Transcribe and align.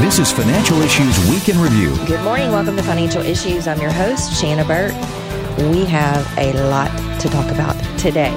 this 0.00 0.18
is 0.18 0.32
Financial 0.32 0.80
Issues 0.80 1.18
Week 1.28 1.48
in 1.48 1.60
Review. 1.60 1.94
Good 2.06 2.22
morning. 2.22 2.50
Welcome 2.50 2.76
to 2.76 2.82
Financial 2.82 3.22
Issues. 3.22 3.66
I'm 3.66 3.80
your 3.80 3.92
host, 3.92 4.40
Shanna 4.40 4.64
Burt. 4.64 4.92
We 5.70 5.84
have 5.84 6.26
a 6.38 6.52
lot 6.68 6.90
to 7.20 7.28
talk 7.28 7.50
about 7.50 7.76
today. 7.98 8.34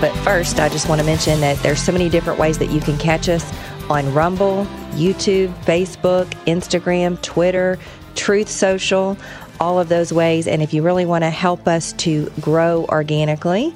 But 0.00 0.12
first, 0.18 0.60
I 0.60 0.68
just 0.68 0.88
want 0.88 1.00
to 1.00 1.06
mention 1.06 1.40
that 1.40 1.56
there's 1.62 1.80
so 1.80 1.92
many 1.92 2.08
different 2.08 2.38
ways 2.38 2.58
that 2.58 2.70
you 2.70 2.80
can 2.80 2.98
catch 2.98 3.28
us 3.28 3.50
on 3.88 4.12
Rumble, 4.12 4.66
YouTube, 4.92 5.52
Facebook, 5.64 6.26
Instagram, 6.46 7.20
Twitter, 7.22 7.78
Truth 8.14 8.48
Social, 8.48 9.16
all 9.60 9.80
of 9.80 9.88
those 9.88 10.12
ways. 10.12 10.46
And 10.46 10.62
if 10.62 10.74
you 10.74 10.82
really 10.82 11.06
want 11.06 11.24
to 11.24 11.30
help 11.30 11.66
us 11.66 11.92
to 11.94 12.30
grow 12.40 12.84
organically, 12.86 13.74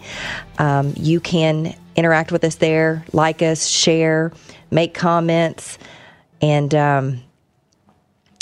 um, 0.58 0.92
you 0.96 1.20
can 1.20 1.74
interact 1.96 2.32
with 2.32 2.44
us 2.44 2.56
there, 2.56 3.04
like 3.12 3.42
us, 3.42 3.66
share, 3.66 4.32
make 4.70 4.94
comments, 4.94 5.78
and 6.42 6.74
um, 6.74 7.22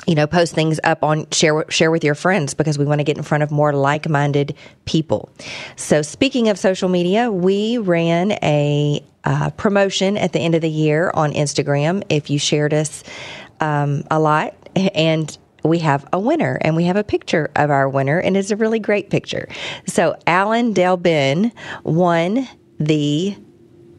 you 0.06 0.14
know, 0.16 0.27
post 0.27 0.55
things 0.55 0.80
up 0.83 1.05
on 1.05 1.30
share 1.30 1.64
share 1.69 1.91
with 1.91 2.02
your 2.02 2.14
friends 2.14 2.55
because 2.55 2.78
we 2.78 2.84
want 2.84 2.98
to 2.98 3.05
get 3.05 3.16
in 3.16 3.22
front 3.22 3.42
of 3.42 3.50
more 3.50 3.72
like-minded 3.72 4.56
people. 4.84 5.30
So, 5.77 6.02
speaking 6.02 6.48
of 6.48 6.58
social 6.58 6.89
media, 6.89 7.30
we 7.30 7.78
ran 7.78 8.33
a 8.42 9.05
uh, 9.22 9.50
promotion 9.50 10.16
at 10.16 10.33
the 10.33 10.41
end 10.41 10.55
of 10.55 10.62
the 10.62 10.70
year 10.70 11.11
on 11.14 11.33
Instagram. 11.33 12.02
If 12.08 12.30
you 12.30 12.39
shared 12.39 12.74
us 12.74 13.05
um, 13.61 14.05
a 14.11 14.19
lot, 14.19 14.56
and 14.74 15.36
we 15.62 15.78
have 15.80 16.08
a 16.12 16.19
winner 16.19 16.58
and 16.62 16.74
we 16.74 16.84
have 16.84 16.96
a 16.96 17.05
picture 17.05 17.50
of 17.55 17.70
our 17.70 17.89
winner 17.89 18.19
and 18.19 18.36
it's 18.36 18.50
a 18.50 18.56
really 18.56 18.78
great 18.78 19.11
picture. 19.11 19.48
So 19.86 20.17
Alan 20.27 20.72
Delbin 20.74 21.52
won 21.84 22.48
the 22.78 23.36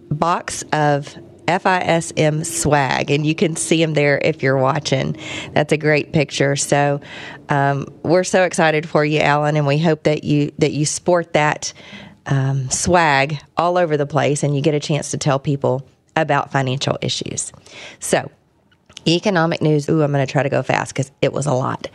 box 0.10 0.64
of 0.74 1.16
FISM 1.48 2.46
swag, 2.46 3.12
and 3.12 3.26
you 3.26 3.36
can 3.36 3.56
see 3.56 3.82
him 3.82 3.94
there 3.94 4.20
if 4.20 4.42
you're 4.44 4.58
watching. 4.58 5.18
That's 5.54 5.74
a 5.74 5.78
great 5.78 6.14
picture. 6.14 6.56
So 6.56 7.02
um, 7.50 7.88
we're 8.04 8.24
so 8.24 8.44
excited 8.44 8.88
for 8.88 9.04
you, 9.04 9.20
Alan, 9.20 9.56
and 9.58 9.68
we 9.68 9.80
hope 9.80 10.04
that 10.04 10.24
you 10.24 10.52
that 10.60 10.72
you 10.72 10.86
sport 10.86 11.34
that 11.34 11.74
um, 12.26 12.70
swag 12.70 13.40
all 13.58 13.78
over 13.78 13.98
the 13.98 14.06
place, 14.06 14.44
and 14.44 14.56
you 14.56 14.62
get 14.62 14.74
a 14.74 14.80
chance 14.80 15.12
to 15.12 15.18
tell 15.18 15.40
people 15.40 15.88
about 16.16 16.52
financial 16.52 16.98
issues. 17.02 17.52
So, 18.00 18.30
economic 19.08 19.62
news. 19.62 19.90
Ooh, 19.90 20.04
I'm 20.04 20.12
going 20.12 20.26
to 20.26 20.32
try 20.32 20.44
to 20.44 20.50
go 20.50 20.62
fast 20.62 20.94
because 20.94 21.12
it 21.22 21.34
was 21.34 21.46
a 21.46 21.54
lot. 21.54 21.88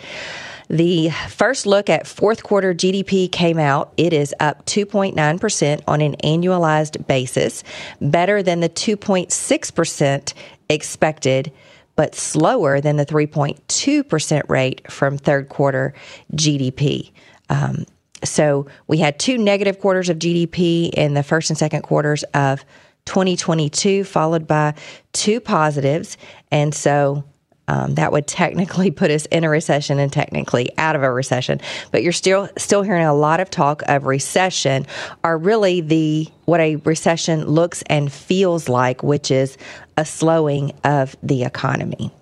The 0.69 1.11
first 1.28 1.67
look 1.67 1.89
at 1.89 2.06
fourth 2.06 2.42
quarter 2.42 2.75
GDP 2.75 3.31
came 3.31 3.59
out. 3.59 3.92
It 3.97 4.12
is 4.12 4.34
up 4.41 4.67
2.9% 4.67 5.83
on 5.86 6.00
an 6.00 6.17
annualized 6.25 7.06
basis, 7.06 7.62
better 8.00 8.42
than 8.42 8.61
the 8.61 8.69
2.6% 8.69 10.34
expected, 10.69 11.53
but 11.95 12.14
slower 12.14 12.81
than 12.81 12.97
the 12.97 13.06
3.2% 13.06 14.48
rate 14.48 14.91
from 14.91 15.19
third 15.19 15.48
quarter 15.48 15.95
GDP. 16.34 17.13
Um, 17.48 17.86
so 18.24 18.67
we 18.89 18.98
had 18.98 19.19
two 19.19 19.39
negative 19.39 19.79
quarters 19.79 20.08
of 20.08 20.19
GDP 20.19 20.90
in 20.90 21.14
the 21.14 21.23
first 21.23 21.51
and 21.51 21.58
second 21.58 21.83
quarters 21.83 22.24
of 22.35 22.64
2022, 23.05 24.05
followed 24.05 24.46
by 24.48 24.74
two 25.13 25.40
positives. 25.40 26.17
And 26.51 26.74
so 26.74 27.24
um, 27.68 27.94
that 27.94 28.12
would 28.12 28.27
technically 28.27 28.90
put 28.90 29.10
us 29.10 29.27
in 29.27 29.44
a 29.44 29.48
recession 29.48 29.98
and 29.98 30.12
technically 30.12 30.70
out 30.78 30.96
of 30.96 31.02
a 31.02 31.10
recession. 31.10 31.60
But 31.90 32.02
you're 32.02 32.12
still 32.12 32.48
still 32.56 32.82
hearing 32.82 33.04
a 33.04 33.14
lot 33.14 33.40
of 33.40 33.50
talk 33.50 33.82
of 33.86 34.04
recession, 34.04 34.86
are 35.24 35.36
really 35.36 35.80
the 35.80 36.28
what 36.44 36.60
a 36.60 36.77
recession 36.77 37.46
looks 37.46 37.82
and 37.86 38.12
feels 38.12 38.68
like, 38.68 39.02
which 39.02 39.30
is 39.30 39.56
a 39.96 40.04
slowing 40.04 40.72
of 40.84 41.16
the 41.22 41.44
economy. 41.44 42.12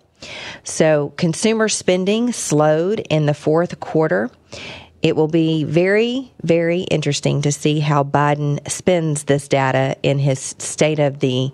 So 0.63 1.13
consumer 1.17 1.69
spending 1.69 2.33
slowed 2.33 3.01
in 3.11 3.27
the 3.27 3.35
fourth 3.35 3.81
quarter. 3.81 4.31
It 5.03 5.17
will 5.17 5.29
be 5.29 5.65
very, 5.65 6.33
very 6.43 6.81
interesting 6.81 7.43
to 7.43 7.53
see 7.53 7.81
how 7.81 8.05
Biden 8.05 8.67
spends 8.71 9.25
this 9.25 9.49
data 9.49 9.97
in 10.03 10.19
his 10.19 10.55
State 10.59 10.99
of 10.99 11.21
the 11.21 11.53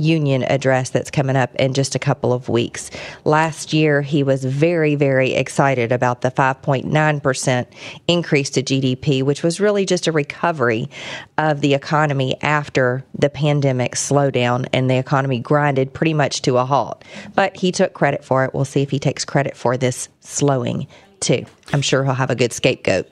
Union 0.00 0.42
address 0.44 0.90
that's 0.90 1.10
coming 1.10 1.36
up 1.36 1.54
in 1.56 1.74
just 1.74 1.94
a 1.94 1.98
couple 1.98 2.32
of 2.32 2.48
weeks. 2.48 2.90
Last 3.24 3.72
year, 3.72 4.02
he 4.02 4.22
was 4.22 4.44
very, 4.44 4.94
very 4.94 5.34
excited 5.34 5.92
about 5.92 6.22
the 6.22 6.30
5.9% 6.30 7.66
increase 8.08 8.50
to 8.50 8.62
GDP, 8.62 9.22
which 9.22 9.42
was 9.42 9.60
really 9.60 9.84
just 9.84 10.06
a 10.06 10.12
recovery 10.12 10.88
of 11.38 11.60
the 11.60 11.74
economy 11.74 12.40
after 12.42 13.04
the 13.18 13.30
pandemic 13.30 13.94
slowdown 13.94 14.66
and 14.72 14.90
the 14.90 14.96
economy 14.96 15.38
grinded 15.38 15.92
pretty 15.92 16.14
much 16.14 16.42
to 16.42 16.56
a 16.56 16.64
halt. 16.64 17.04
But 17.34 17.56
he 17.56 17.70
took 17.70 17.92
credit 17.92 18.24
for 18.24 18.44
it. 18.44 18.54
We'll 18.54 18.64
see 18.64 18.82
if 18.82 18.90
he 18.90 18.98
takes 18.98 19.24
credit 19.24 19.56
for 19.56 19.76
this 19.76 20.08
slowing 20.20 20.86
too. 21.20 21.44
I'm 21.72 21.82
sure 21.82 22.04
he'll 22.04 22.14
have 22.14 22.30
a 22.30 22.34
good 22.34 22.52
scapegoat. 22.52 23.08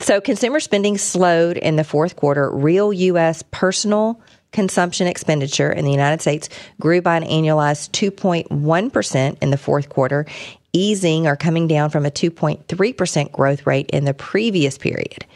So, 0.00 0.20
consumer 0.20 0.58
spending 0.58 0.98
slowed 0.98 1.56
in 1.56 1.76
the 1.76 1.84
fourth 1.84 2.16
quarter. 2.16 2.50
Real 2.50 2.92
U.S. 2.92 3.44
personal 3.52 4.20
consumption 4.52 5.06
expenditure 5.06 5.72
in 5.72 5.84
the 5.84 5.90
United 5.90 6.20
States 6.20 6.48
grew 6.80 7.00
by 7.00 7.16
an 7.16 7.24
annualized 7.24 7.90
2.1% 7.90 9.36
in 9.40 9.50
the 9.50 9.56
fourth 9.56 9.88
quarter, 9.88 10.26
easing 10.72 11.26
or 11.26 11.36
coming 11.36 11.66
down 11.66 11.90
from 11.90 12.06
a 12.06 12.10
2.3% 12.10 13.32
growth 13.32 13.66
rate 13.66 13.90
in 13.90 14.04
the 14.04 14.14
previous 14.14 14.78
period. 14.78 15.26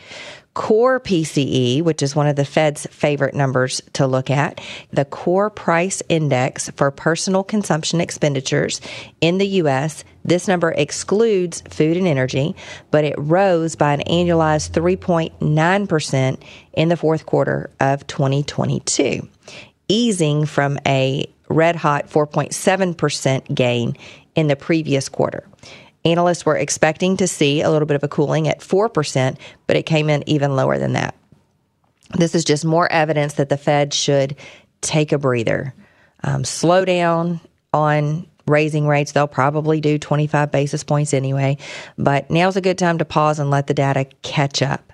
Core 0.54 0.98
PCE, 1.00 1.82
which 1.82 2.02
is 2.02 2.16
one 2.16 2.26
of 2.26 2.36
the 2.36 2.46
Fed's 2.46 2.86
favorite 2.86 3.34
numbers 3.34 3.82
to 3.92 4.06
look 4.06 4.30
at, 4.30 4.58
the 4.90 5.04
core 5.04 5.50
price 5.50 6.02
index 6.08 6.70
for 6.70 6.90
personal 6.90 7.44
consumption 7.44 8.00
expenditures 8.00 8.80
in 9.20 9.36
the 9.36 9.46
U.S. 9.46 10.02
This 10.24 10.48
number 10.48 10.70
excludes 10.72 11.60
food 11.68 11.98
and 11.98 12.06
energy, 12.06 12.56
but 12.90 13.04
it 13.04 13.16
rose 13.18 13.76
by 13.76 13.92
an 13.92 14.00
annualized 14.06 14.70
3.9% 14.70 16.42
in 16.72 16.88
the 16.88 16.96
fourth 16.96 17.26
quarter 17.26 17.68
of 17.78 18.06
2022, 18.06 19.28
easing 19.88 20.46
from 20.46 20.78
a 20.86 21.26
red 21.50 21.76
hot 21.76 22.08
4.7% 22.08 23.54
gain 23.54 23.94
in 24.36 24.46
the 24.46 24.54
previous 24.54 25.08
quarter. 25.08 25.48
Analysts 26.04 26.46
were 26.46 26.56
expecting 26.56 27.16
to 27.16 27.26
see 27.26 27.62
a 27.62 27.70
little 27.70 27.86
bit 27.86 27.96
of 27.96 28.04
a 28.04 28.08
cooling 28.08 28.46
at 28.46 28.60
4%, 28.60 29.36
but 29.66 29.76
it 29.76 29.82
came 29.82 30.08
in 30.08 30.22
even 30.28 30.54
lower 30.54 30.78
than 30.78 30.92
that. 30.92 31.16
This 32.10 32.36
is 32.36 32.44
just 32.44 32.64
more 32.64 32.90
evidence 32.92 33.34
that 33.34 33.48
the 33.48 33.56
Fed 33.56 33.92
should 33.92 34.36
take 34.82 35.10
a 35.10 35.18
breather, 35.18 35.74
um, 36.22 36.44
slow 36.44 36.84
down 36.84 37.40
on 37.72 38.26
raising 38.46 38.86
rates. 38.86 39.10
They'll 39.10 39.26
probably 39.26 39.80
do 39.80 39.98
25 39.98 40.52
basis 40.52 40.84
points 40.84 41.12
anyway, 41.12 41.58
but 41.98 42.30
now's 42.30 42.56
a 42.56 42.60
good 42.60 42.78
time 42.78 42.98
to 42.98 43.04
pause 43.04 43.40
and 43.40 43.50
let 43.50 43.66
the 43.66 43.74
data 43.74 44.06
catch 44.22 44.62
up. 44.62 44.92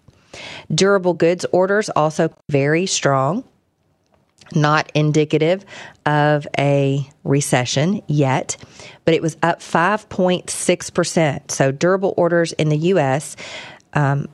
Durable 0.75 1.13
goods 1.13 1.45
orders 1.53 1.91
also 1.91 2.35
very 2.49 2.87
strong 2.87 3.45
not 4.55 4.91
indicative 4.95 5.65
of 6.07 6.47
a 6.59 7.09
recession 7.25 8.03
yet, 8.07 8.57
but 9.05 9.15
it 9.15 9.23
was 9.23 9.37
up 9.43 9.61
5.6%. 9.61 11.51
So, 11.51 11.73
durable 11.73 12.15
orders 12.17 12.53
in 12.53 12.69
the 12.69 12.79
U.S. 12.79 13.37
Um, 13.95 14.29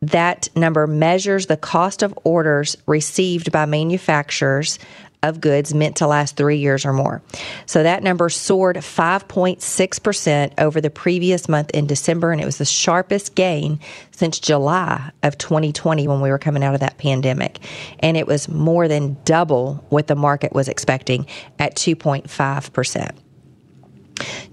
that 0.00 0.48
number 0.56 0.86
measures 0.86 1.46
the 1.46 1.56
cost 1.56 2.02
of 2.02 2.18
orders 2.24 2.76
received 2.86 3.52
by 3.52 3.66
manufacturers 3.66 4.78
of 5.22 5.40
goods 5.40 5.72
meant 5.72 5.96
to 5.96 6.06
last 6.06 6.36
three 6.36 6.58
years 6.58 6.84
or 6.84 6.92
more. 6.92 7.22
So 7.66 7.82
that 7.82 8.02
number 8.02 8.28
soared 8.28 8.76
5.6% 8.76 10.52
over 10.58 10.80
the 10.80 10.90
previous 10.90 11.48
month 11.48 11.70
in 11.70 11.86
December, 11.86 12.32
and 12.32 12.40
it 12.40 12.44
was 12.44 12.58
the 12.58 12.64
sharpest 12.64 13.34
gain 13.34 13.78
since 14.10 14.38
July 14.38 15.10
of 15.22 15.38
2020 15.38 16.08
when 16.08 16.20
we 16.20 16.30
were 16.30 16.38
coming 16.38 16.64
out 16.64 16.74
of 16.74 16.80
that 16.80 16.98
pandemic. 16.98 17.58
And 18.00 18.16
it 18.16 18.26
was 18.26 18.48
more 18.48 18.88
than 18.88 19.16
double 19.24 19.84
what 19.88 20.06
the 20.06 20.16
market 20.16 20.52
was 20.52 20.68
expecting 20.68 21.26
at 21.58 21.76
2.5%. 21.76 23.16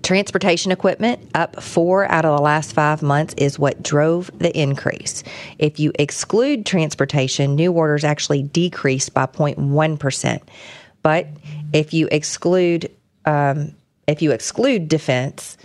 Transportation 0.03 0.71
equipment 0.71 1.29
up 1.35 1.61
four 1.61 2.09
out 2.11 2.25
of 2.25 2.35
the 2.35 2.41
last 2.41 2.73
five 2.73 3.01
months 3.01 3.33
is 3.38 3.59
what 3.59 3.83
drove 3.83 4.31
the 4.39 4.57
increase. 4.57 5.23
If 5.57 5.79
you 5.79 5.91
exclude 6.00 6.65
transportation, 6.65 7.56
new 7.56 7.71
orders 7.71 8.03
actually 8.03 8.44
decreased 8.44 9.13
by 9.13 9.27
0.1%. 9.27 10.41
But 11.03 11.27
if 11.73 11.94
you 11.94 12.07
exclude 12.11 12.91
um, 13.25 13.75
if 14.07 14.23
you 14.23 14.31
exclude 14.31 14.88
defense, 14.88 15.56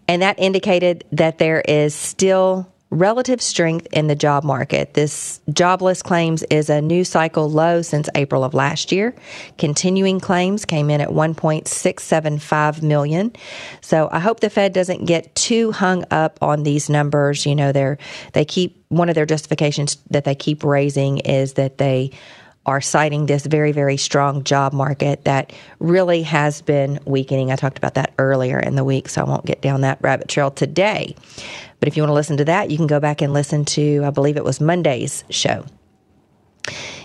And 0.07 0.21
that 0.21 0.39
indicated 0.39 1.05
that 1.11 1.37
there 1.37 1.61
is 1.61 1.95
still 1.95 2.71
relative 2.91 3.41
strength 3.41 3.87
in 3.93 4.07
the 4.07 4.15
job 4.15 4.43
market. 4.43 4.93
This 4.93 5.39
jobless 5.51 6.03
claims 6.03 6.43
is 6.43 6.69
a 6.69 6.81
new 6.81 7.03
cycle 7.05 7.49
low 7.49 7.81
since 7.81 8.09
April 8.15 8.43
of 8.43 8.53
last 8.53 8.91
year. 8.91 9.15
Continuing 9.57 10.19
claims 10.19 10.65
came 10.65 10.89
in 10.89 10.99
at 10.99 11.09
1.675 11.09 12.81
million. 12.83 13.33
So 13.79 14.09
I 14.11 14.19
hope 14.19 14.41
the 14.41 14.49
Fed 14.49 14.73
doesn't 14.73 15.05
get 15.05 15.33
too 15.35 15.71
hung 15.71 16.03
up 16.11 16.37
on 16.41 16.63
these 16.63 16.89
numbers. 16.89 17.45
You 17.45 17.55
know, 17.55 17.71
they're 17.71 17.97
they 18.33 18.43
keep 18.43 18.83
one 18.89 19.07
of 19.07 19.15
their 19.15 19.25
justifications 19.25 19.97
that 20.09 20.25
they 20.25 20.35
keep 20.35 20.65
raising 20.65 21.19
is 21.19 21.53
that 21.53 21.77
they 21.77 22.11
are 22.65 22.81
citing 22.81 23.25
this 23.25 23.45
very, 23.45 23.71
very 23.71 23.97
strong 23.97 24.43
job 24.43 24.71
market 24.71 25.25
that 25.25 25.51
really 25.79 26.21
has 26.21 26.61
been 26.61 26.99
weakening. 27.05 27.51
I 27.51 27.55
talked 27.55 27.77
about 27.77 27.95
that 27.95 28.13
earlier 28.19 28.59
in 28.59 28.75
the 28.75 28.83
week, 28.83 29.09
so 29.09 29.21
I 29.21 29.29
won't 29.29 29.45
get 29.45 29.61
down 29.61 29.81
that 29.81 29.97
rabbit 30.01 30.27
trail 30.27 30.51
today. 30.51 31.15
But 31.79 31.87
if 31.87 31.97
you 31.97 32.03
want 32.03 32.11
to 32.11 32.15
listen 32.15 32.37
to 32.37 32.45
that, 32.45 32.69
you 32.69 32.77
can 32.77 32.87
go 32.87 32.99
back 32.99 33.21
and 33.21 33.33
listen 33.33 33.65
to, 33.65 34.03
I 34.05 34.11
believe 34.11 34.37
it 34.37 34.43
was 34.43 34.61
Monday's 34.61 35.23
show. 35.31 35.65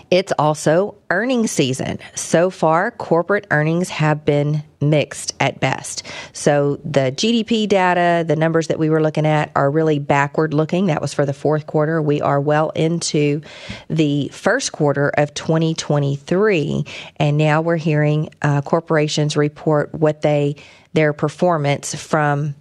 It's 0.09 0.31
also 0.39 0.95
earnings 1.09 1.51
season. 1.51 1.99
So 2.15 2.49
far, 2.49 2.91
corporate 2.91 3.45
earnings 3.51 3.89
have 3.89 4.23
been 4.23 4.63
mixed 4.79 5.33
at 5.39 5.59
best. 5.59 6.03
So 6.33 6.77
the 6.85 7.11
GDP 7.11 7.67
data, 7.67 8.23
the 8.25 8.35
numbers 8.35 8.67
that 8.67 8.79
we 8.79 8.89
were 8.89 9.01
looking 9.01 9.25
at 9.25 9.51
are 9.55 9.69
really 9.69 9.99
backward 9.99 10.53
looking. 10.53 10.85
That 10.85 11.01
was 11.01 11.13
for 11.13 11.25
the 11.25 11.33
fourth 11.33 11.67
quarter. 11.67 12.01
We 12.01 12.21
are 12.21 12.39
well 12.39 12.69
into 12.69 13.41
the 13.89 14.29
first 14.29 14.71
quarter 14.71 15.09
of 15.09 15.33
2023, 15.33 16.85
and 17.17 17.37
now 17.37 17.61
we're 17.61 17.75
hearing 17.77 18.29
uh, 18.41 18.61
corporations 18.61 19.35
report 19.35 19.93
what 19.93 20.21
they 20.21 20.55
their 20.93 21.13
performance 21.13 21.93
from 21.93 22.55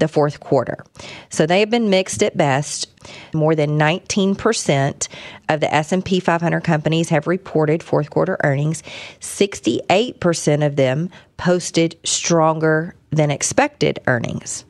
the 0.00 0.08
fourth 0.08 0.40
quarter. 0.40 0.84
So 1.28 1.46
they 1.46 1.60
have 1.60 1.70
been 1.70 1.90
mixed 1.90 2.22
at 2.22 2.36
best. 2.36 2.88
More 3.32 3.54
than 3.54 3.78
19% 3.78 5.08
of 5.48 5.60
the 5.60 5.72
S&P 5.72 6.20
500 6.20 6.64
companies 6.64 7.08
have 7.10 7.26
reported 7.26 7.82
fourth 7.82 8.10
quarter 8.10 8.36
earnings. 8.42 8.82
68% 9.20 10.66
of 10.66 10.76
them 10.76 11.10
posted 11.36 11.96
stronger 12.04 12.94
than 13.10 13.30
expected 13.30 14.00
earnings. 14.06 14.64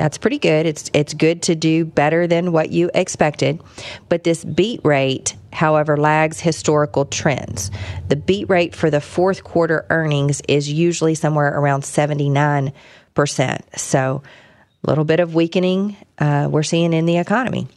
That's 0.00 0.16
pretty 0.16 0.38
good. 0.38 0.64
It's 0.64 0.90
it's 0.94 1.12
good 1.12 1.42
to 1.42 1.54
do 1.54 1.84
better 1.84 2.26
than 2.26 2.52
what 2.52 2.70
you 2.70 2.90
expected, 2.94 3.60
but 4.08 4.24
this 4.24 4.42
beat 4.44 4.80
rate, 4.82 5.36
however, 5.52 5.98
lags 5.98 6.40
historical 6.40 7.04
trends. 7.04 7.70
The 8.08 8.16
beat 8.16 8.48
rate 8.48 8.74
for 8.74 8.88
the 8.88 9.02
fourth 9.02 9.44
quarter 9.44 9.84
earnings 9.90 10.40
is 10.48 10.72
usually 10.72 11.14
somewhere 11.14 11.48
around 11.54 11.82
79%. 11.82 12.72
So 13.76 14.22
little 14.82 15.04
bit 15.04 15.20
of 15.20 15.34
weakening 15.34 15.96
uh, 16.18 16.48
we're 16.50 16.62
seeing 16.62 16.92
in 16.92 17.06
the 17.06 17.18
economy. 17.18 17.68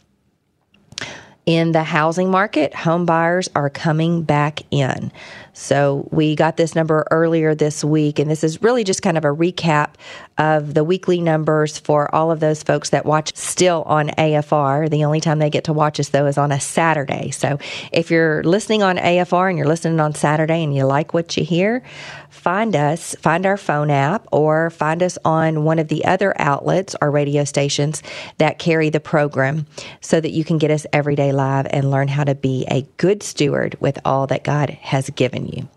In 1.46 1.72
the 1.72 1.82
housing 1.82 2.30
market, 2.30 2.74
home 2.74 3.04
buyers 3.04 3.50
are 3.54 3.68
coming 3.68 4.22
back 4.22 4.62
in. 4.70 5.12
So 5.54 6.08
we 6.10 6.34
got 6.34 6.56
this 6.56 6.74
number 6.74 7.06
earlier 7.12 7.54
this 7.54 7.84
week, 7.84 8.18
and 8.18 8.28
this 8.28 8.42
is 8.42 8.60
really 8.60 8.82
just 8.82 9.02
kind 9.02 9.16
of 9.16 9.24
a 9.24 9.28
recap 9.28 9.94
of 10.36 10.74
the 10.74 10.82
weekly 10.82 11.20
numbers 11.20 11.78
for 11.78 12.12
all 12.12 12.32
of 12.32 12.40
those 12.40 12.64
folks 12.64 12.90
that 12.90 13.06
watch 13.06 13.36
still 13.36 13.84
on 13.86 14.08
AFR. 14.08 14.90
The 14.90 15.04
only 15.04 15.20
time 15.20 15.38
they 15.38 15.50
get 15.50 15.64
to 15.64 15.72
watch 15.72 16.00
us, 16.00 16.08
though, 16.08 16.26
is 16.26 16.36
on 16.38 16.50
a 16.50 16.58
Saturday. 16.58 17.30
So 17.30 17.58
if 17.92 18.10
you're 18.10 18.42
listening 18.42 18.82
on 18.82 18.96
AFR 18.96 19.48
and 19.48 19.56
you're 19.56 19.68
listening 19.68 20.00
on 20.00 20.14
Saturday 20.14 20.64
and 20.64 20.74
you 20.74 20.84
like 20.86 21.14
what 21.14 21.36
you 21.36 21.44
hear, 21.44 21.84
find 22.30 22.74
us, 22.74 23.14
find 23.20 23.46
our 23.46 23.56
phone 23.56 23.90
app, 23.90 24.26
or 24.32 24.70
find 24.70 25.04
us 25.04 25.16
on 25.24 25.62
one 25.62 25.78
of 25.78 25.86
the 25.86 26.04
other 26.04 26.34
outlets 26.40 26.96
or 27.00 27.12
radio 27.12 27.44
stations 27.44 28.02
that 28.38 28.58
carry 28.58 28.90
the 28.90 28.98
program 28.98 29.66
so 30.00 30.20
that 30.20 30.32
you 30.32 30.44
can 30.44 30.58
get 30.58 30.72
us 30.72 30.84
every 30.92 31.14
day 31.14 31.30
live 31.30 31.66
and 31.70 31.92
learn 31.92 32.08
how 32.08 32.24
to 32.24 32.34
be 32.34 32.66
a 32.68 32.82
good 32.96 33.22
steward 33.22 33.76
with 33.80 33.98
all 34.04 34.26
that 34.26 34.42
God 34.42 34.70
has 34.70 35.08
given 35.10 35.43
you. 35.46 35.68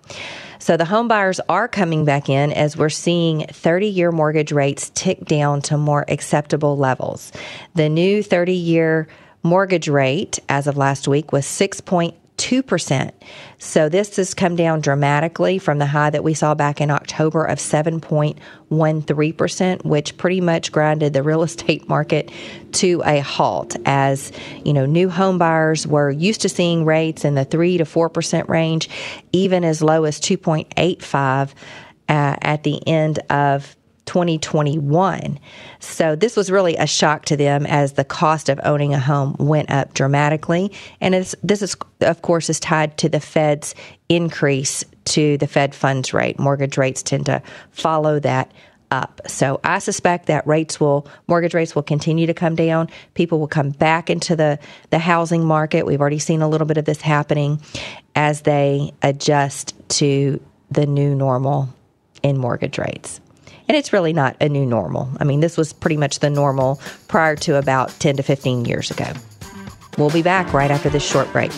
So 0.59 0.75
the 0.75 0.85
home 0.85 1.07
buyers 1.07 1.39
are 1.47 1.67
coming 1.67 2.03
back 2.03 2.29
in 2.29 2.51
as 2.51 2.75
we're 2.75 2.89
seeing 2.89 3.47
30 3.47 3.87
year 3.87 4.11
mortgage 4.11 4.51
rates 4.51 4.91
tick 4.95 5.23
down 5.25 5.61
to 5.63 5.77
more 5.77 6.03
acceptable 6.07 6.77
levels. 6.77 7.31
The 7.75 7.89
new 7.89 8.21
30 8.21 8.53
year 8.53 9.07
mortgage 9.43 9.87
rate 9.87 10.39
as 10.49 10.67
of 10.67 10.75
last 10.75 11.07
week 11.07 11.31
was 11.31 11.45
6.2 11.45 12.13
2%. 12.37 13.11
So 13.57 13.89
this 13.89 14.15
has 14.17 14.33
come 14.33 14.55
down 14.55 14.81
dramatically 14.81 15.57
from 15.57 15.79
the 15.79 15.87
high 15.87 16.11
that 16.11 16.23
we 16.23 16.33
saw 16.33 16.55
back 16.55 16.79
in 16.79 16.91
October 16.91 17.43
of 17.45 17.57
7.13%, 17.57 19.83
which 19.83 20.17
pretty 20.17 20.41
much 20.41 20.71
grinded 20.71 21.13
the 21.13 21.23
real 21.23 21.43
estate 21.43 21.89
market 21.89 22.31
to 22.73 23.01
a 23.05 23.19
halt 23.19 23.75
as, 23.85 24.31
you 24.63 24.73
know, 24.73 24.85
new 24.85 25.09
home 25.09 25.37
buyers 25.37 25.87
were 25.87 26.11
used 26.11 26.41
to 26.41 26.49
seeing 26.49 26.85
rates 26.85 27.25
in 27.25 27.35
the 27.35 27.45
3 27.45 27.79
to 27.79 27.83
4% 27.83 28.47
range, 28.47 28.89
even 29.31 29.63
as 29.63 29.81
low 29.81 30.03
as 30.03 30.19
2.85 30.19 31.53
uh, 32.09 32.35
at 32.41 32.63
the 32.63 32.85
end 32.87 33.19
of 33.29 33.75
2021. 34.07 35.39
So 35.79 36.15
this 36.15 36.35
was 36.35 36.49
really 36.49 36.75
a 36.77 36.87
shock 36.87 37.25
to 37.25 37.37
them 37.37 37.65
as 37.67 37.93
the 37.93 38.03
cost 38.03 38.49
of 38.49 38.59
owning 38.63 38.93
a 38.93 38.99
home 38.99 39.35
went 39.37 39.69
up 39.69 39.93
dramatically. 39.93 40.71
And 40.99 41.13
this 41.13 41.61
is, 41.61 41.75
of 42.01 42.21
course, 42.23 42.49
is 42.49 42.59
tied 42.59 42.97
to 42.97 43.09
the 43.09 43.19
Fed's 43.19 43.75
increase 44.09 44.83
to 45.05 45.37
the 45.37 45.47
Fed 45.47 45.75
funds 45.75 46.13
rate. 46.13 46.39
Mortgage 46.39 46.77
rates 46.77 47.03
tend 47.03 47.27
to 47.27 47.41
follow 47.71 48.19
that 48.19 48.51
up. 48.91 49.21
So 49.27 49.59
I 49.63 49.79
suspect 49.79 50.27
that 50.27 50.47
rates 50.47 50.79
will 50.79 51.07
mortgage 51.27 51.53
rates 51.53 51.75
will 51.75 51.83
continue 51.83 52.25
to 52.27 52.33
come 52.33 52.55
down. 52.55 52.89
People 53.15 53.39
will 53.39 53.47
come 53.47 53.71
back 53.71 54.09
into 54.09 54.35
the 54.35 54.59
the 54.91 54.99
housing 54.99 55.45
market. 55.45 55.85
We've 55.85 55.99
already 55.99 56.19
seen 56.19 56.41
a 56.41 56.47
little 56.47 56.67
bit 56.67 56.77
of 56.77 56.85
this 56.85 57.01
happening 57.01 57.61
as 58.15 58.41
they 58.43 58.93
adjust 59.01 59.73
to 59.89 60.41
the 60.71 60.85
new 60.85 61.15
normal 61.15 61.69
in 62.23 62.37
mortgage 62.37 62.77
rates. 62.77 63.19
And 63.67 63.75
it's 63.75 63.91
really 63.91 64.13
not 64.13 64.37
a 64.41 64.49
new 64.49 64.65
normal. 64.65 65.09
I 65.19 65.23
mean, 65.23 65.41
this 65.41 65.57
was 65.57 65.73
pretty 65.73 65.97
much 65.97 66.19
the 66.19 66.29
normal 66.29 66.79
prior 67.07 67.35
to 67.37 67.57
about 67.57 67.89
10 67.99 68.17
to 68.17 68.23
15 68.23 68.65
years 68.65 68.91
ago. 68.91 69.11
We'll 69.97 70.09
be 70.09 70.21
back 70.21 70.53
right 70.53 70.71
after 70.71 70.89
this 70.89 71.05
short 71.05 71.31
break. 71.31 71.51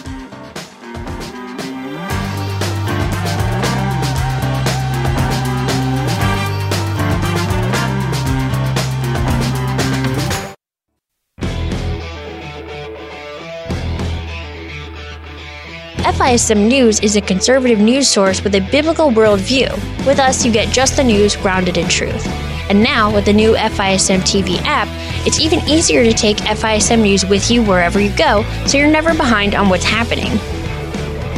FISM 16.29 16.67
News 16.67 16.99
is 16.99 17.15
a 17.15 17.21
conservative 17.21 17.79
news 17.79 18.07
source 18.07 18.43
with 18.43 18.53
a 18.53 18.59
biblical 18.69 19.09
worldview. 19.09 19.71
With 20.05 20.19
us, 20.19 20.45
you 20.45 20.51
get 20.51 20.71
just 20.71 20.95
the 20.95 21.03
news 21.03 21.35
grounded 21.35 21.75
in 21.75 21.87
truth. 21.87 22.23
And 22.69 22.83
now, 22.83 23.11
with 23.11 23.25
the 23.25 23.33
new 23.33 23.55
FISM 23.55 24.19
TV 24.19 24.61
app, 24.63 24.87
it's 25.25 25.39
even 25.39 25.59
easier 25.67 26.03
to 26.03 26.13
take 26.13 26.37
FISM 26.37 27.01
News 27.01 27.25
with 27.25 27.49
you 27.49 27.63
wherever 27.63 27.99
you 27.99 28.15
go, 28.15 28.43
so 28.67 28.77
you're 28.77 28.91
never 28.91 29.15
behind 29.15 29.55
on 29.55 29.69
what's 29.69 29.83
happening. 29.83 30.35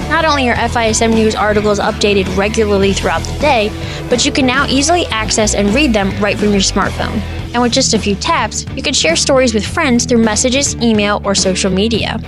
Not 0.10 0.26
only 0.26 0.50
are 0.50 0.56
FISM 0.56 1.14
News 1.14 1.36
articles 1.36 1.80
updated 1.80 2.36
regularly 2.36 2.92
throughout 2.92 3.24
the 3.24 3.40
day, 3.40 3.70
but 4.10 4.26
you 4.26 4.32
can 4.34 4.46
now 4.46 4.68
easily 4.68 5.06
access 5.06 5.56
and 5.56 5.74
read 5.74 5.94
them 5.94 6.10
right 6.22 6.38
from 6.38 6.50
your 6.50 6.60
smartphone. 6.60 7.22
And 7.54 7.62
with 7.62 7.72
just 7.72 7.94
a 7.94 7.98
few 7.98 8.16
taps, 8.16 8.66
you 8.76 8.84
can 8.84 8.94
share 8.94 9.16
stories 9.16 9.54
with 9.54 9.66
friends 9.66 10.04
through 10.04 10.22
messages, 10.22 10.76
email, 10.76 11.22
or 11.24 11.34
social 11.34 11.72
media. 11.72 12.20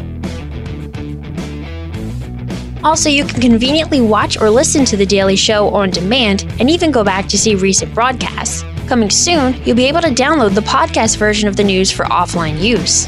Also, 2.83 3.07
you 3.09 3.23
can 3.23 3.39
conveniently 3.39 4.01
watch 4.01 4.39
or 4.41 4.49
listen 4.49 4.83
to 4.85 4.97
The 4.97 5.05
Daily 5.05 5.37
Show 5.37 5.69
on 5.69 5.89
demand 5.89 6.43
and 6.59 6.69
even 6.69 6.91
go 6.91 7.03
back 7.03 7.27
to 7.29 7.37
see 7.37 7.55
recent 7.55 7.93
broadcasts. 7.93 8.65
Coming 8.87 9.09
soon, 9.09 9.55
you'll 9.63 9.77
be 9.77 9.85
able 9.85 10.01
to 10.01 10.09
download 10.09 10.53
the 10.53 10.61
podcast 10.61 11.15
version 11.15 11.47
of 11.47 11.55
the 11.55 11.63
news 11.63 11.91
for 11.91 12.03
offline 12.05 12.61
use. 12.61 13.07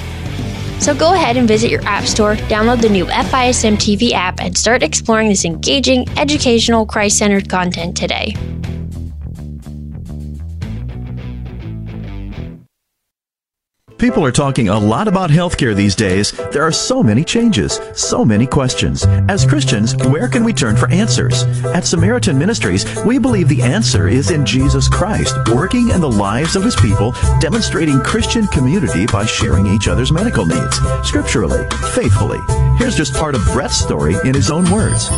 So 0.82 0.96
go 0.96 1.14
ahead 1.14 1.36
and 1.36 1.46
visit 1.48 1.70
your 1.70 1.84
App 1.84 2.06
Store, 2.06 2.36
download 2.36 2.82
the 2.82 2.90
new 2.90 3.06
FISM 3.06 3.76
TV 3.76 4.12
app, 4.12 4.40
and 4.40 4.58
start 4.58 4.82
exploring 4.82 5.28
this 5.28 5.44
engaging, 5.44 6.08
educational, 6.18 6.86
Christ 6.86 7.18
centered 7.18 7.50
content 7.50 7.98
today. 7.98 8.34
People 13.98 14.26
are 14.26 14.32
talking 14.32 14.68
a 14.68 14.78
lot 14.78 15.08
about 15.08 15.30
healthcare 15.30 15.74
these 15.74 15.96
days. 15.96 16.34
There 16.52 16.64
are 16.64 16.72
so 16.72 17.02
many 17.02 17.24
changes, 17.24 17.80
so 17.94 18.26
many 18.26 18.46
questions. 18.46 19.06
As 19.30 19.46
Christians, 19.46 19.96
where 19.96 20.28
can 20.28 20.44
we 20.44 20.52
turn 20.52 20.76
for 20.76 20.92
answers? 20.92 21.44
At 21.64 21.86
Samaritan 21.86 22.38
Ministries, 22.38 22.86
we 23.06 23.18
believe 23.20 23.48
the 23.48 23.62
answer 23.62 24.10
is 24.10 24.32
in 24.32 24.46
Jesus 24.46 24.90
Christ, 24.90 25.34
working 25.54 25.92
in 25.92 26.02
the 26.02 26.12
lives 26.12 26.58
of 26.58 26.64
his 26.64 26.76
people, 26.76 27.16
demonstrating 27.40 28.02
Christian 28.02 28.48
community 28.48 29.06
by 29.06 29.26
sharing 29.26 29.66
each 29.66 29.88
other's 29.88 30.12
medical 30.12 30.46
needs, 30.46 30.78
scripturally, 31.08 31.66
faithfully. 31.94 32.40
Here's 32.78 32.98
just 32.98 33.14
part 33.14 33.34
of 33.34 33.46
Brett's 33.54 33.78
story 33.78 34.16
in 34.26 34.34
his 34.34 34.52
own 34.52 34.70
words. 34.70 35.10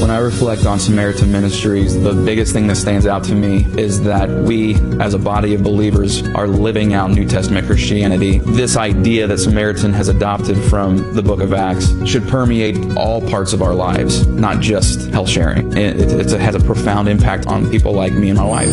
When 0.00 0.10
I 0.10 0.18
reflect 0.18 0.66
on 0.66 0.78
Samaritan 0.78 1.32
Ministries, 1.32 2.00
the 2.00 2.12
biggest 2.12 2.52
thing 2.52 2.66
that 2.66 2.76
stands 2.76 3.06
out 3.06 3.24
to 3.24 3.34
me 3.34 3.64
is 3.78 4.02
that 4.02 4.28
we, 4.28 4.74
as 5.00 5.14
a 5.14 5.18
body 5.18 5.54
of 5.54 5.62
believers, 5.62 6.22
are 6.34 6.46
living 6.46 6.92
out 6.92 7.10
New 7.10 7.26
Testament 7.26 7.53
Christianity. 7.62 8.38
This 8.38 8.76
idea 8.76 9.26
that 9.26 9.38
Samaritan 9.38 9.92
has 9.92 10.08
adopted 10.08 10.56
from 10.70 11.14
the 11.14 11.22
book 11.22 11.40
of 11.40 11.52
Acts 11.52 11.92
should 12.06 12.26
permeate 12.28 12.96
all 12.96 13.20
parts 13.20 13.52
of 13.52 13.62
our 13.62 13.74
lives, 13.74 14.26
not 14.26 14.60
just 14.60 15.10
health 15.10 15.28
sharing. 15.28 15.76
It, 15.76 16.00
it, 16.00 16.32
it 16.32 16.40
has 16.40 16.54
a 16.54 16.60
profound 16.60 17.08
impact 17.08 17.46
on 17.46 17.70
people 17.70 17.92
like 17.92 18.12
me 18.12 18.30
and 18.30 18.38
my 18.38 18.46
wife. 18.46 18.68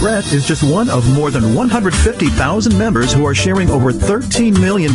Brett 0.00 0.32
is 0.32 0.46
just 0.46 0.62
one 0.62 0.88
of 0.90 1.08
more 1.14 1.30
than 1.30 1.54
150,000 1.54 2.78
members 2.78 3.12
who 3.12 3.24
are 3.24 3.34
sharing 3.34 3.70
over 3.70 3.92
$13 3.92 4.60
million 4.60 4.92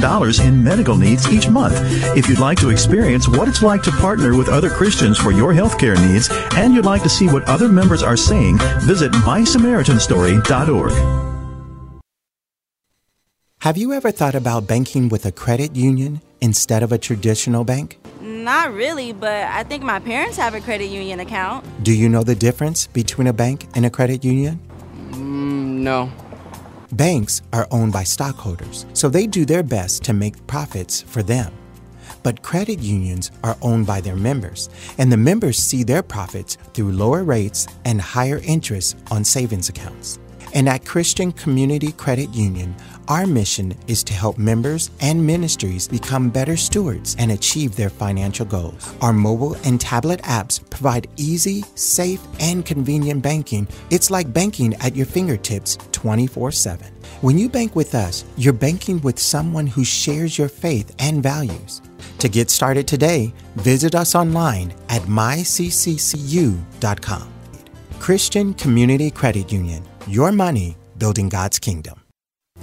in 0.48 0.64
medical 0.64 0.96
needs 0.96 1.28
each 1.32 1.50
month. 1.50 1.76
If 2.16 2.30
you'd 2.30 2.40
like 2.40 2.60
to 2.60 2.70
experience 2.70 3.28
what 3.28 3.48
it's 3.48 3.64
like 3.64 3.82
to 3.84 3.92
partner 3.92 4.38
with 4.38 4.50
other 4.50 4.70
Christians 4.70 5.18
for 5.18 5.32
your 5.32 5.54
healthcare 5.54 6.00
needs, 6.00 6.30
and 6.56 6.76
you'd 6.76 6.86
like 6.86 7.02
to 7.04 7.10
see 7.10 7.28
what 7.28 7.48
other 7.50 7.70
members 7.70 8.04
are 8.04 8.18
saying, 8.18 8.60
visit 8.82 9.12
mysamaritanstory.org. 9.12 11.29
Have 13.64 13.78
you 13.78 13.92
ever 13.92 14.10
thought 14.10 14.36
about 14.36 14.68
banking 14.68 15.10
with 15.10 15.26
a 15.26 15.34
credit 15.34 15.76
union 15.76 16.22
instead 16.40 16.82
of 16.82 16.94
a 16.94 16.98
traditional 16.98 17.66
bank? 17.66 18.00
Not 18.22 18.74
really, 18.74 19.12
but 19.12 19.34
I 19.34 19.64
think 19.64 19.84
my 19.84 20.00
parents 20.00 20.38
have 20.38 20.54
a 20.54 20.62
credit 20.62 20.86
union 20.86 21.20
account. 21.20 21.66
Do 21.84 21.94
you 21.94 22.08
know 22.08 22.24
the 22.24 22.36
difference 22.36 22.88
between 22.88 23.28
a 23.28 23.34
bank 23.34 23.68
and 23.76 23.86
a 23.86 23.90
credit 23.90 24.24
union? 24.24 24.62
Mm, 25.12 25.82
no. 25.84 26.10
Banks 26.94 27.42
are 27.52 27.68
owned 27.70 27.92
by 27.92 28.06
stockholders, 28.06 28.86
so 28.94 29.10
they 29.10 29.28
do 29.28 29.44
their 29.44 29.62
best 29.62 30.06
to 30.06 30.14
make 30.14 30.48
profits 30.48 31.02
for 31.02 31.22
them. 31.22 31.52
But 32.24 32.42
credit 32.42 32.80
unions 32.80 33.30
are 33.44 33.58
owned 33.62 33.86
by 33.86 34.00
their 34.00 34.16
members, 34.16 34.70
and 34.98 35.12
the 35.12 35.18
members 35.18 35.58
see 35.58 35.84
their 35.84 36.02
profits 36.02 36.56
through 36.74 36.94
lower 36.94 37.26
rates 37.26 37.68
and 37.84 38.00
higher 38.00 38.40
interest 38.46 38.96
on 39.12 39.26
savings 39.26 39.68
accounts. 39.68 40.18
And 40.52 40.68
at 40.68 40.84
Christian 40.84 41.32
Community 41.32 41.92
Credit 41.92 42.34
Union, 42.34 42.76
our 43.10 43.26
mission 43.26 43.76
is 43.88 44.04
to 44.04 44.14
help 44.14 44.38
members 44.38 44.92
and 45.02 45.26
ministries 45.26 45.88
become 45.88 46.30
better 46.30 46.56
stewards 46.56 47.16
and 47.18 47.32
achieve 47.32 47.76
their 47.76 47.90
financial 47.90 48.46
goals. 48.46 48.94
Our 49.02 49.12
mobile 49.12 49.56
and 49.66 49.82
tablet 49.82 50.22
apps 50.22 50.62
provide 50.70 51.10
easy, 51.18 51.64
safe, 51.74 52.22
and 52.40 52.64
convenient 52.64 53.24
banking. 53.24 53.68
It's 53.90 54.12
like 54.12 54.32
banking 54.32 54.76
at 54.76 54.96
your 54.96 55.08
fingertips 55.08 55.80
24 55.92 56.52
7. 56.52 56.86
When 57.22 57.40
you 57.40 57.50
bank 57.50 57.76
with 57.76 57.96
us, 57.96 58.26
you're 58.38 58.54
banking 58.54 59.02
with 59.02 59.18
someone 59.18 59.66
who 59.66 59.84
shares 59.84 60.38
your 60.38 60.48
faith 60.48 60.96
and 61.00 61.24
values. 61.24 61.82
To 62.20 62.30
get 62.30 62.52
started 62.52 62.88
today, 62.88 63.34
visit 63.56 63.96
us 63.96 64.14
online 64.14 64.72
at 64.90 65.02
mycccu.com. 65.04 66.54
Christian 68.00 68.54
Community 68.54 69.10
Credit 69.10 69.52
Union, 69.52 69.84
your 70.08 70.32
money 70.32 70.78
building 70.98 71.28
God's 71.28 71.58
kingdom. 71.60 71.99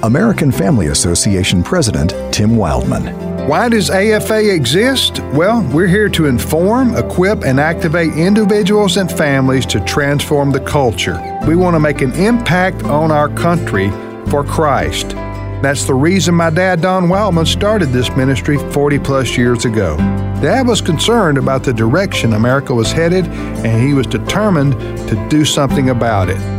American 0.02 0.52
Family 0.52 0.88
Association 0.88 1.62
President 1.62 2.10
Tim 2.32 2.50
Wildmon. 2.50 3.48
Why 3.48 3.70
does 3.70 3.88
AFA 3.88 4.52
exist? 4.52 5.20
Well, 5.32 5.62
we're 5.72 5.86
here 5.86 6.10
to 6.10 6.26
inform, 6.26 6.94
equip, 6.96 7.44
and 7.44 7.58
activate 7.58 8.12
individuals 8.12 8.98
and 8.98 9.10
families 9.10 9.64
to 9.66 9.80
transform 9.80 10.50
the 10.50 10.60
culture. 10.60 11.18
We 11.46 11.56
want 11.56 11.74
to 11.76 11.80
make 11.80 12.02
an 12.02 12.12
impact 12.12 12.82
on 12.84 13.10
our 13.10 13.30
country 13.30 13.88
for 14.28 14.44
Christ. 14.44 15.10
That's 15.62 15.84
the 15.86 15.94
reason 15.94 16.34
my 16.34 16.50
dad, 16.50 16.82
Don 16.82 17.06
Wildmon, 17.06 17.46
started 17.46 17.86
this 17.86 18.14
ministry 18.16 18.58
40 18.72 18.98
plus 18.98 19.38
years 19.38 19.64
ago. 19.64 19.96
Dad 20.42 20.66
was 20.66 20.82
concerned 20.82 21.38
about 21.38 21.64
the 21.64 21.72
direction 21.72 22.34
America 22.34 22.74
was 22.74 22.92
headed, 22.92 23.26
and 23.26 23.82
he 23.82 23.94
was 23.94 24.06
determined 24.06 24.72
to 25.08 25.28
do 25.30 25.46
something 25.46 25.88
about 25.88 26.28
it. 26.28 26.55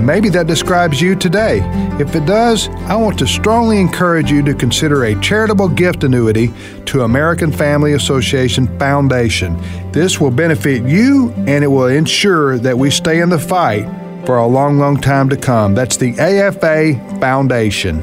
Maybe 0.00 0.28
that 0.30 0.46
describes 0.46 1.00
you 1.00 1.14
today. 1.14 1.60
If 2.00 2.14
it 2.14 2.26
does, 2.26 2.68
I 2.86 2.96
want 2.96 3.18
to 3.18 3.26
strongly 3.26 3.80
encourage 3.80 4.30
you 4.30 4.42
to 4.42 4.54
consider 4.54 5.04
a 5.04 5.20
charitable 5.20 5.68
gift 5.68 6.04
annuity 6.04 6.52
to 6.86 7.02
American 7.02 7.52
Family 7.52 7.94
Association 7.94 8.66
Foundation. 8.78 9.60
This 9.92 10.20
will 10.20 10.30
benefit 10.30 10.82
you 10.84 11.32
and 11.46 11.64
it 11.64 11.68
will 11.68 11.88
ensure 11.88 12.58
that 12.58 12.78
we 12.78 12.90
stay 12.90 13.20
in 13.20 13.28
the 13.28 13.38
fight 13.38 13.86
for 14.24 14.38
a 14.38 14.46
long, 14.46 14.78
long 14.78 14.96
time 15.00 15.28
to 15.30 15.36
come. 15.36 15.74
That's 15.74 15.96
the 15.96 16.18
AFA 16.18 17.18
Foundation. 17.20 18.02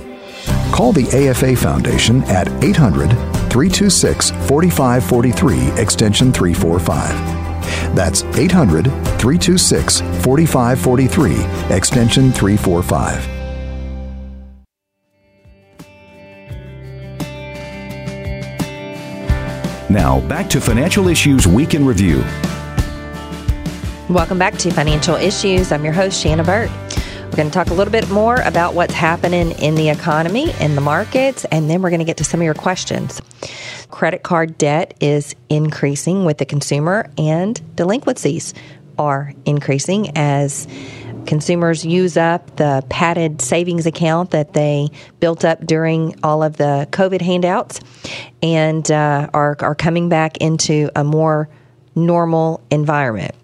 Call 0.72 0.92
the 0.92 1.08
AFA 1.08 1.56
Foundation 1.56 2.24
at 2.24 2.48
800 2.64 3.10
326 3.50 4.32
4543, 4.32 5.82
extension 5.82 6.34
345. 6.34 7.35
That's 7.94 8.24
800 8.24 8.86
326 8.86 10.02
4543, 10.02 11.76
extension 11.76 12.32
345. 12.32 13.36
Now, 19.90 20.20
back 20.28 20.50
to 20.50 20.60
Financial 20.60 21.08
Issues 21.08 21.48
Week 21.48 21.74
in 21.74 21.86
Review. 21.86 22.24
Welcome 24.10 24.38
back 24.38 24.56
to 24.58 24.70
Financial 24.72 25.16
Issues. 25.16 25.72
I'm 25.72 25.84
your 25.84 25.94
host, 25.94 26.22
Shanna 26.22 26.44
Burt. 26.44 26.70
We're 27.36 27.44
going 27.44 27.52
to 27.52 27.54
talk 27.54 27.70
a 27.70 27.74
little 27.74 27.92
bit 27.92 28.10
more 28.10 28.38
about 28.44 28.76
what's 28.76 28.94
happening 28.94 29.52
in 29.60 29.76
the 29.76 29.90
economy, 29.90 30.54
in 30.62 30.76
the 30.76 30.80
markets, 30.80 31.44
and 31.52 31.70
then 31.70 31.82
we're 31.82 31.90
going 31.90 32.00
to 32.00 32.06
get 32.06 32.16
to 32.16 32.24
some 32.24 32.40
of 32.40 32.46
your 32.46 32.54
questions. 32.54 33.22
Credit 33.92 34.24
card 34.24 34.58
debt 34.58 34.94
is 35.02 35.36
increasing 35.50 36.24
with 36.24 36.38
the 36.38 36.46
consumer, 36.46 37.12
and 37.18 37.62
delinquencies 37.76 38.54
are 38.98 39.34
increasing 39.44 40.18
as 40.18 40.66
consumers 41.26 41.86
use 41.86 42.16
up 42.16 42.56
the 42.56 42.86
padded 42.88 43.42
savings 43.42 43.86
account 43.86 44.32
that 44.32 44.54
they 44.54 44.88
built 45.20 45.44
up 45.44 45.60
during 45.66 46.16
all 46.24 46.42
of 46.42 46.56
the 46.56 46.88
COVID 46.92 47.20
handouts 47.20 47.82
and 48.42 48.90
uh, 48.90 49.30
are, 49.34 49.58
are 49.60 49.76
coming 49.76 50.08
back 50.08 50.38
into 50.38 50.90
a 50.96 51.04
more 51.04 51.50
normal 51.96 52.64
environment. 52.72 53.36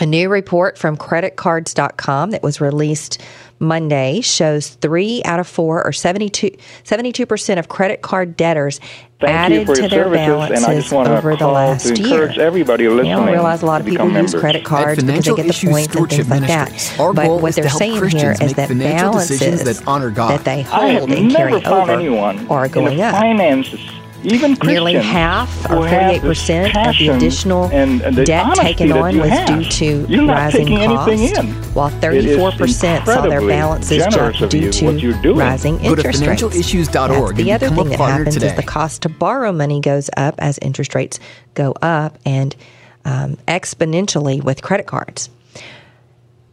A 0.00 0.06
new 0.06 0.28
report 0.28 0.78
from 0.78 0.96
creditcards.com 0.96 2.30
that 2.30 2.42
was 2.42 2.60
released 2.60 3.20
Monday 3.58 4.20
shows 4.20 4.68
three 4.68 5.22
out 5.24 5.40
of 5.40 5.46
four, 5.46 5.84
or 5.84 5.92
72, 5.92 7.26
percent 7.26 7.58
of 7.58 7.68
credit 7.68 8.02
card 8.02 8.36
debtors 8.36 8.80
Thank 9.18 9.32
added 9.32 9.66
to 9.66 9.88
their 9.88 10.10
balances 10.10 10.92
over 10.92 11.36
the 11.36 11.46
last 11.46 11.98
year. 11.98 12.28
Everybody 12.38 12.88
listening 12.88 13.12
you 13.12 13.16
don't 13.16 13.28
realize 13.28 13.62
a 13.62 13.66
lot 13.66 13.80
of 13.80 13.86
people 13.86 14.06
members. 14.06 14.34
use 14.34 14.40
credit 14.40 14.64
cards 14.64 15.02
because 15.02 15.24
they 15.24 15.34
get 15.34 15.46
the 15.46 15.68
points 15.70 15.96
and 15.96 16.10
things 16.10 16.28
like 16.28 16.46
that. 16.48 17.00
Our 17.00 17.14
but 17.14 17.26
goal 17.26 17.38
what 17.38 17.48
is 17.48 17.54
to 17.54 17.60
they're 17.62 17.70
help 17.70 17.78
saying 17.78 17.98
Christians 17.98 18.22
here 18.22 18.32
is 18.32 18.40
make 18.40 18.56
that 18.56 18.68
financial 18.68 19.12
decisions 19.12 19.62
balances 19.62 19.78
that 19.78 19.88
honor 19.88 20.10
God. 20.10 20.32
that 20.32 20.44
they 20.44 20.62
hold 20.62 21.10
and 21.10 21.32
never 21.32 21.48
carry 21.48 21.60
found 21.62 21.90
over 21.90 21.92
anyone 21.92 22.46
are 22.48 22.68
going 22.68 22.92
in 22.92 22.98
the 22.98 23.04
up. 23.04 23.14
finances, 23.14 23.80
even 24.24 24.56
Nearly 24.64 24.94
half, 24.94 25.48
who 25.66 25.76
or 25.76 25.86
48%, 25.86 26.88
of 26.88 26.98
the 26.98 27.08
additional 27.08 27.64
and, 27.66 28.00
and 28.00 28.16
the 28.16 28.24
debt 28.24 28.54
taken 28.56 28.90
on 28.92 29.18
was 29.18 29.30
have. 29.30 29.46
due 29.46 29.64
to 29.64 30.06
You're 30.08 30.26
rising 30.26 30.66
costs, 30.68 31.38
while 31.74 31.90
34 31.90 32.52
percent 32.52 33.06
saw 33.06 33.26
their 33.28 33.46
balances 33.46 34.04
generous 34.04 34.38
jump 34.38 34.50
due 34.50 34.58
you, 34.58 34.72
to 34.72 34.84
what 34.86 34.98
you're 35.00 35.22
doing. 35.22 35.38
rising 35.38 35.76
Go 35.78 35.94
to 35.94 36.06
interest 36.08 36.26
rates. 36.26 36.42
financialissues.org 36.42 37.36
That's 37.36 37.44
the 37.44 37.52
other 37.52 37.68
thing 37.68 37.88
that 37.90 37.98
happens 37.98 38.34
today. 38.34 38.46
is 38.48 38.54
the 38.54 38.62
cost 38.62 39.02
to 39.02 39.08
borrow 39.08 39.52
money 39.52 39.80
goes 39.80 40.10
up 40.16 40.34
as 40.38 40.58
interest 40.58 40.94
rates 40.94 41.20
go 41.54 41.72
up 41.82 42.18
and 42.24 42.56
um, 43.04 43.36
exponentially 43.46 44.42
with 44.42 44.62
credit 44.62 44.86
cards. 44.86 45.30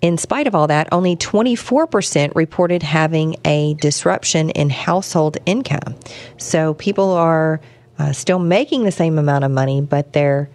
In 0.03 0.17
spite 0.17 0.47
of 0.47 0.53
all 0.53 0.67
that, 0.67 0.89
only 0.91 1.15
24% 1.15 2.35
reported 2.35 2.83
having 2.83 3.37
a 3.45 3.75
disruption 3.75 4.49
in 4.49 4.69
household 4.69 5.37
income. 5.45 5.95
So 6.37 6.73
people 6.73 7.11
are 7.11 7.61
uh, 7.97 8.11
still 8.11 8.39
making 8.39 8.83
the 8.83 8.91
same 8.91 9.17
amount 9.17 9.45
of 9.45 9.51
money, 9.51 9.79
but 9.79 10.11
their 10.11 10.49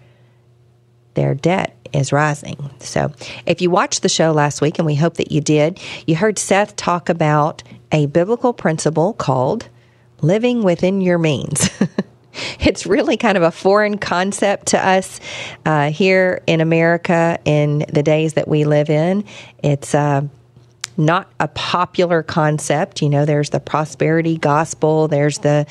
their 1.15 1.35
debt 1.35 1.75
is 1.95 2.13
rising. 2.13 2.71
So, 2.81 3.11
if 3.47 3.63
you 3.63 3.71
watched 3.71 4.03
the 4.03 4.09
show 4.11 4.33
last 4.33 4.61
week, 4.61 4.79
and 4.79 4.85
we 4.85 4.95
hope 4.95 5.15
that 5.15 5.33
you 5.33 5.41
did, 5.41 5.81
you 6.07 6.15
heard 6.15 6.39
Seth 6.39 6.77
talk 6.77 7.09
about 7.09 7.63
a 7.91 8.05
biblical 8.07 8.53
principle 8.53 9.15
called 9.15 9.69
living 10.21 10.63
within 10.63 11.01
your 11.01 11.19
means. 11.19 11.71
it's 12.61 12.87
really 12.87 13.17
kind 13.17 13.37
of 13.37 13.43
a 13.43 13.51
foreign 13.51 13.99
concept 13.99 14.67
to 14.69 14.87
us 14.87 15.21
uh, 15.67 15.91
here 15.91 16.43
in 16.47 16.61
America 16.61 17.39
in 17.45 17.85
the 17.93 18.03
days 18.03 18.35
that 18.35 18.49
we 18.49 18.65
live 18.65 18.91
in. 18.91 19.25
It's 19.63 19.95
uh, 19.95 20.23
not 20.97 21.31
a 21.39 21.49
popular 21.49 22.23
concept. 22.23 23.01
You 23.01 23.09
know, 23.09 23.25
there's 23.25 23.51
the 23.51 23.61
prosperity 23.61 24.37
gospel, 24.37 25.09
there's 25.09 25.39
the, 25.39 25.67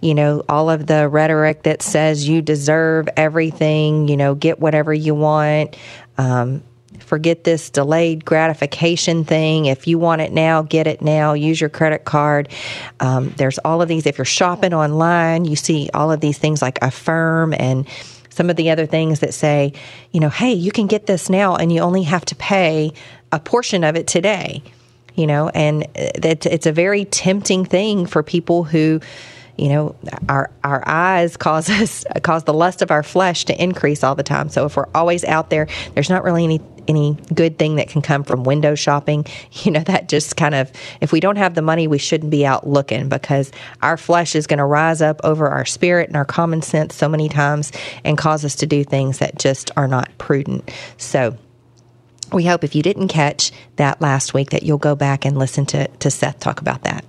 you 0.00 0.14
know, 0.14 0.42
all 0.48 0.68
of 0.68 0.86
the 0.86 1.08
rhetoric 1.08 1.62
that 1.62 1.82
says 1.82 2.28
you 2.28 2.42
deserve 2.42 3.08
everything, 3.16 4.08
you 4.08 4.16
know, 4.16 4.34
get 4.34 4.58
whatever 4.58 4.92
you 4.92 5.14
want. 5.14 5.76
Um, 6.18 6.62
forget 7.02 7.44
this 7.44 7.70
delayed 7.70 8.24
gratification 8.24 9.24
thing. 9.24 9.66
If 9.66 9.86
you 9.86 9.98
want 9.98 10.22
it 10.22 10.32
now, 10.32 10.62
get 10.62 10.86
it 10.86 11.02
now. 11.02 11.32
Use 11.32 11.60
your 11.60 11.70
credit 11.70 12.04
card. 12.04 12.48
Um, 13.00 13.30
there's 13.36 13.58
all 13.58 13.82
of 13.82 13.88
these. 13.88 14.06
If 14.06 14.18
you're 14.18 14.24
shopping 14.24 14.74
online, 14.74 15.44
you 15.44 15.56
see 15.56 15.90
all 15.94 16.10
of 16.12 16.20
these 16.20 16.38
things 16.38 16.62
like 16.62 16.78
Affirm 16.82 17.54
and 17.54 17.86
some 18.30 18.48
of 18.48 18.56
the 18.56 18.70
other 18.70 18.86
things 18.86 19.20
that 19.20 19.34
say, 19.34 19.74
you 20.10 20.20
know, 20.20 20.30
hey, 20.30 20.52
you 20.54 20.72
can 20.72 20.86
get 20.86 21.06
this 21.06 21.28
now 21.28 21.56
and 21.56 21.70
you 21.72 21.80
only 21.80 22.02
have 22.04 22.24
to 22.26 22.34
pay 22.34 22.92
a 23.30 23.38
portion 23.38 23.84
of 23.84 23.96
it 23.96 24.06
today. 24.06 24.62
You 25.14 25.26
know, 25.26 25.50
and 25.50 25.82
that 25.94 26.46
it's 26.46 26.64
a 26.64 26.72
very 26.72 27.04
tempting 27.04 27.66
thing 27.66 28.06
for 28.06 28.22
people 28.22 28.64
who 28.64 29.00
you 29.56 29.68
know 29.68 29.94
our 30.28 30.50
our 30.64 30.82
eyes 30.86 31.36
cause 31.46 31.68
us 31.68 32.04
cause 32.22 32.44
the 32.44 32.54
lust 32.54 32.82
of 32.82 32.90
our 32.90 33.02
flesh 33.02 33.44
to 33.46 33.62
increase 33.62 34.02
all 34.02 34.14
the 34.14 34.22
time 34.22 34.48
so 34.48 34.66
if 34.66 34.76
we're 34.76 34.88
always 34.94 35.24
out 35.24 35.50
there 35.50 35.68
there's 35.94 36.10
not 36.10 36.24
really 36.24 36.44
any 36.44 36.60
any 36.88 37.16
good 37.34 37.58
thing 37.58 37.76
that 37.76 37.88
can 37.88 38.02
come 38.02 38.24
from 38.24 38.44
window 38.44 38.74
shopping. 38.74 39.26
You 39.62 39.70
know, 39.70 39.80
that 39.80 40.08
just 40.08 40.36
kind 40.36 40.54
of, 40.56 40.72
if 41.00 41.12
we 41.12 41.20
don't 41.20 41.36
have 41.36 41.54
the 41.54 41.62
money, 41.62 41.86
we 41.86 41.98
shouldn't 41.98 42.30
be 42.30 42.44
out 42.44 42.66
looking 42.66 43.08
because 43.08 43.52
our 43.80 43.96
flesh 43.96 44.34
is 44.34 44.48
going 44.48 44.58
to 44.58 44.64
rise 44.64 45.00
up 45.00 45.20
over 45.22 45.46
our 45.48 45.64
spirit 45.64 46.08
and 46.08 46.16
our 46.16 46.24
common 46.24 46.62
sense 46.62 46.96
so 46.96 47.08
many 47.08 47.28
times 47.28 47.70
and 48.04 48.18
cause 48.18 48.44
us 48.44 48.56
to 48.56 48.66
do 48.66 48.82
things 48.82 49.18
that 49.18 49.38
just 49.38 49.70
are 49.76 49.86
not 49.86 50.08
prudent. 50.18 50.68
So, 50.96 51.36
we 52.32 52.44
hope 52.44 52.64
if 52.64 52.74
you 52.74 52.82
didn't 52.82 53.08
catch 53.08 53.52
that 53.76 54.00
last 54.00 54.34
week 54.34 54.50
that 54.50 54.62
you'll 54.62 54.78
go 54.78 54.96
back 54.96 55.24
and 55.24 55.38
listen 55.38 55.66
to, 55.66 55.86
to 55.86 56.10
Seth 56.10 56.40
talk 56.40 56.60
about 56.60 56.82
that. 56.82 57.04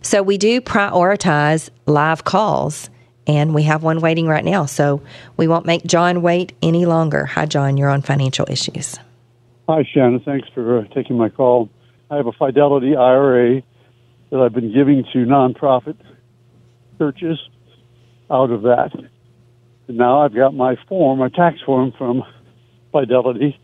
So, 0.00 0.22
we 0.22 0.38
do 0.38 0.60
prioritize 0.62 1.68
live 1.86 2.24
calls 2.24 2.88
and 3.26 3.54
we 3.54 3.62
have 3.64 3.82
one 3.82 4.00
waiting 4.00 4.26
right 4.26 4.44
now. 4.44 4.66
So 4.66 5.02
we 5.36 5.48
won't 5.48 5.66
make 5.66 5.84
John 5.84 6.22
wait 6.22 6.52
any 6.62 6.86
longer. 6.86 7.26
Hi, 7.26 7.46
John. 7.46 7.76
You're 7.76 7.90
on 7.90 8.02
financial 8.02 8.46
issues. 8.48 8.98
Hi, 9.68 9.84
Shannon. 9.92 10.20
Thanks 10.20 10.48
for 10.54 10.80
uh, 10.80 10.84
taking 10.94 11.16
my 11.16 11.28
call. 11.28 11.68
I 12.10 12.16
have 12.16 12.26
a 12.26 12.32
Fidelity 12.32 12.96
IRA 12.96 13.62
that 14.30 14.40
I've 14.40 14.52
been 14.52 14.72
giving 14.72 15.04
to 15.12 15.18
nonprofit 15.18 15.96
churches 16.98 17.38
out 18.30 18.50
of 18.50 18.62
that. 18.62 18.90
And 19.88 19.96
now 19.96 20.22
I've 20.22 20.34
got 20.34 20.54
my 20.54 20.76
form, 20.88 21.18
my 21.18 21.28
tax 21.28 21.58
form 21.64 21.92
from 21.96 22.22
Fidelity. 22.90 23.58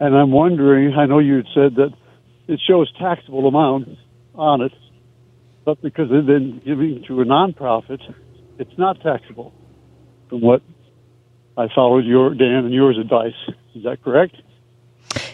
And 0.00 0.16
I'm 0.16 0.30
wondering, 0.30 0.94
I 0.94 1.06
know 1.06 1.18
you 1.18 1.36
had 1.36 1.46
said 1.54 1.74
that 1.76 1.92
it 2.46 2.60
shows 2.66 2.90
taxable 2.98 3.46
amount 3.46 3.98
on 4.34 4.62
it, 4.62 4.72
but 5.64 5.82
because 5.82 6.08
they've 6.10 6.24
been 6.24 6.62
giving 6.64 7.04
to 7.08 7.20
a 7.20 7.24
nonprofit, 7.24 8.00
it's 8.58 8.76
not 8.78 9.00
taxable 9.00 9.52
from 10.28 10.40
what 10.40 10.62
I 11.56 11.68
followed 11.74 12.04
your 12.04 12.34
Dan 12.34 12.64
and 12.64 12.72
yours 12.72 12.98
advice. 12.98 13.34
Is 13.74 13.84
that 13.84 14.02
correct? 14.02 14.36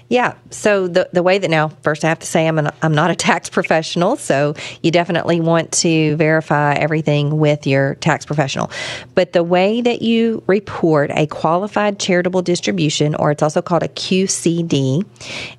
Yeah. 0.09 0.35
So 0.51 0.87
the 0.87 1.09
the 1.13 1.23
way 1.23 1.39
that 1.39 1.49
now, 1.49 1.69
first 1.83 2.05
I 2.05 2.09
have 2.09 2.19
to 2.19 2.27
say 2.27 2.47
I'm 2.47 2.59
an, 2.59 2.71
I'm 2.83 2.95
not 2.95 3.11
a 3.11 3.17
tax 3.17 3.49
professional, 3.49 4.17
so 4.17 4.55
you 4.83 4.91
definitely 4.91 5.41
want 5.41 5.73
to 5.73 6.15
verify 6.17 6.75
everything 6.75 7.39
with 7.39 7.67
your 7.67 7.95
tax 7.97 8.27
professional. 8.27 8.71
But 9.15 9.33
the 9.33 9.43
way 9.43 9.81
that 9.81 10.03
you 10.03 10.43
report 10.47 11.11
a 11.15 11.27
qualified 11.27 11.99
charitable 11.99 12.43
distribution, 12.43 13.15
or 13.15 13.31
it's 13.31 13.43
also 13.43 13.63
called 13.63 13.83
a 13.83 13.89
QCD, 13.89 15.05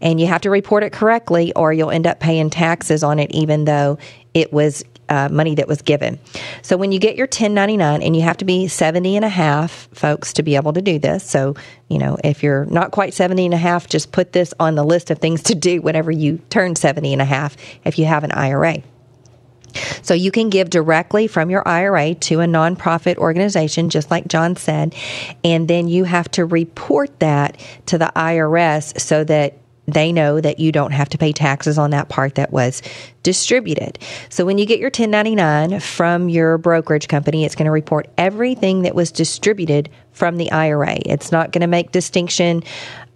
and 0.02 0.22
you 0.22 0.28
have 0.28 0.42
to 0.42 0.52
report 0.52 0.84
it 0.84 0.94
correctly, 0.94 1.52
or 1.54 1.74
you'll 1.74 1.92
end 1.92 2.06
up 2.06 2.20
paying 2.20 2.52
taxes 2.52 3.04
on 3.04 3.20
it, 3.20 3.32
even 3.32 3.66
though 3.66 3.98
it 4.36 4.54
was 4.54 4.86
uh, 5.10 5.30
money 5.30 5.56
that 5.56 5.68
was 5.68 5.82
given. 5.82 6.20
So 6.62 6.78
when 6.78 6.92
you 6.92 7.00
get 7.00 7.16
your 7.16 7.26
1099, 7.26 8.02
and 8.02 8.16
you 8.16 8.22
have 8.22 8.38
to 8.38 8.46
be 8.46 8.68
70 8.68 9.16
and 9.16 9.26
a 9.26 9.30
half, 9.30 9.90
folks, 9.94 10.34
to 10.34 10.44
be 10.44 10.56
able 10.56 10.74
to 10.74 10.82
do 10.82 11.00
this. 11.00 11.24
So, 11.24 11.56
you 11.90 11.98
know, 11.98 12.18
if 12.24 12.44
you're 12.44 12.66
not 12.66 12.92
quite 12.92 13.14
70 13.14 13.46
and 13.46 13.54
a 13.54 13.58
half, 13.58 13.88
just 13.88 14.12
put 14.12 14.32
this 14.32 14.54
on 14.60 14.76
the 14.76 14.84
list 14.84 15.12
of 15.12 15.20
things 15.20 15.44
to 15.44 15.56
do 15.56 15.82
whenever 15.82 16.12
you 16.12 16.40
turn 16.50 16.76
70 16.76 17.14
and 17.14 17.22
a 17.22 17.26
half 17.26 17.58
if 17.84 18.00
you 18.00 18.06
have 18.06 18.24
an 18.24 18.32
IRA. 18.32 18.84
So 20.02 20.14
you 20.14 20.32
can 20.32 20.50
give 20.50 20.70
directly 20.70 21.28
from 21.28 21.50
your 21.50 21.68
IRA 21.68 22.16
to 22.16 22.40
a 22.40 22.46
nonprofit 22.46 23.18
organization, 23.18 23.90
just 23.90 24.10
like 24.10 24.28
John 24.28 24.56
said, 24.56 24.96
and 25.44 25.68
then 25.68 25.88
you 25.88 26.06
have 26.06 26.30
to 26.32 26.46
report 26.46 27.20
that 27.20 27.58
to 27.88 27.98
the 27.98 28.12
IRS 28.16 29.00
so 29.00 29.24
that 29.26 29.58
they 29.88 30.12
know 30.12 30.42
that 30.42 30.60
you 30.60 30.72
don't 30.72 30.92
have 30.92 31.10
to 31.10 31.18
pay 31.18 31.32
taxes 31.32 31.78
on 31.78 31.92
that 31.92 32.10
part 32.10 32.36
that 32.36 32.52
was 32.52 32.82
distributed. 33.24 34.00
So 34.30 34.46
when 34.46 34.58
you 34.58 34.66
get 34.66 34.80
your 34.80 34.88
1099 34.88 35.80
from 35.80 36.30
your 36.30 36.58
brokerage 36.58 37.08
company, 37.08 37.46
it's 37.46 37.56
going 37.56 37.66
to 37.66 37.72
report 37.72 38.08
everything 38.18 38.84
that 38.84 38.96
was 38.96 39.12
distributed 39.12 39.90
from 40.12 40.38
the 40.38 40.52
IRA. 40.52 40.98
It's 41.06 41.32
not 41.32 41.52
going 41.52 41.62
to 41.62 41.68
make 41.68 41.92
distinction 41.92 42.64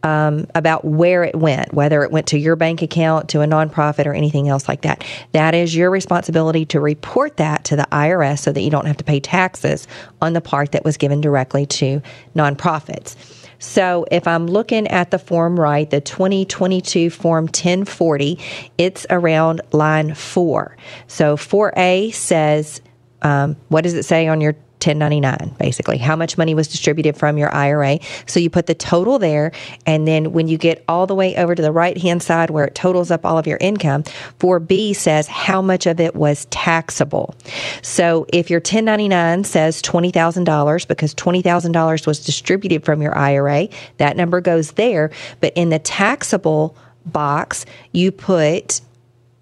um, 0.04 0.48
about 0.56 0.86
where 0.86 1.24
it 1.24 1.36
went, 1.36 1.74
whether 1.74 2.04
it 2.04 2.12
went 2.12 2.28
to 2.28 2.38
your 2.38 2.56
bank 2.56 2.82
account, 2.82 3.30
to 3.30 3.42
a 3.42 3.46
nonprofit, 3.46 4.06
or 4.06 4.14
anything 4.14 4.48
else 4.48 4.68
like 4.68 4.82
that. 4.82 5.04
That 5.34 5.54
is 5.54 5.76
your 5.76 5.90
responsibility 5.90 6.66
to 6.68 6.80
report 6.80 7.38
that 7.38 7.66
to 7.66 7.76
the 7.76 7.88
IRS 7.92 8.40
so 8.40 8.52
that 8.52 8.62
you 8.62 8.70
don't 8.70 8.86
have 8.86 8.98
to 8.98 9.04
pay 9.04 9.20
taxes 9.20 9.88
on 10.22 10.34
the 10.34 10.42
part 10.42 10.72
that 10.72 10.86
was 10.86 10.98
given 10.98 11.22
directly 11.22 11.66
to 11.66 12.02
nonprofits. 12.36 13.16
So 13.60 14.06
if 14.10 14.28
I'm 14.28 14.48
looking 14.48 14.88
at 14.88 15.12
the 15.12 15.20
form 15.20 15.60
right, 15.60 15.90
the 15.90 16.02
2022 16.02 17.10
Form 17.10 17.46
1040, 17.46 18.40
it's 18.78 19.06
around 19.10 19.62
line 19.72 20.14
four. 20.14 20.78
So 21.08 21.36
4A 21.36 22.14
says, 22.14 22.82
um, 23.22 23.58
what 23.68 23.84
does 23.84 23.94
it 23.94 24.04
say 24.04 24.28
on 24.28 24.42
your 24.42 24.56
1099 24.82 25.56
basically. 25.60 25.98
How 25.98 26.16
much 26.16 26.38
money 26.38 26.56
was 26.56 26.68
distributed 26.68 27.18
from 27.18 27.38
your 27.38 27.54
IRA 27.54 28.00
so 28.26 28.40
you 28.40 28.50
put 28.50 28.66
the 28.66 28.76
total 28.76 29.20
there 29.20 29.52
and 29.86 30.08
then 30.08 30.32
when 30.32 30.48
you 30.48 30.58
get 30.58 30.84
all 30.88 31.08
the 31.08 31.16
way 31.16 31.36
over 31.36 31.56
to 31.56 31.62
the 31.62 31.72
right 31.72 31.98
hand 31.98 32.24
side 32.24 32.50
where 32.50 32.66
it 32.66 32.76
totals 32.76 33.12
up 33.12 33.26
all 33.26 33.38
of 33.38 33.48
your 33.48 33.58
income 33.60 34.04
4B 34.40 34.96
says 34.96 35.28
how 35.28 35.62
much 35.62 35.86
of 35.86 36.00
it 36.00 36.16
was 36.16 36.46
taxable. 36.46 37.36
So 37.82 38.26
if 38.32 38.50
your 38.50 38.60
1099 38.60 39.44
says 39.44 39.82
$20,000 39.82 40.88
because 40.88 41.14
$20,000 41.16 42.08
was 42.08 42.26
distributed 42.26 42.86
from 42.86 43.02
your 43.02 43.18
IRA 43.18 43.68
that 43.98 44.18
number 44.18 44.42
goes 44.42 44.72
there. 44.72 45.12
But 45.40 45.54
in 45.56 45.70
the 45.70 45.80
taxable 45.80 46.76
box 47.06 47.66
you 47.92 48.12
put 48.12 48.82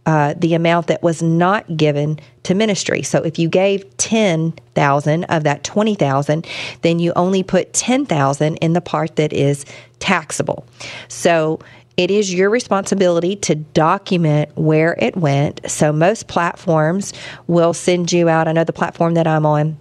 uh, 0.07 0.33
the 0.37 0.53
amount 0.53 0.87
that 0.87 1.03
was 1.03 1.21
not 1.21 1.75
given 1.75 2.17
to 2.43 2.55
ministry. 2.55 3.03
So 3.03 3.21
if 3.23 3.37
you 3.37 3.49
gave 3.49 3.97
10,000 3.97 5.23
of 5.25 5.43
that 5.43 5.63
20,000, 5.65 6.47
then 6.81 6.97
you 6.97 7.11
only 7.17 7.43
put 7.43 7.73
10,000 7.73 8.55
in 8.55 8.71
the 8.71 8.79
part 8.79 9.17
that 9.17 9.33
is 9.33 9.65
taxable. 9.99 10.65
So 11.09 11.59
it 11.97 12.09
is 12.09 12.33
your 12.33 12.49
responsibility 12.49 13.35
to 13.35 13.55
document 13.55 14.49
where 14.55 14.95
it 14.97 15.17
went. 15.17 15.69
So 15.69 15.91
most 15.91 16.29
platforms 16.29 17.11
will 17.47 17.73
send 17.73 18.13
you 18.13 18.29
out. 18.29 18.47
I 18.47 18.53
know 18.53 18.63
the 18.63 18.71
platform 18.71 19.15
that 19.15 19.27
I'm 19.27 19.45
on 19.45 19.77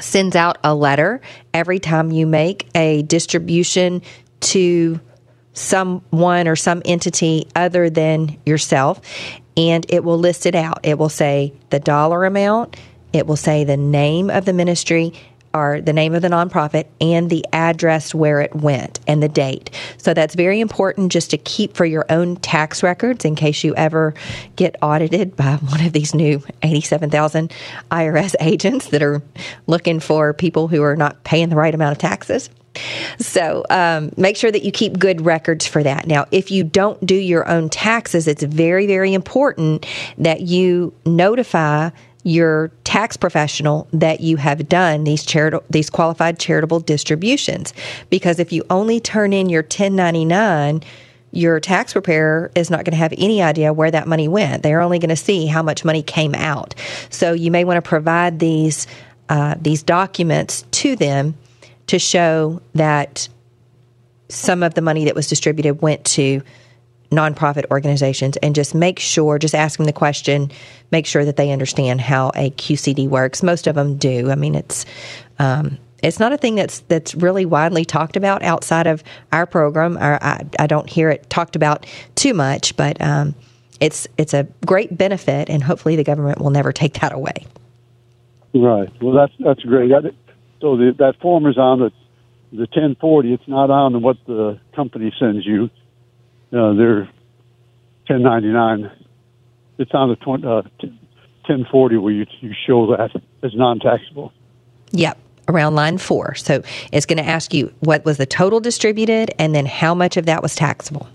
sends 0.00 0.36
out 0.36 0.58
a 0.62 0.72
letter 0.72 1.20
every 1.52 1.80
time 1.80 2.12
you 2.12 2.28
make 2.28 2.68
a 2.76 3.02
distribution 3.02 4.02
to 4.40 5.00
someone 5.52 6.48
or 6.48 6.56
some 6.56 6.82
entity 6.84 7.46
other 7.54 7.90
than 7.90 8.38
yourself, 8.46 9.00
and 9.56 9.84
it 9.88 10.04
will 10.04 10.18
list 10.18 10.46
it 10.46 10.54
out. 10.54 10.80
It 10.82 10.98
will 10.98 11.08
say 11.08 11.52
the 11.70 11.80
dollar 11.80 12.24
amount, 12.24 12.76
it 13.12 13.26
will 13.26 13.36
say 13.36 13.64
the 13.64 13.76
name 13.76 14.30
of 14.30 14.44
the 14.44 14.52
ministry 14.52 15.12
or 15.54 15.80
the 15.80 15.92
name 15.92 16.14
of 16.14 16.22
the 16.22 16.28
nonprofit 16.28 16.86
and 17.00 17.28
the 17.28 17.44
address 17.52 18.14
where 18.14 18.40
it 18.40 18.54
went 18.54 19.00
and 19.06 19.22
the 19.22 19.28
date. 19.28 19.70
So 19.98 20.14
that's 20.14 20.34
very 20.34 20.60
important 20.60 21.12
just 21.12 21.30
to 21.30 21.38
keep 21.38 21.76
for 21.76 21.84
your 21.84 22.06
own 22.08 22.36
tax 22.36 22.82
records 22.82 23.24
in 23.24 23.34
case 23.34 23.62
you 23.62 23.74
ever 23.74 24.14
get 24.56 24.76
audited 24.82 25.36
by 25.36 25.56
one 25.68 25.84
of 25.84 25.92
these 25.92 26.14
new 26.14 26.42
87,000 26.62 27.52
IRS 27.90 28.34
agents 28.40 28.88
that 28.88 29.02
are 29.02 29.22
looking 29.66 30.00
for 30.00 30.32
people 30.32 30.68
who 30.68 30.82
are 30.82 30.96
not 30.96 31.22
paying 31.24 31.48
the 31.48 31.56
right 31.56 31.74
amount 31.74 31.92
of 31.92 31.98
taxes. 31.98 32.48
So 33.18 33.64
um, 33.70 34.12
make 34.16 34.36
sure 34.36 34.50
that 34.50 34.62
you 34.62 34.72
keep 34.72 34.98
good 34.98 35.20
records 35.20 35.66
for 35.66 35.82
that. 35.82 36.06
Now, 36.06 36.26
if 36.30 36.50
you 36.50 36.64
don't 36.64 37.04
do 37.04 37.14
your 37.14 37.48
own 37.48 37.68
taxes, 37.68 38.26
it's 38.26 38.42
very, 38.42 38.86
very 38.86 39.14
important 39.14 39.86
that 40.18 40.42
you 40.42 40.94
notify 41.04 41.90
your 42.24 42.68
tax 42.84 43.16
professional 43.16 43.88
that 43.92 44.20
you 44.20 44.36
have 44.36 44.68
done 44.68 45.02
these 45.02 45.24
charitable 45.24 45.64
these 45.70 45.90
qualified 45.90 46.38
charitable 46.38 46.78
distributions 46.78 47.74
because 48.10 48.38
if 48.38 48.52
you 48.52 48.62
only 48.70 49.00
turn 49.00 49.32
in 49.32 49.48
your 49.48 49.62
1099 49.62 50.80
your 51.32 51.58
tax 51.58 51.94
preparer 51.94 52.52
is 52.54 52.70
not 52.70 52.84
going 52.84 52.92
to 52.92 52.98
have 52.98 53.12
any 53.16 53.42
idea 53.42 53.72
where 53.72 53.90
that 53.90 54.06
money 54.06 54.28
went. 54.28 54.62
They're 54.62 54.82
only 54.82 54.98
going 54.98 55.08
to 55.08 55.16
see 55.16 55.46
how 55.46 55.62
much 55.62 55.82
money 55.82 56.02
came 56.02 56.34
out. 56.34 56.74
So 57.08 57.32
you 57.32 57.50
may 57.50 57.64
want 57.64 57.82
to 57.82 57.88
provide 57.88 58.38
these 58.38 58.86
uh, 59.28 59.54
these 59.58 59.82
documents 59.82 60.66
to 60.72 60.94
them 60.94 61.34
to 61.88 61.98
show 61.98 62.60
that 62.74 63.28
some 64.28 64.62
of 64.62 64.74
the 64.74 64.80
money 64.80 65.04
that 65.04 65.14
was 65.14 65.28
distributed 65.28 65.82
went 65.82 66.04
to 66.04 66.42
nonprofit 67.10 67.64
organizations 67.70 68.36
and 68.38 68.54
just 68.54 68.74
make 68.74 68.98
sure, 68.98 69.38
just 69.38 69.54
ask 69.54 69.76
them 69.76 69.86
the 69.86 69.92
question, 69.92 70.50
make 70.90 71.06
sure 71.06 71.24
that 71.24 71.36
they 71.36 71.50
understand 71.50 72.00
how 72.00 72.30
a 72.34 72.50
QCD 72.52 73.08
works. 73.08 73.42
Most 73.42 73.66
of 73.66 73.74
them 73.74 73.96
do. 73.96 74.30
I 74.30 74.34
mean, 74.34 74.54
it's 74.54 74.86
um, 75.38 75.78
it's 76.02 76.18
not 76.18 76.32
a 76.32 76.38
thing 76.38 76.56
that's 76.56 76.80
that's 76.80 77.14
really 77.14 77.44
widely 77.44 77.84
talked 77.84 78.16
about 78.16 78.42
outside 78.42 78.86
of 78.86 79.04
our 79.30 79.46
program. 79.46 79.96
Or 79.98 80.18
I, 80.22 80.44
I 80.58 80.66
don't 80.66 80.88
hear 80.88 81.10
it 81.10 81.28
talked 81.30 81.54
about 81.54 81.86
too 82.14 82.34
much, 82.34 82.76
but 82.76 83.00
um, 83.00 83.34
it's 83.80 84.08
it's 84.16 84.34
a 84.34 84.46
great 84.66 84.96
benefit, 84.96 85.48
and 85.48 85.62
hopefully 85.62 85.96
the 85.96 86.04
government 86.04 86.40
will 86.40 86.50
never 86.50 86.72
take 86.72 86.94
that 87.00 87.12
away. 87.12 87.46
Right. 88.54 88.90
Well, 89.00 89.14
that's 89.14 89.32
that's 89.38 89.62
great. 89.62 89.90
So 90.62 90.76
the, 90.76 90.94
that 90.98 91.20
form 91.20 91.46
is 91.46 91.58
on 91.58 91.80
the 91.80 91.90
the 92.52 92.68
1040. 92.72 93.32
It's 93.32 93.48
not 93.48 93.70
on 93.70 94.00
what 94.02 94.18
the 94.26 94.60
company 94.76 95.12
sends 95.18 95.44
you. 95.44 95.64
Uh, 96.52 96.74
they're 96.74 97.08
1099. 98.06 98.90
It's 99.78 99.90
on 99.94 100.10
the 100.10 100.16
20, 100.16 100.46
uh, 100.46 100.62
1040 101.48 101.96
where 101.96 102.12
you 102.12 102.26
you 102.40 102.54
show 102.66 102.94
that 102.94 103.10
as 103.42 103.54
non-taxable. 103.54 104.32
Yep 104.92 105.18
around 105.48 105.74
line 105.74 105.98
four. 105.98 106.36
So 106.36 106.62
it's 106.92 107.04
going 107.04 107.18
to 107.18 107.28
ask 107.28 107.52
you 107.52 107.74
what 107.80 108.04
was 108.04 108.16
the 108.16 108.26
total 108.26 108.60
distributed 108.60 109.32
and 109.40 109.52
then 109.52 109.66
how 109.66 109.92
much 109.92 110.16
of 110.16 110.26
that 110.26 110.40
was 110.40 110.54
taxable. 110.54 111.08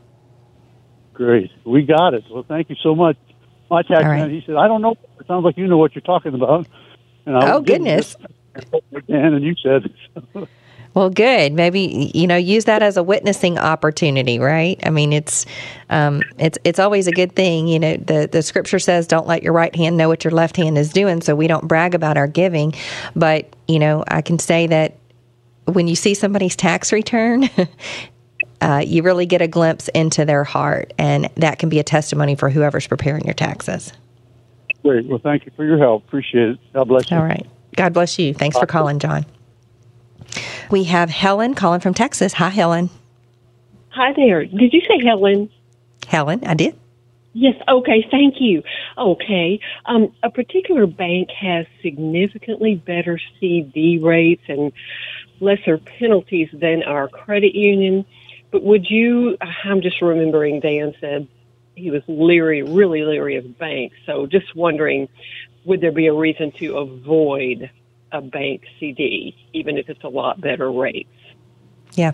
Great. 1.13 1.49
We 1.65 1.83
got 1.83 2.13
it. 2.13 2.25
Well, 2.29 2.43
thank 2.45 2.69
you 2.69 2.75
so 2.83 2.93
much. 2.93 3.15
My 3.71 3.83
tax 3.83 4.03
right. 4.03 4.19
man, 4.19 4.29
he 4.29 4.43
said, 4.45 4.55
I 4.55 4.67
don't 4.67 4.81
know. 4.81 4.97
It 5.19 5.27
sounds 5.27 5.45
like 5.45 5.57
you 5.57 5.65
know 5.65 5.77
what 5.77 5.95
you're 5.95 6.01
talking 6.01 6.33
about. 6.33 6.67
And 7.25 7.37
I 7.37 7.53
oh, 7.53 7.61
goodness. 7.61 8.17
And 9.07 9.43
you 9.43 9.55
said. 9.61 9.93
Well, 10.97 11.11
good. 11.11 11.53
Maybe 11.53 12.11
you 12.15 12.25
know 12.25 12.37
use 12.37 12.65
that 12.65 12.81
as 12.81 12.97
a 12.97 13.03
witnessing 13.03 13.59
opportunity, 13.59 14.39
right? 14.39 14.79
I 14.83 14.89
mean, 14.89 15.13
it's 15.13 15.45
um, 15.91 16.23
it's 16.39 16.57
it's 16.63 16.79
always 16.79 17.05
a 17.05 17.11
good 17.11 17.35
thing. 17.35 17.67
You 17.67 17.77
know, 17.77 17.97
the 17.97 18.27
the 18.31 18.41
scripture 18.41 18.79
says, 18.79 19.05
"Don't 19.05 19.27
let 19.27 19.43
your 19.43 19.53
right 19.53 19.75
hand 19.75 19.95
know 19.95 20.07
what 20.07 20.23
your 20.23 20.31
left 20.31 20.57
hand 20.57 20.75
is 20.75 20.91
doing." 20.91 21.21
So 21.21 21.35
we 21.35 21.45
don't 21.45 21.67
brag 21.67 21.93
about 21.93 22.17
our 22.17 22.25
giving, 22.25 22.73
but 23.15 23.55
you 23.67 23.77
know, 23.77 24.05
I 24.07 24.23
can 24.23 24.39
say 24.39 24.65
that 24.65 24.97
when 25.65 25.87
you 25.87 25.95
see 25.95 26.15
somebody's 26.15 26.55
tax 26.55 26.91
return. 26.91 27.47
Uh, 28.59 28.81
you 28.83 29.03
really 29.03 29.27
get 29.27 29.39
a 29.39 29.47
glimpse 29.47 29.87
into 29.89 30.25
their 30.25 30.43
heart, 30.43 30.91
and 30.97 31.29
that 31.35 31.59
can 31.59 31.69
be 31.69 31.77
a 31.77 31.83
testimony 31.83 32.33
for 32.33 32.49
whoever's 32.49 32.87
preparing 32.87 33.23
your 33.23 33.35
taxes. 33.35 33.93
Great. 34.81 35.05
Well, 35.05 35.19
thank 35.19 35.45
you 35.45 35.51
for 35.55 35.63
your 35.63 35.77
help. 35.77 36.07
Appreciate 36.07 36.49
it. 36.49 36.59
God 36.73 36.87
bless 36.87 37.11
you. 37.11 37.17
All 37.17 37.23
right. 37.23 37.45
God 37.77 37.93
bless 37.93 38.19
you. 38.19 38.33
Thanks 38.33 38.57
for 38.57 38.65
calling, 38.65 38.99
John. 38.99 39.25
We 40.69 40.83
have 40.85 41.09
Helen 41.09 41.53
calling 41.53 41.79
from 41.79 41.93
Texas. 41.93 42.33
Hi, 42.33 42.49
Helen. 42.49 42.89
Hi 43.89 44.11
there. 44.13 44.45
Did 44.45 44.73
you 44.73 44.81
say 44.81 45.03
Helen? 45.03 45.49
Helen, 46.07 46.43
I 46.45 46.55
did. 46.55 46.77
Yes, 47.33 47.55
okay, 47.69 48.05
thank 48.09 48.35
you. 48.39 48.63
Okay. 48.97 49.59
Um, 49.85 50.11
a 50.23 50.31
particular 50.31 50.87
bank 50.87 51.29
has 51.39 51.67
significantly 51.83 52.75
better 52.75 53.19
CD 53.39 53.99
rates 53.99 54.41
and 54.47 54.71
lesser 55.39 55.77
penalties 55.77 56.49
than 56.51 56.81
our 56.83 57.07
credit 57.07 57.53
union. 57.53 58.05
But 58.51 58.63
would 58.63 58.89
you, 58.89 59.37
I'm 59.63 59.81
just 59.81 60.01
remembering 60.01 60.61
Dan 60.61 60.95
said 60.99 61.27
he 61.75 61.91
was 61.91 62.01
leery, 62.07 62.63
really 62.63 63.03
leery 63.03 63.35
of 63.35 63.57
banks. 63.59 63.95
So 64.07 64.25
just 64.25 64.55
wondering, 64.55 65.07
would 65.67 65.81
there 65.81 65.91
be 65.91 66.07
a 66.07 66.13
reason 66.13 66.51
to 66.53 66.77
avoid 66.77 67.69
a 68.13 68.21
bank 68.21 68.63
CD, 68.79 69.35
even 69.53 69.77
if 69.77 69.89
it's 69.89 70.03
a 70.03 70.07
lot 70.07 70.39
better 70.39 70.71
rates. 70.71 71.09
Yeah. 71.93 72.13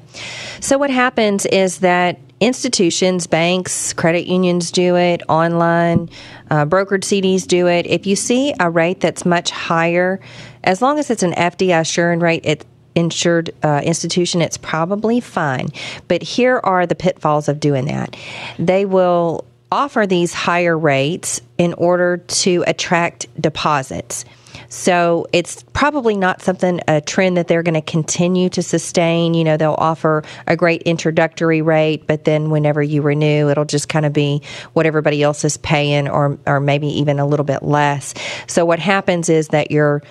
So 0.59 0.77
what 0.77 0.89
happens 0.89 1.45
is 1.45 1.79
that 1.79 2.19
institutions, 2.39 3.27
banks, 3.27 3.93
credit 3.93 4.25
unions 4.27 4.71
do 4.71 4.95
it, 4.95 5.21
online, 5.29 6.09
uh, 6.49 6.65
brokered 6.65 7.01
CDs 7.01 7.45
do 7.45 7.67
it. 7.67 7.85
If 7.85 8.07
you 8.07 8.15
see 8.15 8.55
a 8.59 8.69
rate 8.69 9.01
that's 9.01 9.25
much 9.25 9.51
higher, 9.51 10.19
as 10.63 10.81
long 10.81 10.97
as 10.97 11.11
it's 11.11 11.23
an 11.23 11.33
FDIC 11.33 12.21
rate, 12.21 12.41
it 12.43 12.65
insured 12.95 13.51
uh, 13.63 13.81
institution, 13.83 14.41
it's 14.41 14.57
probably 14.57 15.19
fine. 15.19 15.69
But 16.07 16.23
here 16.23 16.59
are 16.63 16.87
the 16.87 16.95
pitfalls 16.95 17.47
of 17.47 17.59
doing 17.59 17.85
that. 17.85 18.15
They 18.57 18.85
will 18.85 19.45
offer 19.73 20.05
these 20.05 20.33
higher 20.33 20.77
rates 20.77 21.41
in 21.57 21.73
order 21.73 22.17
to 22.17 22.63
attract 22.67 23.25
deposits. 23.41 24.23
So 24.69 25.25
it's 25.33 25.63
probably 25.73 26.15
not 26.15 26.43
something, 26.43 26.79
a 26.88 27.01
trend 27.01 27.38
that 27.38 27.47
they're 27.47 27.63
going 27.63 27.73
to 27.73 27.81
continue 27.81 28.49
to 28.49 28.62
sustain. 28.62 29.33
You 29.33 29.43
know, 29.43 29.57
they'll 29.57 29.75
offer 29.77 30.23
a 30.45 30.55
great 30.55 30.83
introductory 30.83 31.63
rate, 31.63 32.05
but 32.05 32.23
then 32.23 32.51
whenever 32.51 32.83
you 32.83 33.01
renew, 33.01 33.49
it'll 33.49 33.65
just 33.65 33.89
kind 33.89 34.05
of 34.05 34.13
be 34.13 34.43
what 34.73 34.86
everybody 34.86 35.23
else 35.23 35.43
is 35.43 35.57
paying 35.57 36.07
or, 36.07 36.38
or 36.45 36.59
maybe 36.59 36.88
even 36.88 37.19
a 37.19 37.25
little 37.25 37.43
bit 37.43 37.63
less. 37.63 38.13
So 38.45 38.65
what 38.65 38.79
happens 38.79 39.27
is 39.27 39.47
that 39.49 39.71
you're, 39.71 40.03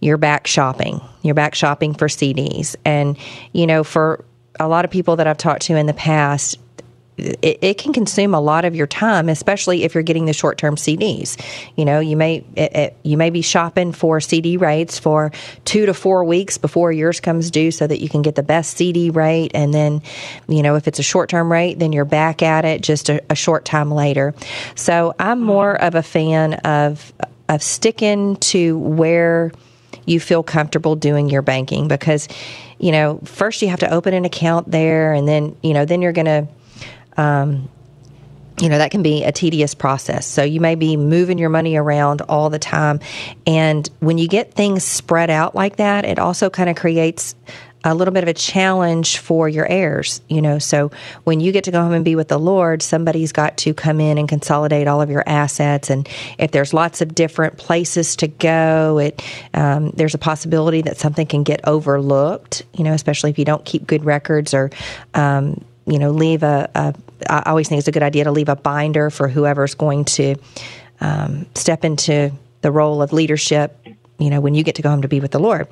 you're 0.00 0.18
back 0.18 0.46
shopping. 0.46 1.02
You're 1.20 1.34
back 1.34 1.54
shopping 1.54 1.92
for 1.92 2.08
CDs. 2.08 2.74
And, 2.86 3.18
you 3.52 3.66
know, 3.66 3.84
for 3.84 4.24
a 4.58 4.66
lot 4.66 4.86
of 4.86 4.90
people 4.90 5.16
that 5.16 5.26
I've 5.26 5.38
talked 5.38 5.62
to 5.62 5.76
in 5.76 5.86
the 5.86 5.94
past, 5.94 6.58
it, 7.42 7.58
it, 7.62 7.78
can 7.78 7.92
consume 7.92 8.34
a 8.34 8.40
lot 8.40 8.64
of 8.64 8.74
your 8.74 8.86
time, 8.86 9.28
especially 9.28 9.84
if 9.84 9.94
you're 9.94 10.02
getting 10.02 10.24
the 10.24 10.32
short 10.32 10.58
term 10.58 10.76
CDs. 10.76 11.40
You 11.76 11.84
know, 11.84 12.00
you 12.00 12.16
may 12.16 12.44
it, 12.56 12.76
it, 12.76 12.96
you 13.02 13.16
may 13.16 13.30
be 13.30 13.42
shopping 13.42 13.92
for 13.92 14.20
CD 14.20 14.56
rates 14.56 14.98
for 14.98 15.32
two 15.64 15.86
to 15.86 15.94
four 15.94 16.24
weeks 16.24 16.58
before 16.58 16.92
yours 16.92 17.20
comes 17.20 17.50
due, 17.50 17.70
so 17.70 17.86
that 17.86 18.00
you 18.00 18.08
can 18.08 18.22
get 18.22 18.34
the 18.34 18.42
best 18.42 18.76
CD 18.76 19.10
rate. 19.10 19.52
And 19.54 19.72
then, 19.72 20.02
you 20.48 20.62
know, 20.62 20.76
if 20.76 20.88
it's 20.88 20.98
a 20.98 21.04
short 21.04 21.28
term 21.28 21.50
rate, 21.50 21.78
then 21.78 21.92
you're 21.92 22.04
back 22.04 22.42
at 22.42 22.64
it 22.64 22.82
just 22.82 23.08
a, 23.08 23.22
a 23.30 23.34
short 23.34 23.64
time 23.64 23.90
later. 23.90 24.34
So 24.74 25.14
I'm 25.18 25.38
mm-hmm. 25.38 25.46
more 25.46 25.80
of 25.80 25.94
a 25.94 26.02
fan 26.02 26.54
of 26.54 27.12
of 27.48 27.62
sticking 27.62 28.36
to 28.36 28.78
where 28.78 29.50
you 30.06 30.20
feel 30.20 30.42
comfortable 30.42 30.96
doing 30.96 31.28
your 31.28 31.42
banking 31.42 31.88
because 31.88 32.28
you 32.78 32.92
know 32.92 33.20
first 33.24 33.62
you 33.62 33.68
have 33.68 33.80
to 33.80 33.90
open 33.90 34.14
an 34.14 34.24
account 34.24 34.70
there 34.70 35.12
and 35.12 35.26
then 35.26 35.56
you 35.62 35.74
know 35.74 35.84
then 35.84 36.00
you're 36.02 36.12
going 36.12 36.26
to 36.26 36.46
um, 37.16 37.68
you 38.60 38.68
know 38.68 38.78
that 38.78 38.90
can 38.90 39.02
be 39.02 39.24
a 39.24 39.32
tedious 39.32 39.74
process 39.74 40.26
so 40.26 40.42
you 40.42 40.60
may 40.60 40.74
be 40.74 40.96
moving 40.96 41.38
your 41.38 41.48
money 41.48 41.76
around 41.76 42.20
all 42.22 42.50
the 42.50 42.58
time 42.58 43.00
and 43.46 43.88
when 44.00 44.18
you 44.18 44.28
get 44.28 44.52
things 44.52 44.84
spread 44.84 45.30
out 45.30 45.54
like 45.54 45.76
that 45.76 46.04
it 46.04 46.18
also 46.18 46.50
kind 46.50 46.68
of 46.68 46.76
creates 46.76 47.34
a 47.84 47.94
little 47.94 48.12
bit 48.12 48.22
of 48.22 48.28
a 48.28 48.34
challenge 48.34 49.18
for 49.18 49.48
your 49.48 49.66
heirs, 49.66 50.20
you 50.28 50.42
know. 50.42 50.58
So 50.58 50.90
when 51.24 51.40
you 51.40 51.52
get 51.52 51.64
to 51.64 51.70
go 51.70 51.80
home 51.80 51.92
and 51.92 52.04
be 52.04 52.14
with 52.14 52.28
the 52.28 52.38
Lord, 52.38 52.82
somebody's 52.82 53.32
got 53.32 53.56
to 53.58 53.72
come 53.72 54.00
in 54.00 54.18
and 54.18 54.28
consolidate 54.28 54.86
all 54.86 55.00
of 55.00 55.10
your 55.10 55.24
assets. 55.26 55.88
And 55.88 56.08
if 56.38 56.50
there's 56.50 56.74
lots 56.74 57.00
of 57.00 57.14
different 57.14 57.56
places 57.56 58.16
to 58.16 58.28
go, 58.28 58.98
it 58.98 59.22
um, 59.54 59.90
there's 59.90 60.14
a 60.14 60.18
possibility 60.18 60.82
that 60.82 60.98
something 60.98 61.26
can 61.26 61.42
get 61.42 61.60
overlooked, 61.66 62.64
you 62.74 62.84
know, 62.84 62.92
especially 62.92 63.30
if 63.30 63.38
you 63.38 63.44
don't 63.44 63.64
keep 63.64 63.86
good 63.86 64.04
records 64.04 64.52
or 64.52 64.70
um, 65.14 65.64
you 65.90 65.98
know, 65.98 66.10
leave 66.10 66.42
a, 66.42 66.70
a. 66.74 66.94
I 67.28 67.50
always 67.50 67.68
think 67.68 67.80
it's 67.80 67.88
a 67.88 67.92
good 67.92 68.02
idea 68.02 68.24
to 68.24 68.30
leave 68.30 68.48
a 68.48 68.56
binder 68.56 69.10
for 69.10 69.28
whoever's 69.28 69.74
going 69.74 70.04
to 70.06 70.36
um, 71.00 71.46
step 71.54 71.84
into 71.84 72.32
the 72.62 72.70
role 72.70 73.02
of 73.02 73.12
leadership 73.12 73.76
you 74.20 74.28
know, 74.28 74.40
when 74.40 74.54
you 74.54 74.62
get 74.62 74.74
to 74.74 74.82
go 74.82 74.90
home 74.90 75.02
to 75.02 75.08
be 75.08 75.18
with 75.18 75.30
the 75.30 75.38
Lord. 75.38 75.66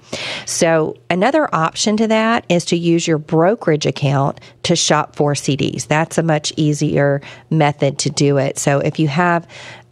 So, 0.46 0.96
another 1.11 1.54
option 1.54 1.98
to 1.98 2.07
that 2.09 2.46
is 2.48 2.64
to 2.66 2.76
use 2.76 3.07
your 3.07 3.18
brokerage 3.18 3.85
account 3.85 4.40
to 4.62 4.74
shop 4.74 5.14
for 5.14 5.35
CDs. 5.35 5.87
That's 5.87 6.16
a 6.16 6.22
much 6.22 6.52
easier 6.57 7.20
method 7.50 7.98
to 8.00 8.11
do 8.11 8.38
it. 8.38 8.59
So, 8.59 8.78
if 8.78 8.98
you 8.98 9.07
have 9.09 9.46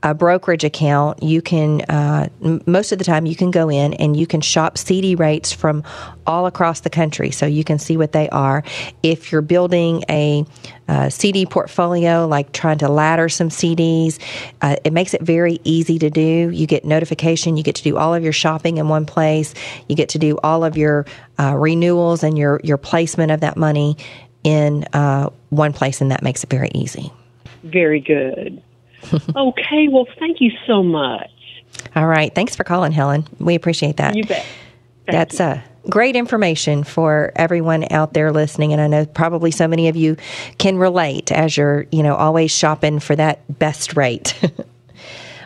a 0.06 0.14
brokerage 0.14 0.62
account, 0.62 1.20
you 1.20 1.42
can, 1.42 1.80
uh, 1.82 2.28
most 2.64 2.92
of 2.92 2.98
the 2.98 3.04
time, 3.04 3.26
you 3.26 3.34
can 3.34 3.50
go 3.50 3.68
in 3.68 3.92
and 3.94 4.16
you 4.16 4.24
can 4.24 4.40
shop 4.40 4.78
CD 4.78 5.16
rates 5.16 5.52
from 5.52 5.82
all 6.28 6.46
across 6.46 6.80
the 6.80 6.90
country. 6.90 7.32
So 7.32 7.44
you 7.44 7.64
can 7.64 7.80
see 7.80 7.96
what 7.96 8.12
they 8.12 8.28
are. 8.28 8.62
If 9.02 9.32
you're 9.32 9.42
building 9.42 10.04
a 10.08 10.44
uh, 10.86 11.08
CD 11.08 11.44
portfolio, 11.44 12.24
like 12.28 12.52
trying 12.52 12.78
to 12.78 12.88
ladder 12.88 13.28
some 13.28 13.48
CDs, 13.48 14.20
uh, 14.62 14.76
it 14.84 14.92
makes 14.92 15.12
it 15.12 15.22
very 15.22 15.58
easy 15.64 15.98
to 15.98 16.08
do. 16.08 16.50
You 16.50 16.68
get 16.68 16.84
notification, 16.84 17.56
you 17.56 17.64
get 17.64 17.74
to 17.74 17.82
do 17.82 17.96
all 17.96 18.14
of 18.14 18.22
your 18.22 18.32
shopping 18.32 18.76
in 18.76 18.88
one 18.88 19.06
place, 19.06 19.54
you 19.88 19.96
get 19.96 20.10
to 20.10 20.20
do 20.20 20.38
all 20.44 20.62
of 20.62 20.76
your 20.76 21.04
uh, 21.40 21.56
renewals 21.56 22.22
and 22.22 22.38
your, 22.38 22.60
your 22.62 22.78
placement 22.78 23.32
of 23.32 23.40
that 23.40 23.56
money 23.56 23.96
in 24.44 24.84
uh, 24.92 25.30
one 25.50 25.72
place, 25.72 26.00
and 26.00 26.12
that 26.12 26.22
makes 26.22 26.44
it 26.44 26.50
very 26.50 26.70
easy. 26.76 27.12
Very 27.64 27.98
good. 27.98 28.62
okay, 29.36 29.88
well, 29.88 30.06
thank 30.18 30.40
you 30.40 30.50
so 30.66 30.82
much. 30.82 31.30
All 31.94 32.06
right. 32.06 32.34
Thanks 32.34 32.56
for 32.56 32.64
calling, 32.64 32.92
Helen. 32.92 33.26
We 33.38 33.54
appreciate 33.54 33.98
that. 33.98 34.16
You 34.16 34.24
bet. 34.24 34.46
That's 35.06 35.40
a 35.40 35.44
uh, 35.44 35.60
great 35.88 36.16
information 36.16 36.84
for 36.84 37.32
everyone 37.36 37.86
out 37.92 38.12
there 38.12 38.32
listening 38.32 38.72
and 38.72 38.82
I 38.82 38.88
know 38.88 39.06
probably 39.06 39.52
so 39.52 39.68
many 39.68 39.88
of 39.88 39.94
you 39.94 40.16
can 40.58 40.78
relate 40.78 41.30
as 41.30 41.56
you're, 41.56 41.86
you 41.92 42.02
know, 42.02 42.16
always 42.16 42.50
shopping 42.50 42.98
for 42.98 43.14
that 43.16 43.58
best 43.58 43.96
rate. 43.96 44.38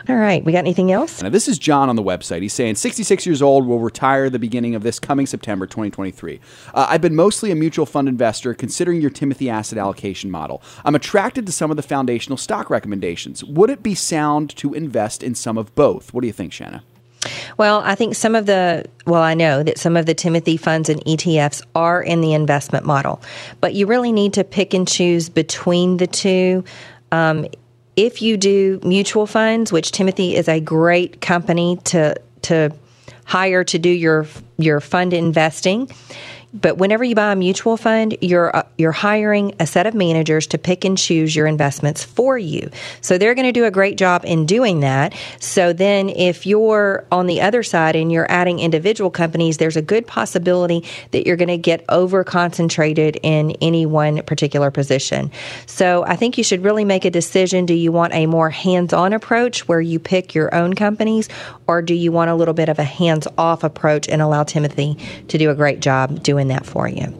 All 0.09 0.15
right, 0.15 0.43
we 0.43 0.51
got 0.51 0.59
anything 0.59 0.91
else? 0.91 1.21
Now, 1.21 1.29
this 1.29 1.47
is 1.47 1.59
John 1.59 1.89
on 1.89 1.95
the 1.95 2.03
website. 2.03 2.41
He's 2.41 2.53
saying 2.53 2.75
66 2.75 3.25
years 3.25 3.41
old, 3.41 3.67
will 3.67 3.79
retire 3.79 4.29
the 4.29 4.39
beginning 4.39 4.73
of 4.73 4.83
this 4.83 4.99
coming 4.99 5.25
September 5.25 5.67
2023. 5.67 6.39
Uh, 6.73 6.87
I've 6.89 7.01
been 7.01 7.15
mostly 7.15 7.51
a 7.51 7.55
mutual 7.55 7.85
fund 7.85 8.09
investor, 8.09 8.53
considering 8.53 9.01
your 9.01 9.11
Timothy 9.11 9.49
asset 9.49 9.77
allocation 9.77 10.31
model. 10.31 10.61
I'm 10.83 10.95
attracted 10.95 11.45
to 11.45 11.51
some 11.51 11.69
of 11.69 11.77
the 11.77 11.83
foundational 11.83 12.37
stock 12.37 12.69
recommendations. 12.69 13.43
Would 13.43 13.69
it 13.69 13.83
be 13.83 13.95
sound 13.95 14.55
to 14.57 14.73
invest 14.73 15.21
in 15.21 15.35
some 15.35 15.57
of 15.57 15.73
both? 15.75 16.13
What 16.13 16.21
do 16.21 16.27
you 16.27 16.33
think, 16.33 16.53
Shanna? 16.53 16.83
Well, 17.57 17.81
I 17.85 17.93
think 17.93 18.15
some 18.15 18.33
of 18.33 18.47
the, 18.47 18.85
well, 19.05 19.21
I 19.21 19.35
know 19.35 19.61
that 19.61 19.77
some 19.77 19.95
of 19.95 20.07
the 20.07 20.15
Timothy 20.15 20.57
funds 20.57 20.89
and 20.89 21.03
ETFs 21.05 21.61
are 21.75 22.01
in 22.01 22.21
the 22.21 22.33
investment 22.33 22.85
model, 22.85 23.21
but 23.59 23.75
you 23.75 23.85
really 23.85 24.11
need 24.11 24.33
to 24.33 24.43
pick 24.43 24.73
and 24.73 24.87
choose 24.87 25.29
between 25.29 25.97
the 25.97 26.07
two. 26.07 26.63
Um, 27.11 27.45
if 27.95 28.21
you 28.21 28.37
do 28.37 28.79
mutual 28.83 29.27
funds, 29.27 29.71
which 29.71 29.91
Timothy 29.91 30.35
is 30.35 30.47
a 30.47 30.59
great 30.59 31.21
company 31.21 31.77
to 31.85 32.15
to 32.43 32.71
hire 33.25 33.63
to 33.63 33.79
do 33.79 33.89
your 33.89 34.27
your 34.57 34.79
fund 34.79 35.13
investing, 35.13 35.89
but 36.53 36.77
whenever 36.77 37.03
you 37.03 37.15
buy 37.15 37.31
a 37.31 37.35
mutual 37.35 37.77
fund, 37.77 38.17
you're 38.21 38.55
uh, 38.55 38.63
you're 38.77 38.91
hiring 38.91 39.53
a 39.59 39.67
set 39.67 39.87
of 39.87 39.93
managers 39.93 40.47
to 40.47 40.57
pick 40.57 40.83
and 40.83 40.97
choose 40.97 41.35
your 41.35 41.47
investments 41.47 42.03
for 42.03 42.37
you. 42.37 42.69
So 42.99 43.17
they're 43.17 43.35
going 43.35 43.47
to 43.47 43.51
do 43.51 43.65
a 43.65 43.71
great 43.71 43.97
job 43.97 44.23
in 44.25 44.45
doing 44.45 44.81
that. 44.81 45.13
So 45.39 45.71
then 45.71 46.09
if 46.09 46.45
you're 46.45 47.05
on 47.11 47.27
the 47.27 47.41
other 47.41 47.63
side 47.63 47.95
and 47.95 48.11
you're 48.11 48.29
adding 48.29 48.59
individual 48.59 49.09
companies, 49.09 49.57
there's 49.57 49.77
a 49.77 49.81
good 49.81 50.05
possibility 50.07 50.83
that 51.11 51.25
you're 51.25 51.37
going 51.37 51.47
to 51.47 51.57
get 51.57 51.85
over 51.87 52.23
concentrated 52.23 53.17
in 53.23 53.51
any 53.61 53.85
one 53.85 54.21
particular 54.23 54.71
position. 54.71 55.31
So 55.67 56.03
I 56.03 56.15
think 56.15 56.37
you 56.37 56.43
should 56.43 56.63
really 56.63 56.85
make 56.85 57.05
a 57.05 57.09
decision 57.09 57.65
do 57.65 57.73
you 57.73 57.91
want 57.91 58.13
a 58.13 58.25
more 58.25 58.49
hands-on 58.49 59.13
approach 59.13 59.67
where 59.67 59.81
you 59.81 59.99
pick 59.99 60.35
your 60.35 60.53
own 60.53 60.73
companies 60.73 61.29
or 61.67 61.81
do 61.81 61.93
you 61.93 62.11
want 62.11 62.29
a 62.29 62.35
little 62.35 62.53
bit 62.53 62.67
of 62.67 62.79
a 62.79 62.83
hands-off 62.83 63.63
approach 63.63 64.09
and 64.09 64.21
allow 64.21 64.43
Timothy 64.43 64.97
to 65.29 65.37
do 65.37 65.49
a 65.49 65.55
great 65.55 65.79
job 65.79 66.21
doing 66.21 66.40
doing 66.41 66.55
that 66.55 66.65
for 66.65 66.87
you. 66.87 67.13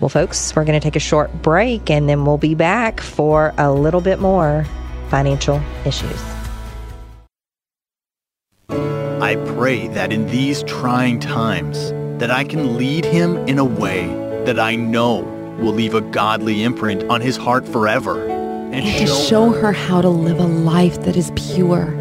Well, 0.00 0.08
folks, 0.08 0.54
we're 0.54 0.64
going 0.64 0.78
to 0.78 0.84
take 0.84 0.96
a 0.96 1.00
short 1.00 1.32
break 1.42 1.90
and 1.90 2.08
then 2.08 2.24
we'll 2.24 2.38
be 2.38 2.54
back 2.54 3.00
for 3.00 3.54
a 3.56 3.72
little 3.72 4.00
bit 4.00 4.18
more 4.18 4.66
financial 5.08 5.60
issues. 5.84 6.20
I 8.68 9.36
pray 9.56 9.88
that 9.88 10.12
in 10.12 10.26
these 10.26 10.62
trying 10.64 11.18
times 11.20 11.90
that 12.20 12.30
I 12.30 12.44
can 12.44 12.76
lead 12.76 13.04
him 13.04 13.36
in 13.48 13.58
a 13.58 13.64
way 13.64 14.06
that 14.44 14.58
I 14.58 14.76
know 14.76 15.20
will 15.58 15.72
leave 15.72 15.94
a 15.94 16.02
godly 16.02 16.62
imprint 16.62 17.02
on 17.04 17.20
his 17.20 17.36
heart 17.36 17.66
forever 17.66 18.26
and, 18.26 18.74
and 18.74 19.08
to 19.08 19.14
show 19.14 19.50
her 19.50 19.72
how 19.72 20.02
to 20.02 20.08
live 20.08 20.38
a 20.38 20.46
life 20.46 21.02
that 21.04 21.16
is 21.16 21.32
pure. 21.34 21.94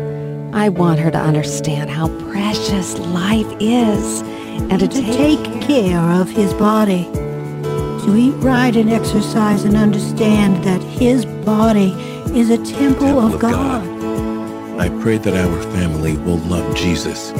I 0.53 0.69
want 0.69 0.99
her 0.99 1.11
to 1.11 1.17
understand 1.17 1.89
how 1.89 2.09
precious 2.29 2.97
life 2.99 3.47
is 3.59 4.21
and 4.55 4.79
to, 4.79 4.87
to 4.87 5.01
take, 5.01 5.43
take 5.43 5.61
care 5.61 5.99
of 5.99 6.29
his 6.29 6.53
body, 6.53 7.03
to 8.05 8.15
eat 8.15 8.35
right 8.35 8.75
and 8.75 8.89
exercise 8.89 9.63
and 9.63 9.75
understand 9.75 10.63
that 10.63 10.81
his 10.81 11.25
body 11.25 11.91
is 12.37 12.49
a 12.49 12.57
temple, 12.57 13.07
temple 13.07 13.19
of, 13.19 13.39
God. 13.39 13.83
God. 13.83 14.79
I 14.79 14.89
pray 15.01 15.17
that 15.17 15.33
our 15.33 15.61
family 15.71 16.17
will 16.17 16.37
love 16.37 16.75
Jesus, 16.75 17.31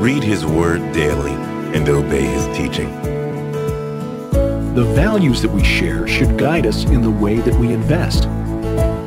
read 0.00 0.22
his 0.22 0.44
word 0.44 0.80
daily, 0.92 1.32
and 1.74 1.88
obey 1.88 2.24
his 2.24 2.46
teaching. 2.56 2.90
The 4.74 4.84
values 4.94 5.42
that 5.42 5.50
we 5.50 5.64
share 5.64 6.06
should 6.06 6.38
guide 6.38 6.66
us 6.66 6.84
in 6.84 7.02
the 7.02 7.10
way 7.10 7.38
that 7.38 7.54
we 7.54 7.72
invest. 7.72 8.28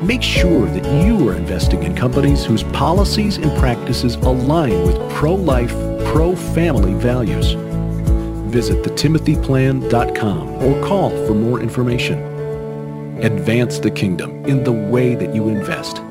Make 0.04 0.22
sure 0.22 0.66
that 0.66 1.06
you 1.06 1.30
are 1.30 1.34
investing 1.34 1.84
in 1.84 1.96
companies 1.96 2.44
whose 2.44 2.64
policies 2.64 3.38
and 3.38 3.58
practices 3.58 4.16
align 4.16 4.86
with 4.86 4.98
pro 5.14 5.34
life 5.34 5.72
pro 6.04 6.36
family 6.36 6.94
values. 6.96 7.54
Visit 8.52 8.84
thetimothyplan.com 8.84 10.50
or 10.62 10.86
call 10.86 11.10
for 11.26 11.34
more 11.34 11.62
information. 11.62 12.20
Advance 13.22 13.80
the 13.80 13.92
kingdom 13.92 14.44
in 14.46 14.66
the 14.66 14.74
way 14.74 15.16
that 15.16 15.34
you 15.34 15.48
invest. 15.48 16.02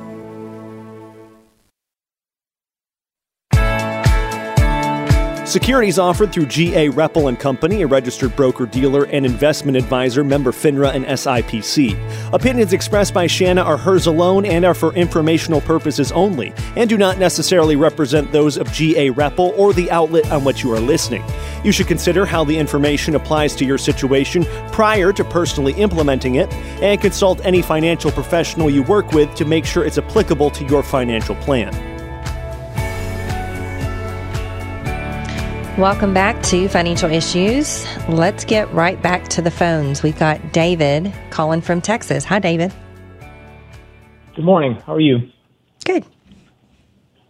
Securities 5.52 5.98
offered 5.98 6.32
through 6.32 6.46
GA 6.46 6.88
Repple 6.88 7.28
and 7.28 7.38
Company, 7.38 7.82
a 7.82 7.86
registered 7.86 8.34
broker 8.34 8.64
dealer 8.64 9.04
and 9.04 9.26
investment 9.26 9.76
advisor, 9.76 10.24
member 10.24 10.50
FINRA 10.50 10.94
and 10.94 11.04
SIPC. 11.04 12.32
Opinions 12.32 12.72
expressed 12.72 13.12
by 13.12 13.26
Shanna 13.26 13.60
are 13.60 13.76
hers 13.76 14.06
alone 14.06 14.46
and 14.46 14.64
are 14.64 14.72
for 14.72 14.94
informational 14.94 15.60
purposes 15.60 16.10
only, 16.12 16.54
and 16.74 16.88
do 16.88 16.96
not 16.96 17.18
necessarily 17.18 17.76
represent 17.76 18.32
those 18.32 18.56
of 18.56 18.72
GA 18.72 19.10
Repple 19.10 19.52
or 19.54 19.74
the 19.74 19.90
outlet 19.90 20.32
on 20.32 20.42
which 20.42 20.62
you 20.62 20.72
are 20.72 20.80
listening. 20.80 21.22
You 21.62 21.70
should 21.70 21.86
consider 21.86 22.24
how 22.24 22.44
the 22.44 22.56
information 22.56 23.14
applies 23.14 23.54
to 23.56 23.66
your 23.66 23.76
situation 23.76 24.46
prior 24.72 25.12
to 25.12 25.22
personally 25.22 25.74
implementing 25.74 26.36
it, 26.36 26.50
and 26.80 26.98
consult 26.98 27.44
any 27.44 27.60
financial 27.60 28.10
professional 28.10 28.70
you 28.70 28.84
work 28.84 29.12
with 29.12 29.34
to 29.34 29.44
make 29.44 29.66
sure 29.66 29.84
it's 29.84 29.98
applicable 29.98 30.48
to 30.52 30.64
your 30.64 30.82
financial 30.82 31.34
plan. 31.34 31.91
Welcome 35.78 36.12
back 36.12 36.42
to 36.44 36.68
Financial 36.68 37.10
Issues. 37.10 37.86
Let's 38.06 38.44
get 38.44 38.70
right 38.74 39.00
back 39.00 39.28
to 39.28 39.40
the 39.40 39.50
phones. 39.50 40.02
We've 40.02 40.18
got 40.18 40.52
David 40.52 41.10
calling 41.30 41.62
from 41.62 41.80
Texas. 41.80 42.26
Hi, 42.26 42.38
David. 42.40 42.74
Good 44.36 44.44
morning. 44.44 44.74
How 44.74 44.94
are 44.94 45.00
you? 45.00 45.30
Good. 45.86 46.04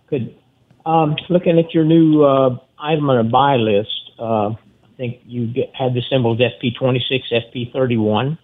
Good. 0.08 0.36
Um, 0.84 1.14
looking 1.30 1.56
at 1.56 1.72
your 1.72 1.84
new 1.84 2.24
uh, 2.24 2.58
item 2.80 3.08
on 3.10 3.18
a 3.18 3.22
buy 3.22 3.54
list, 3.54 4.10
uh, 4.18 4.48
I 4.48 4.56
think 4.96 5.20
you 5.24 5.46
get, 5.46 5.72
had 5.72 5.94
the 5.94 6.02
symbols 6.10 6.40
FP26, 6.40 7.20
FP31. 7.30 8.38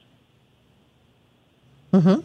Mm-hmm. 1.92 2.20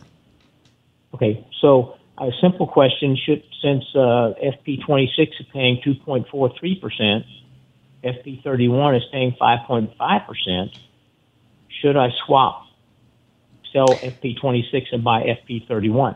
Okay, 1.15 1.47
so 1.59 1.95
a 2.19 2.29
simple 2.39 2.67
question: 2.67 3.17
Should 3.17 3.41
since 3.63 3.83
uh, 3.95 4.33
FP26 4.43 5.07
is 5.17 5.45
paying 5.51 5.81
2.43 5.83 6.79
percent, 6.79 7.25
FP31 8.03 8.97
is 8.97 9.03
paying 9.11 9.31
5.5%, 9.39 10.77
should 11.81 11.97
I 11.97 12.09
swap, 12.25 12.65
sell 13.71 13.87
FP26 13.87 14.87
and 14.91 15.03
buy 15.03 15.23
FP31? 15.23 16.15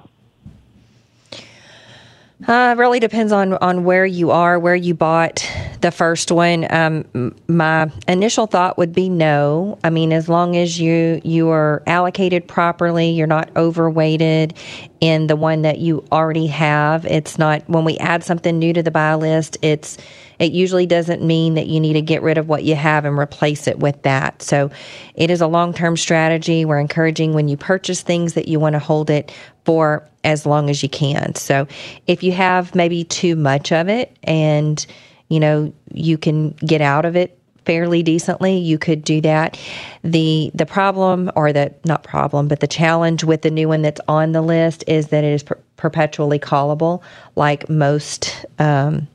Uh, 2.45 2.76
really 2.78 3.00
depends 3.00 3.32
on 3.32 3.54
on 3.56 3.84
where 3.84 4.06
you 4.06 4.30
are, 4.30 4.60
where 4.60 4.76
you 4.76 4.93
bought 4.93 5.43
the 5.82 5.89
first 5.89 6.32
one. 6.32 6.67
Um, 6.69 7.34
my 7.47 7.91
initial 8.08 8.45
thought 8.45 8.78
would 8.78 8.93
be 8.93 9.10
no. 9.10 9.80
I 9.84 9.89
mean, 9.89 10.13
as 10.13 10.30
long 10.30 10.56
as 10.56 10.80
you 10.80 11.19
you 11.23 11.50
are 11.50 11.82
allocated 11.88 12.47
properly, 12.47 13.10
you're 13.10 13.26
not 13.26 13.50
overweighted 13.56 14.54
in 15.00 15.26
the 15.26 15.36
one 15.36 15.63
that 15.63 15.80
you 15.80 16.06
already 16.12 16.45
have. 16.45 17.08
It's 17.08 17.39
not 17.39 17.67
when 17.67 17.84
we 17.86 17.97
add 17.97 18.23
something 18.23 18.60
new 18.60 18.71
to 18.71 18.84
the 18.84 18.91
buy 18.91 19.15
list. 19.15 19.58
It's 19.63 19.97
it 20.39 20.52
usually 20.52 20.86
doesn't 20.86 21.21
mean 21.21 21.56
that 21.56 21.67
you 21.67 21.80
need 21.80 21.93
to 21.93 22.02
get 22.02 22.21
rid 22.21 22.38
of 22.38 22.47
what 22.47 22.63
you 22.63 22.76
have 22.76 23.06
and 23.06 23.17
replace 23.17 23.67
it 23.67 23.80
with 23.80 24.02
that. 24.04 24.41
So 24.41 24.71
it 25.15 25.32
is 25.32 25.41
a 25.41 25.47
long 25.47 25.73
term 25.73 25.97
strategy. 25.97 26.65
We're 26.65 26.80
encouraging 26.80 27.34
when 27.34 27.47
you 27.47 27.58
purchase 27.58 28.02
things 28.02 28.34
that 28.34 28.47
you 28.47 28.60
want 28.60 28.73
to 28.73 28.80
hold 28.80 29.10
it 29.10 29.32
for 29.65 30.08
as 30.23 30.45
long 30.45 30.69
as 30.69 30.84
you 30.84 30.89
can. 30.89 31.36
So 31.36 31.67
if 32.06 32.23
you 32.23 32.32
have 32.34 32.76
maybe 32.76 33.04
too 33.04 33.36
much 33.36 33.71
of 33.71 33.89
it 33.89 34.15
and 34.23 34.86
you 35.30 35.39
know 35.39 35.73
you 35.93 36.17
can 36.17 36.52
get 36.52 36.82
out 36.82 37.06
of 37.06 37.15
it 37.15 37.38
fairly 37.65 38.02
decently 38.02 38.58
you 38.58 38.78
could 38.78 39.04
do 39.04 39.19
that 39.19 39.60
the 40.02 40.50
the 40.54 40.65
problem 40.65 41.30
or 41.36 41.52
the 41.52 41.73
not 41.84 42.02
problem 42.02 42.47
but 42.47 42.62
the 42.62 42.67
challenge 42.67 43.26
with 43.26 43.41
the 43.41 43.52
new 43.52 43.67
one 43.67 43.82
that's 43.82 44.00
on 44.08 44.32
the 44.32 44.41
list 44.41 44.86
is 44.88 45.08
that 45.08 45.26
it 45.26 45.34
is 45.34 45.43
per- 45.43 45.60
perpetually 45.76 46.39
callable 46.39 47.02
like 47.36 47.67
most 47.69 48.45
um, 48.58 49.06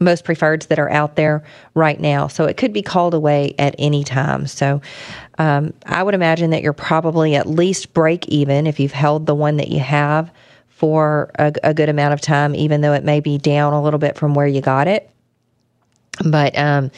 most 0.00 0.24
preferreds 0.24 0.68
that 0.68 0.78
are 0.78 0.90
out 0.90 1.16
there 1.16 1.44
right 1.74 2.00
now. 2.00 2.26
So 2.26 2.46
it 2.46 2.56
could 2.56 2.72
be 2.72 2.82
called 2.82 3.12
away 3.14 3.54
at 3.58 3.74
any 3.78 4.02
time. 4.02 4.46
So 4.46 4.80
um, 5.38 5.74
I 5.84 6.02
would 6.02 6.14
imagine 6.14 6.50
that 6.50 6.62
you're 6.62 6.72
probably 6.72 7.34
at 7.34 7.46
least 7.46 7.92
break 7.92 8.26
even 8.28 8.66
if 8.66 8.80
you've 8.80 8.92
held 8.92 9.26
the 9.26 9.34
one 9.34 9.58
that 9.58 9.68
you 9.68 9.80
have 9.80 10.32
for 10.68 11.30
a, 11.38 11.52
a 11.62 11.74
good 11.74 11.90
amount 11.90 12.14
of 12.14 12.22
time, 12.22 12.54
even 12.54 12.80
though 12.80 12.94
it 12.94 13.04
may 13.04 13.20
be 13.20 13.36
down 13.36 13.74
a 13.74 13.82
little 13.82 13.98
bit 13.98 14.16
from 14.16 14.32
where 14.32 14.46
you 14.46 14.62
got 14.62 14.88
it. 14.88 15.10
But 16.24 16.56
um, 16.58 16.90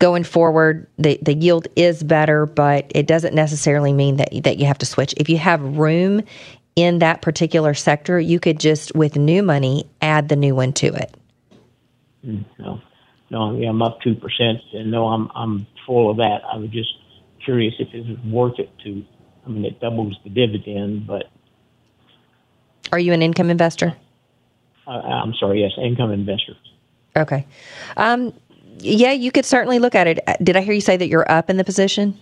going 0.00 0.24
forward, 0.24 0.88
the, 0.98 1.20
the 1.22 1.34
yield 1.34 1.68
is 1.76 2.02
better, 2.02 2.46
but 2.46 2.90
it 2.92 3.06
doesn't 3.06 3.34
necessarily 3.34 3.92
mean 3.92 4.16
that, 4.16 4.30
that 4.42 4.58
you 4.58 4.66
have 4.66 4.78
to 4.78 4.86
switch. 4.86 5.14
If 5.16 5.28
you 5.28 5.38
have 5.38 5.60
room 5.62 6.22
in 6.74 6.98
that 6.98 7.22
particular 7.22 7.74
sector, 7.74 8.18
you 8.18 8.40
could 8.40 8.58
just, 8.58 8.94
with 8.96 9.14
new 9.14 9.42
money, 9.42 9.88
add 10.02 10.28
the 10.28 10.36
new 10.36 10.56
one 10.56 10.72
to 10.74 10.88
it. 10.88 11.14
No. 12.22 12.80
no, 13.30 13.56
yeah, 13.58 13.68
I'm 13.70 13.80
up 13.82 14.00
two 14.02 14.14
percent, 14.14 14.58
and 14.72 14.90
no, 14.90 15.06
I'm 15.08 15.30
I'm 15.34 15.66
full 15.86 16.10
of 16.10 16.18
that. 16.18 16.42
I 16.50 16.56
was 16.56 16.70
just 16.70 16.92
curious 17.44 17.74
if 17.78 17.88
it 17.94 18.06
was 18.06 18.18
worth 18.26 18.58
it 18.58 18.70
to. 18.84 19.04
I 19.46 19.48
mean, 19.48 19.64
it 19.64 19.80
doubles 19.80 20.18
the 20.22 20.30
dividend, 20.30 21.06
but 21.06 21.24
Are 22.92 22.98
you 22.98 23.12
an 23.12 23.22
income 23.22 23.48
investor? 23.50 23.96
uh, 24.86 24.90
I'm 24.90 25.32
sorry, 25.34 25.62
yes, 25.62 25.72
income 25.82 26.10
investor. 26.12 26.54
Okay. 27.16 27.46
Um, 27.96 28.34
yeah, 28.78 29.12
you 29.12 29.32
could 29.32 29.44
certainly 29.46 29.78
look 29.78 29.94
at 29.94 30.06
it. 30.06 30.18
Did 30.42 30.56
I 30.56 30.60
hear 30.60 30.74
you 30.74 30.80
say 30.80 30.96
that 30.96 31.08
you're 31.08 31.30
up 31.30 31.48
in 31.50 31.56
the 31.56 31.64
position? 31.64 32.18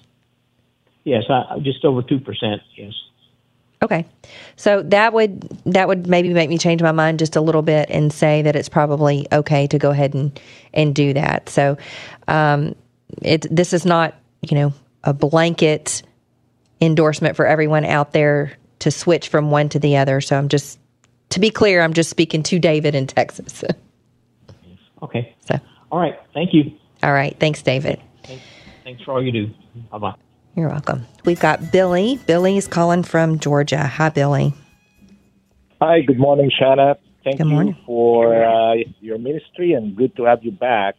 Yes, 1.05 1.25
I, 1.29 1.55
I- 1.55 1.59
just 1.61 1.85
over 1.85 2.03
two 2.03 2.21
percent. 2.21 2.63
Yes. 2.77 2.93
Okay. 3.83 4.07
So 4.57 4.83
that 4.83 5.13
would 5.13 5.43
that 5.67 5.87
would 5.89 6.07
maybe 6.07 6.33
make 6.33 6.49
me 6.49 6.59
change 6.59 6.83
my 6.83 6.93
mind 6.93 7.19
just 7.21 7.37
a 7.37 7.41
little 7.41 7.63
bit 7.63 7.89
and 7.91 8.13
say 8.13 8.43
that 8.43 8.57
it's 8.57 8.69
probably 8.69 9.27
okay 9.31 9.67
to 9.69 9.79
go 9.79 9.91
ahead 9.91 10.15
and 10.15 10.39
and 10.75 10.95
do 10.95 11.13
that. 11.15 11.49
So 11.49 11.79
um 12.27 12.75
it 13.23 13.47
this 13.51 13.73
is 13.73 13.87
not, 13.87 14.15
you 14.43 14.57
know, 14.57 14.73
a 15.05 15.15
blanket 15.15 16.03
endorsement 16.81 17.37
for 17.37 17.47
everyone 17.47 17.85
out 17.85 18.13
there 18.13 18.53
to 18.81 18.91
switch 18.91 19.29
from 19.29 19.51
one 19.51 19.69
to 19.71 19.79
the 19.79 19.97
other. 19.97 20.21
So 20.21 20.37
I'm 20.37 20.49
just 20.49 20.79
to 21.31 21.41
be 21.41 21.51
clear, 21.51 21.83
I'm 21.83 21.93
just 21.93 22.11
speaking 22.11 22.43
to 22.45 22.59
David 22.59 22.95
in 22.95 23.07
Texas. 23.07 23.65
Okay. 25.01 25.37
So 25.47 25.61
All 25.93 26.01
right. 26.01 26.19
Thank 26.35 26.53
you. 26.53 26.73
all 27.05 27.13
right, 27.13 27.37
thanks 27.39 27.63
David. 27.63 28.01
Thanks, 28.25 28.45
thanks 28.83 29.03
for 29.05 29.13
all 29.13 29.23
you 29.23 29.31
do. 29.31 29.55
Bye 29.93 29.99
bye. 29.99 30.15
You're 30.59 30.71
welcome. 30.71 31.07
We've 31.25 31.39
got 31.39 31.71
Billy. 31.71 32.19
Billy 32.27 32.57
is 32.57 32.67
calling 32.67 33.05
from 33.05 33.39
Georgia. 33.39 33.87
Hi 33.87 34.09
Billy. 34.09 34.53
Hi, 35.81 36.01
good 36.01 36.19
morning, 36.19 36.51
Shanna. 36.51 36.97
Thank 37.23 37.39
Good 37.39 37.45
morning. 37.45 37.77
you 37.77 37.83
for 37.87 38.35
uh, 38.35 38.75
your 38.99 39.19
ministry 39.19 39.75
and 39.75 39.95
good 39.95 40.17
to 40.17 40.25
have 40.25 40.43
you 40.43 40.51
back. 40.51 40.97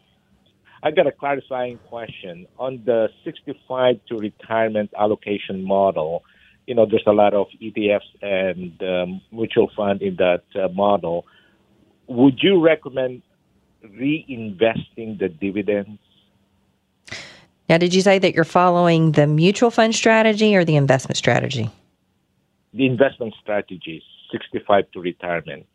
I 0.82 0.92
got 0.92 1.08
a 1.08 1.12
clarifying 1.12 1.78
question 1.90 2.48
on 2.58 2.84
the 2.86 3.10
65 3.26 4.00
to 4.08 4.16
retirement 4.16 4.92
allocation 4.98 5.66
model. 5.66 6.24
You 6.66 6.76
know, 6.76 6.86
there's 6.90 7.04
a 7.06 7.12
lot 7.12 7.34
of 7.34 7.48
ETFs 7.62 8.00
and 8.22 8.82
um, 8.82 9.22
mutual 9.30 9.70
fund 9.76 10.02
in 10.02 10.16
that 10.16 10.44
uh, 10.56 10.70
model. 10.70 11.26
Would 12.08 12.40
you 12.42 12.62
recommend 12.62 13.24
reinvesting 13.84 15.20
the 15.20 15.28
dividends? 15.28 16.00
Now, 17.70 17.78
did 17.78 17.94
you 17.94 18.02
say 18.02 18.18
that 18.18 18.34
you're 18.34 18.44
following 18.44 19.12
the 19.12 19.28
mutual 19.28 19.70
fund 19.70 19.94
strategy 19.94 20.56
or 20.56 20.66
the 20.66 20.76
investment 20.76 21.18
strategy? 21.18 21.70
The 22.74 22.88
investment 22.88 23.36
strategies, 23.40 24.02
65 24.32 24.90
to 24.92 25.00
retirement. 25.00 25.68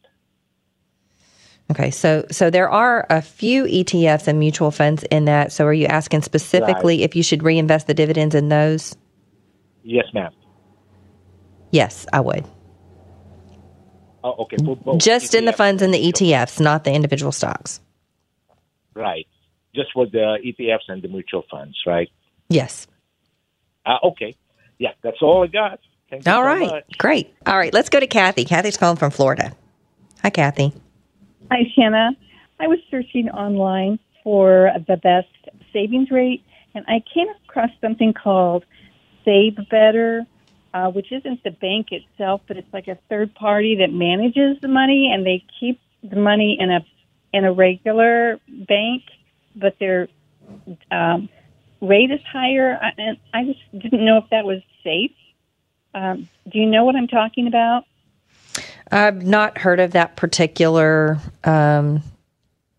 Okay, 1.70 1.90
so 1.90 2.26
so 2.30 2.50
there 2.50 2.68
are 2.68 3.06
a 3.08 3.22
few 3.22 3.64
ETFs 3.64 4.28
and 4.28 4.38
mutual 4.38 4.70
funds 4.70 5.02
in 5.04 5.24
that. 5.24 5.50
So, 5.50 5.64
are 5.64 5.72
you 5.72 5.86
asking 5.86 6.22
specifically 6.22 7.04
if 7.04 7.16
you 7.16 7.22
should 7.22 7.42
reinvest 7.42 7.86
the 7.86 7.94
dividends 7.94 8.34
in 8.34 8.50
those? 8.50 8.94
Yes, 9.82 10.04
ma'am. 10.12 10.32
Yes, 11.70 12.06
I 12.12 12.20
would. 12.20 12.44
Oh, 14.22 14.44
okay. 14.44 14.56
Just 14.98 15.34
in 15.34 15.44
the 15.44 15.52
funds 15.52 15.80
and 15.82 15.92
the 15.92 16.12
ETFs, 16.12 16.60
not 16.60 16.84
the 16.84 16.92
individual 16.92 17.32
stocks. 17.32 17.80
Right. 18.94 19.26
Just 19.74 19.92
for 19.92 20.06
the 20.06 20.38
ETFs 20.44 20.88
and 20.88 21.02
the 21.02 21.08
mutual 21.08 21.44
funds, 21.50 21.76
right? 21.86 22.08
Yes. 22.48 22.86
Uh, 23.84 23.98
okay. 24.04 24.36
Yeah, 24.78 24.90
that's 25.02 25.18
all 25.20 25.44
I 25.44 25.48
got. 25.48 25.80
Thank 26.10 26.26
you 26.26 26.32
All 26.32 26.42
so 26.42 26.46
right, 26.46 26.60
much. 26.70 26.98
great. 26.98 27.34
All 27.46 27.58
right, 27.58 27.72
let's 27.72 27.88
go 27.88 27.98
to 27.98 28.06
Kathy. 28.06 28.44
Kathy's 28.44 28.76
calling 28.76 28.96
from 28.96 29.10
Florida. 29.10 29.52
Hi, 30.22 30.30
Kathy. 30.30 30.72
Hi, 31.50 31.64
Shanna. 31.74 32.10
I 32.60 32.66
was 32.66 32.78
searching 32.90 33.28
online 33.30 33.98
for 34.22 34.70
the 34.86 34.96
best 34.96 35.28
savings 35.72 36.10
rate, 36.10 36.44
and 36.74 36.84
I 36.88 37.02
came 37.12 37.26
across 37.44 37.70
something 37.80 38.12
called 38.12 38.64
Save 39.24 39.56
Better, 39.70 40.24
uh, 40.72 40.90
which 40.90 41.12
isn't 41.12 41.42
the 41.44 41.50
bank 41.50 41.88
itself, 41.90 42.42
but 42.46 42.56
it's 42.56 42.72
like 42.72 42.88
a 42.88 42.98
third 43.08 43.34
party 43.34 43.76
that 43.80 43.92
manages 43.92 44.60
the 44.60 44.68
money, 44.68 45.10
and 45.12 45.26
they 45.26 45.44
keep 45.60 45.80
the 46.02 46.16
money 46.16 46.56
in 46.60 46.70
a 46.70 46.84
in 47.32 47.44
a 47.44 47.52
regular 47.52 48.38
bank, 48.46 49.02
but 49.54 49.78
their 49.78 50.08
um, 50.90 51.28
rate 51.80 52.10
is 52.10 52.20
higher. 52.30 52.78
I- 52.80 52.92
And 52.96 53.16
I 53.32 53.44
just 53.44 53.60
didn't 53.72 54.04
know 54.04 54.18
if 54.18 54.24
that 54.30 54.44
was 54.44 54.60
safe. 54.82 55.12
Um, 55.94 56.28
do 56.50 56.58
you 56.58 56.66
know 56.66 56.84
what 56.84 56.96
I'm 56.96 57.08
talking 57.08 57.46
about? 57.46 57.84
I've 58.90 59.24
not 59.24 59.58
heard 59.58 59.80
of 59.80 59.92
that 59.92 60.16
particular 60.16 61.18
um, 61.44 62.02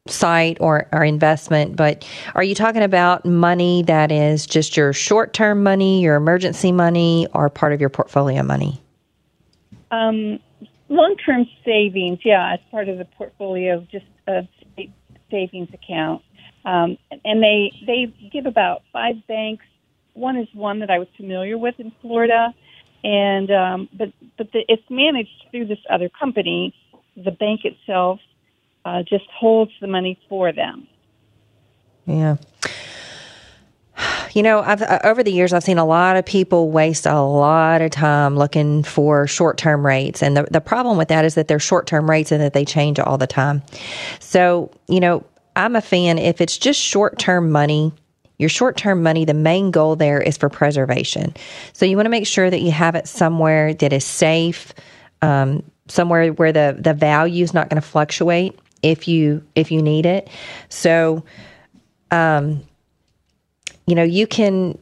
site 0.07 0.57
or, 0.59 0.87
or 0.91 1.03
investment, 1.03 1.75
but 1.75 2.07
are 2.35 2.43
you 2.43 2.55
talking 2.55 2.83
about 2.83 3.25
money 3.25 3.83
that 3.83 4.11
is 4.11 4.45
just 4.45 4.77
your 4.77 4.93
short 4.93 5.33
term 5.33 5.63
money, 5.63 6.01
your 6.01 6.15
emergency 6.15 6.71
money, 6.71 7.27
or 7.33 7.49
part 7.49 7.73
of 7.73 7.81
your 7.81 7.89
portfolio 7.89 8.43
money? 8.43 8.81
Um, 9.91 10.39
long-term 10.89 11.47
savings, 11.63 12.19
yeah, 12.23 12.53
as 12.53 12.59
part 12.69 12.89
of 12.89 12.97
the 12.97 13.05
portfolio, 13.05 13.85
just 13.91 14.05
a 14.27 14.47
savings 15.31 15.69
account. 15.73 16.21
Um, 16.65 16.97
and 17.23 17.43
they 17.43 17.71
they 17.85 18.13
give 18.31 18.45
about 18.47 18.81
five 18.91 19.15
banks. 19.27 19.65
One 20.13 20.37
is 20.37 20.47
one 20.53 20.79
that 20.79 20.89
I 20.89 20.97
was 20.97 21.07
familiar 21.15 21.57
with 21.57 21.79
in 21.79 21.91
Florida, 22.01 22.53
and 23.03 23.51
um, 23.51 23.89
but 23.93 24.11
but 24.37 24.51
the, 24.51 24.65
it's 24.67 24.89
managed 24.89 25.45
through 25.51 25.67
this 25.67 25.79
other 25.89 26.09
company. 26.09 26.73
The 27.15 27.31
bank 27.31 27.61
itself 27.63 28.19
uh, 28.83 29.03
just 29.03 29.25
holds 29.29 29.71
the 29.79 29.87
money 29.87 30.19
for 30.27 30.51
them. 30.51 30.87
Yeah. 32.05 32.37
You 34.33 34.43
know, 34.43 34.59
I've 34.59 34.81
uh, 34.81 34.99
over 35.03 35.23
the 35.23 35.31
years 35.31 35.53
I've 35.53 35.63
seen 35.63 35.77
a 35.77 35.85
lot 35.85 36.17
of 36.17 36.25
people 36.25 36.69
waste 36.71 37.05
a 37.05 37.21
lot 37.21 37.81
of 37.81 37.91
time 37.91 38.35
looking 38.35 38.83
for 38.83 39.27
short-term 39.27 39.85
rates, 39.85 40.21
and 40.21 40.35
the 40.35 40.43
the 40.51 40.59
problem 40.59 40.97
with 40.97 41.07
that 41.07 41.23
is 41.23 41.35
that 41.35 41.47
they're 41.47 41.59
short-term 41.59 42.09
rates 42.09 42.31
and 42.31 42.41
that 42.41 42.53
they 42.53 42.65
change 42.65 42.99
all 42.99 43.17
the 43.17 43.27
time. 43.27 43.63
So, 44.19 44.71
you 44.89 44.99
know, 44.99 45.23
I'm 45.55 45.75
a 45.75 45.81
fan 45.81 46.17
if 46.17 46.41
it's 46.41 46.57
just 46.57 46.79
short-term 46.79 47.51
money. 47.51 47.93
Your 48.37 48.49
short 48.49 48.75
term 48.75 49.01
money, 49.01 49.23
the 49.23 49.33
main 49.33 49.71
goal 49.71 49.95
there 49.95 50.21
is 50.21 50.37
for 50.37 50.49
preservation. 50.49 51.33
So 51.71 51.85
you 51.85 51.95
want 51.95 52.05
to 52.05 52.09
make 52.09 52.27
sure 52.27 52.49
that 52.49 52.59
you 52.61 52.71
have 52.71 52.95
it 52.95 53.07
somewhere 53.07 53.73
that 53.75 53.93
is 53.93 54.03
safe, 54.03 54.73
um, 55.21 55.63
somewhere 55.87 56.33
where 56.33 56.51
the, 56.51 56.75
the 56.77 56.93
value 56.93 57.43
is 57.43 57.53
not 57.53 57.69
going 57.69 57.81
to 57.81 57.87
fluctuate 57.87 58.59
if 58.83 59.07
you 59.07 59.41
if 59.55 59.71
you 59.71 59.81
need 59.81 60.05
it. 60.05 60.29
So 60.67 61.23
um, 62.11 62.61
you 63.87 63.95
know, 63.95 64.03
you 64.03 64.27
can, 64.27 64.77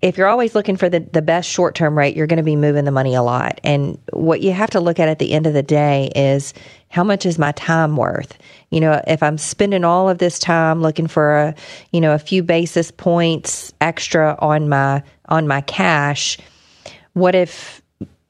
if 0.00 0.18
you're 0.18 0.28
always 0.28 0.54
looking 0.54 0.76
for 0.76 0.88
the, 0.88 1.00
the 1.00 1.22
best 1.22 1.48
short 1.48 1.74
term 1.74 1.96
rate, 1.96 2.16
you're 2.16 2.26
going 2.26 2.38
to 2.38 2.42
be 2.42 2.56
moving 2.56 2.84
the 2.84 2.90
money 2.90 3.14
a 3.14 3.22
lot. 3.22 3.60
And 3.62 3.98
what 4.12 4.40
you 4.40 4.52
have 4.52 4.70
to 4.70 4.80
look 4.80 4.98
at 4.98 5.08
at 5.08 5.18
the 5.18 5.32
end 5.32 5.46
of 5.46 5.54
the 5.54 5.62
day 5.62 6.10
is 6.16 6.54
how 6.92 7.02
much 7.02 7.24
is 7.24 7.38
my 7.38 7.52
time 7.52 7.96
worth? 7.96 8.36
You 8.70 8.80
know, 8.80 9.02
if 9.06 9.22
I'm 9.22 9.38
spending 9.38 9.82
all 9.82 10.10
of 10.10 10.18
this 10.18 10.38
time 10.38 10.82
looking 10.82 11.06
for 11.06 11.38
a, 11.38 11.54
you 11.90 12.02
know, 12.02 12.12
a 12.12 12.18
few 12.18 12.42
basis 12.42 12.90
points 12.90 13.72
extra 13.80 14.36
on 14.40 14.68
my 14.68 15.02
on 15.30 15.48
my 15.48 15.62
cash, 15.62 16.36
what 17.14 17.34
if 17.34 17.80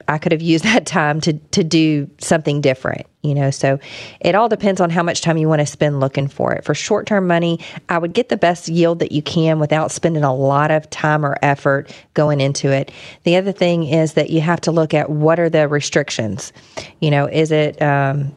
I 0.07 0.19
could 0.19 0.31
have 0.31 0.43
used 0.43 0.63
that 0.73 0.87
time 0.87 1.21
to 1.23 1.33
to 1.33 1.65
do 1.65 2.09
something 2.19 2.61
different, 2.61 3.09
you 3.23 3.35
know. 3.35 3.51
So 3.51 3.81
it 4.21 4.37
all 4.37 4.49
depends 4.49 4.81
on 4.81 4.91
how 4.91 5.03
much 5.03 5.23
time 5.23 5.39
you 5.39 5.49
want 5.49 5.59
to 5.59 5.67
spend 5.67 5.99
looking 5.99 6.29
for 6.29 6.53
it. 6.53 6.65
For 6.65 6.73
short 6.73 7.09
term 7.09 7.27
money, 7.27 7.59
I 7.89 7.99
would 7.99 8.13
get 8.13 8.29
the 8.29 8.37
best 8.37 8.69
yield 8.69 9.01
that 9.01 9.11
you 9.11 9.23
can 9.23 9.59
without 9.59 9.91
spending 9.91 10.23
a 10.23 10.33
lot 10.33 10.71
of 10.71 10.89
time 10.89 11.27
or 11.27 11.37
effort 11.43 11.93
going 12.15 12.41
into 12.41 12.71
it. 12.71 12.93
The 13.25 13.35
other 13.35 13.51
thing 13.51 13.83
is 13.83 14.13
that 14.13 14.31
you 14.31 14.41
have 14.41 14.61
to 14.61 14.71
look 14.71 14.95
at 14.95 15.11
what 15.11 15.41
are 15.41 15.51
the 15.51 15.67
restrictions. 15.67 16.53
You 17.01 17.11
know, 17.11 17.27
is 17.27 17.51
it 17.51 17.83
um, 17.83 18.33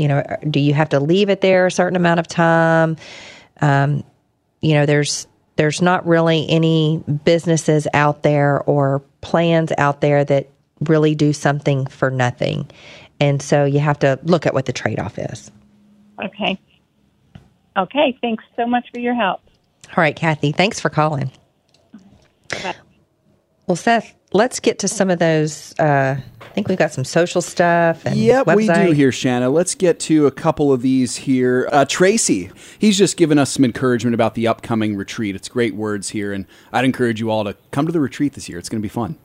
you 0.00 0.08
know, 0.08 0.22
do 0.48 0.60
you 0.60 0.74
have 0.74 0.90
to 0.90 1.00
leave 1.00 1.28
it 1.28 1.40
there 1.40 1.66
a 1.66 1.70
certain 1.70 1.96
amount 1.96 2.20
of 2.20 2.28
time? 2.28 2.96
Um, 3.60 4.04
you 4.60 4.74
know, 4.74 4.86
there's 4.86 5.26
there's 5.56 5.82
not 5.82 6.06
really 6.06 6.48
any 6.48 7.02
businesses 7.24 7.88
out 7.92 8.22
there 8.22 8.62
or 8.62 9.00
plans 9.20 9.72
out 9.76 10.00
there 10.00 10.24
that 10.24 10.48
really 10.80 11.14
do 11.14 11.32
something 11.32 11.86
for 11.86 12.10
nothing. 12.10 12.70
And 13.18 13.42
so 13.42 13.64
you 13.64 13.80
have 13.80 13.98
to 14.00 14.20
look 14.22 14.46
at 14.46 14.54
what 14.54 14.66
the 14.66 14.72
trade 14.72 15.00
off 15.00 15.18
is. 15.18 15.50
Okay. 16.22 16.58
Okay. 17.76 18.16
Thanks 18.20 18.44
so 18.54 18.66
much 18.66 18.86
for 18.92 19.00
your 19.00 19.14
help. 19.14 19.40
All 19.88 20.02
right, 20.02 20.14
Kathy, 20.14 20.52
thanks 20.52 20.78
for 20.78 20.90
calling. 20.90 21.30
Bye. 22.50 22.74
Well, 23.66 23.76
Seth, 23.76 24.14
let's 24.32 24.60
get 24.60 24.78
to 24.80 24.88
some 24.88 25.10
of 25.10 25.18
those. 25.18 25.74
Uh, 25.78 26.16
I 26.40 26.48
think 26.58 26.68
we've 26.68 26.78
got 26.78 26.92
some 26.92 27.04
social 27.04 27.40
stuff 27.40 28.04
and 28.04 28.16
Yep, 28.16 28.46
we 28.56 28.66
do 28.66 28.90
here, 28.90 29.12
Shanna. 29.12 29.50
Let's 29.50 29.74
get 29.74 30.00
to 30.00 30.26
a 30.26 30.30
couple 30.30 30.72
of 30.72 30.82
these 30.82 31.16
here. 31.16 31.68
Uh, 31.70 31.84
Tracy, 31.84 32.50
he's 32.78 32.98
just 32.98 33.16
given 33.16 33.38
us 33.38 33.52
some 33.52 33.64
encouragement 33.64 34.14
about 34.14 34.34
the 34.34 34.48
upcoming 34.48 34.96
retreat. 34.96 35.36
It's 35.36 35.48
great 35.48 35.74
words 35.74 36.10
here, 36.10 36.32
and 36.32 36.46
I'd 36.72 36.84
encourage 36.84 37.20
you 37.20 37.30
all 37.30 37.44
to 37.44 37.56
come 37.70 37.86
to 37.86 37.92
the 37.92 38.00
retreat 38.00 38.32
this 38.32 38.48
year. 38.48 38.58
It's 38.58 38.68
going 38.68 38.80
to 38.80 38.82
be 38.82 38.88
fun. 38.88 39.16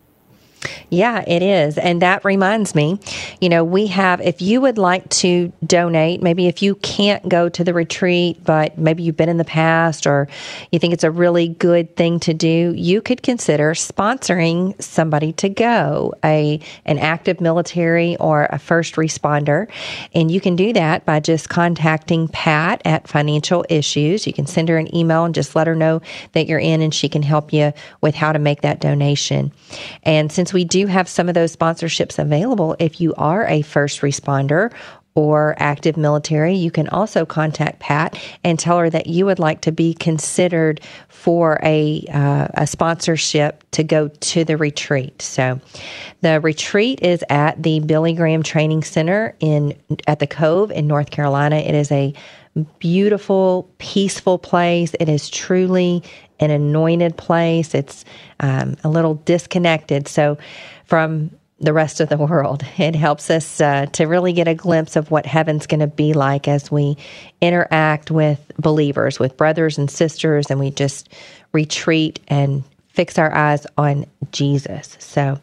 Yeah, 0.89 1.23
it 1.27 1.41
is. 1.41 1.77
And 1.77 2.01
that 2.01 2.23
reminds 2.23 2.75
me, 2.75 2.99
you 3.41 3.49
know, 3.49 3.63
we 3.63 3.87
have, 3.87 4.21
if 4.21 4.41
you 4.41 4.61
would 4.61 4.77
like 4.77 5.09
to 5.09 5.51
donate, 5.65 6.21
maybe 6.21 6.47
if 6.47 6.61
you 6.61 6.75
can't 6.75 7.27
go 7.27 7.49
to 7.49 7.63
the 7.63 7.73
retreat, 7.73 8.43
but 8.43 8.77
maybe 8.77 9.03
you've 9.03 9.17
been 9.17 9.29
in 9.29 9.37
the 9.37 9.43
past 9.43 10.05
or 10.05 10.27
you 10.71 10.79
think 10.79 10.93
it's 10.93 11.03
a 11.03 11.11
really 11.11 11.49
good 11.49 11.95
thing 11.95 12.19
to 12.21 12.33
do, 12.33 12.73
you 12.75 13.01
could 13.01 13.23
consider 13.23 13.73
sponsoring 13.73 14.79
somebody 14.81 15.33
to 15.33 15.49
go, 15.49 16.13
a 16.23 16.59
an 16.85 16.99
active 16.99 17.41
military 17.41 18.15
or 18.17 18.47
a 18.51 18.59
first 18.59 18.95
responder. 18.95 19.69
And 20.13 20.29
you 20.29 20.39
can 20.39 20.55
do 20.55 20.73
that 20.73 21.05
by 21.05 21.19
just 21.19 21.49
contacting 21.49 22.27
Pat 22.27 22.81
at 22.85 23.07
Financial 23.07 23.65
Issues. 23.69 24.27
You 24.27 24.33
can 24.33 24.45
send 24.45 24.69
her 24.69 24.77
an 24.77 24.95
email 24.95 25.25
and 25.25 25.35
just 25.35 25.55
let 25.55 25.67
her 25.67 25.75
know 25.75 26.01
that 26.33 26.47
you're 26.47 26.59
in 26.59 26.81
and 26.81 26.93
she 26.93 27.09
can 27.09 27.23
help 27.23 27.51
you 27.51 27.73
with 28.01 28.15
how 28.15 28.31
to 28.31 28.39
make 28.39 28.61
that 28.61 28.79
donation. 28.79 29.51
And 30.03 30.31
since 30.31 30.52
we 30.53 30.63
do 30.63 30.87
have 30.87 31.07
some 31.07 31.27
of 31.27 31.35
those 31.35 31.55
sponsorships 31.55 32.19
available, 32.19 32.75
if 32.79 33.01
you 33.01 33.13
are 33.15 33.47
a 33.47 33.61
first 33.61 34.01
responder 34.01 34.71
or 35.15 35.55
active 35.59 35.95
military, 35.95 36.55
you 36.55 36.71
can 36.71 36.87
also 36.89 37.25
contact 37.25 37.79
Pat 37.79 38.17
and 38.43 38.57
tell 38.57 38.79
her 38.79 38.89
that 38.89 39.07
you 39.07 39.25
would 39.25 39.37
like 39.37 39.61
to 39.61 39.71
be 39.71 39.93
considered 39.93 40.81
for 41.07 41.59
a 41.63 42.03
uh, 42.11 42.47
a 42.55 42.65
sponsorship 42.65 43.63
to 43.71 43.83
go 43.83 44.07
to 44.07 44.43
the 44.43 44.57
retreat. 44.57 45.21
So, 45.21 45.61
the 46.21 46.41
retreat 46.41 47.01
is 47.01 47.23
at 47.29 47.61
the 47.61 47.79
Billy 47.79 48.13
Graham 48.13 48.41
Training 48.41 48.83
Center 48.83 49.35
in 49.39 49.77
at 50.07 50.19
the 50.19 50.27
Cove 50.27 50.71
in 50.71 50.87
North 50.87 51.11
Carolina. 51.11 51.57
It 51.57 51.75
is 51.75 51.91
a 51.91 52.13
beautiful, 52.79 53.69
peaceful 53.79 54.37
place. 54.37 54.93
It 54.99 55.09
is 55.09 55.29
truly 55.29 56.03
an 56.39 56.51
anointed 56.51 57.17
place. 57.17 57.73
It's 57.73 58.05
um, 58.39 58.75
a 58.83 58.89
little 58.89 59.15
disconnected. 59.15 60.07
So, 60.07 60.37
from 60.85 61.31
the 61.59 61.73
rest 61.73 62.01
of 62.01 62.09
the 62.09 62.17
world, 62.17 62.63
it 62.77 62.95
helps 62.95 63.29
us 63.29 63.61
uh, 63.61 63.85
to 63.93 64.05
really 64.05 64.33
get 64.33 64.47
a 64.47 64.55
glimpse 64.55 64.95
of 64.95 65.11
what 65.11 65.25
heaven's 65.25 65.67
going 65.67 65.79
to 65.79 65.87
be 65.87 66.13
like 66.13 66.47
as 66.47 66.71
we 66.71 66.97
interact 67.41 68.11
with 68.11 68.39
believers, 68.57 69.19
with 69.19 69.37
brothers 69.37 69.77
and 69.77 69.89
sisters, 69.89 70.49
and 70.49 70.59
we 70.59 70.71
just 70.71 71.09
retreat 71.51 72.19
and 72.27 72.63
fix 72.89 73.17
our 73.17 73.33
eyes 73.33 73.65
on 73.77 74.05
Jesus. 74.31 74.95
So, 74.99 75.39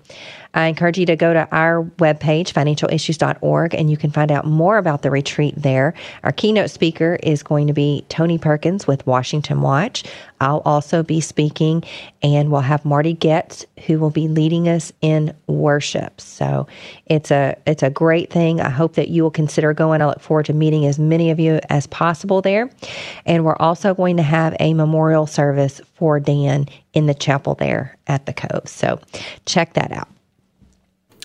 I 0.54 0.66
encourage 0.66 0.98
you 0.98 1.06
to 1.06 1.16
go 1.16 1.32
to 1.32 1.48
our 1.52 1.84
webpage, 1.98 2.52
financialissues.org, 2.52 3.74
and 3.74 3.90
you 3.90 3.96
can 3.96 4.10
find 4.10 4.32
out 4.32 4.46
more 4.46 4.78
about 4.78 5.02
the 5.02 5.10
retreat 5.10 5.54
there. 5.56 5.94
Our 6.24 6.32
keynote 6.32 6.70
speaker 6.70 7.18
is 7.22 7.42
going 7.42 7.68
to 7.68 7.72
be 7.72 8.04
Tony 8.08 8.36
Perkins 8.36 8.86
with 8.86 9.06
Washington 9.06 9.60
Watch. 9.60 10.04
I'll 10.40 10.62
also 10.64 11.02
be 11.02 11.20
speaking, 11.20 11.84
and 12.22 12.50
we'll 12.50 12.62
have 12.62 12.84
Marty 12.84 13.12
Goetz, 13.12 13.66
who 13.86 13.98
will 13.98 14.10
be 14.10 14.26
leading 14.26 14.68
us 14.68 14.92
in 15.02 15.34
worship. 15.46 16.20
So 16.20 16.66
it's 17.06 17.30
a 17.30 17.56
it's 17.66 17.82
a 17.82 17.90
great 17.90 18.30
thing. 18.30 18.60
I 18.60 18.70
hope 18.70 18.94
that 18.94 19.08
you 19.08 19.22
will 19.22 19.30
consider 19.30 19.72
going. 19.74 20.02
I 20.02 20.06
look 20.06 20.20
forward 20.20 20.46
to 20.46 20.54
meeting 20.54 20.86
as 20.86 20.98
many 20.98 21.30
of 21.30 21.38
you 21.38 21.60
as 21.68 21.86
possible 21.86 22.40
there. 22.40 22.70
And 23.26 23.44
we're 23.44 23.56
also 23.56 23.94
going 23.94 24.16
to 24.16 24.22
have 24.22 24.56
a 24.58 24.74
memorial 24.74 25.26
service 25.26 25.80
for 25.94 26.18
Dan 26.18 26.66
in 26.94 27.06
the 27.06 27.14
chapel 27.14 27.54
there 27.54 27.96
at 28.06 28.26
the 28.26 28.32
Cove. 28.32 28.66
So 28.66 28.98
check 29.44 29.74
that 29.74 29.92
out. 29.92 30.08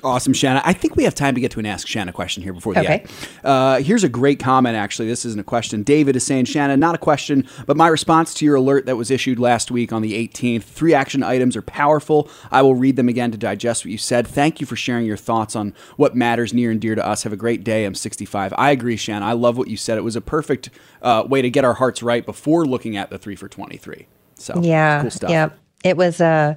Awesome, 0.06 0.34
Shanna. 0.34 0.62
I 0.64 0.74
think 0.74 0.96
we 0.96 1.04
have 1.04 1.16
time 1.16 1.34
to 1.34 1.42
get 1.42 1.50
to 1.52 1.60
an 1.60 1.66
Ask 1.66 1.88
Shanna 1.88 2.14
question 2.14 2.44
here 2.44 2.54
before 2.54 2.76
the 2.76 2.82
okay. 2.82 3.00
end. 3.00 3.10
Uh, 3.44 3.80
here's 3.80 4.04
a 4.04 4.10
great 4.10 4.38
comment, 4.38 4.76
actually. 4.76 5.08
This 5.08 5.26
isn't 5.26 5.40
a 5.40 5.44
question. 5.44 5.82
David 5.82 6.16
is 6.16 6.24
saying, 6.24 6.46
Shanna, 6.46 6.78
not 6.78 6.94
a 6.94 7.00
question, 7.00 7.48
but 7.66 7.76
my 7.76 7.88
response 7.88 8.32
to 8.36 8.46
your 8.46 8.54
alert 8.54 8.86
that 8.86 8.98
was 8.98 9.10
issued 9.10 9.40
last 9.40 9.72
week 9.72 9.92
on 9.92 10.04
the 10.04 10.14
18th. 10.14 10.62
Three 10.62 10.94
action 10.94 11.24
items 11.24 11.56
are 11.56 11.64
powerful. 11.64 12.30
I 12.52 12.62
will 12.62 12.76
read 12.76 12.98
them 12.98 13.10
again 13.10 13.32
to 13.32 13.38
digest 13.38 13.84
what 13.84 13.92
you 13.92 13.98
said. 13.98 14.28
Thank 14.28 14.62
you 14.62 14.68
for 14.68 14.76
sharing 14.76 15.08
your 15.08 15.18
thoughts 15.18 15.56
on 15.56 15.74
what 15.98 16.16
matters 16.16 16.54
near 16.54 16.70
and 16.70 16.80
dear 16.80 16.94
to 16.94 17.06
us. 17.06 17.24
Have 17.24 17.34
a 17.34 17.38
great 17.38 17.64
day. 17.64 17.84
I'm 17.84 17.96
65. 17.96 18.54
I 18.60 18.70
agree, 18.70 18.98
Shanna. 18.98 19.26
I 19.26 19.34
love 19.34 19.58
what 19.58 19.70
you 19.70 19.78
said. 19.78 19.98
It 19.98 20.04
was 20.04 20.16
a 20.16 20.22
perfect 20.22 20.70
uh, 21.02 21.24
way 21.28 21.42
to 21.42 21.50
get 21.50 21.66
our 21.66 21.74
hearts 21.74 22.04
right 22.04 22.24
before 22.24 22.64
looking 22.64 22.96
at 22.96 23.10
the 23.10 23.18
three 23.18 23.36
for 23.36 23.50
23. 23.50 24.08
So, 24.36 24.62
yeah, 24.62 25.02
cool 25.02 25.10
stuff. 25.10 25.32
Yeah. 25.32 25.50
It 25.84 25.98
was. 25.98 26.22
Uh, 26.22 26.56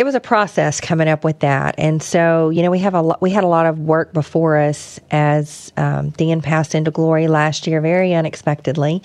it 0.00 0.04
was 0.04 0.14
a 0.14 0.20
process 0.20 0.80
coming 0.80 1.08
up 1.08 1.24
with 1.24 1.40
that, 1.40 1.74
and 1.76 2.02
so 2.02 2.48
you 2.48 2.62
know 2.62 2.70
we 2.70 2.78
have 2.78 2.94
a 2.94 3.02
lo- 3.02 3.18
we 3.20 3.28
had 3.28 3.44
a 3.44 3.46
lot 3.46 3.66
of 3.66 3.78
work 3.80 4.14
before 4.14 4.56
us 4.56 4.98
as 5.10 5.70
um, 5.76 6.08
Dan 6.08 6.40
passed 6.40 6.74
into 6.74 6.90
glory 6.90 7.28
last 7.28 7.66
year, 7.66 7.82
very 7.82 8.14
unexpectedly, 8.14 9.02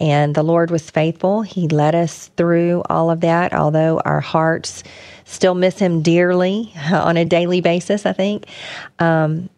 and 0.00 0.34
the 0.34 0.42
Lord 0.42 0.72
was 0.72 0.90
faithful. 0.90 1.42
He 1.42 1.68
led 1.68 1.94
us 1.94 2.26
through 2.36 2.82
all 2.90 3.08
of 3.08 3.20
that, 3.20 3.52
although 3.52 4.02
our 4.04 4.18
hearts 4.18 4.82
still 5.26 5.54
miss 5.54 5.78
Him 5.78 6.02
dearly 6.02 6.72
on 6.92 7.16
a 7.16 7.24
daily 7.24 7.60
basis. 7.60 8.04
I 8.04 8.12
think. 8.12 8.46
Um, 8.98 9.48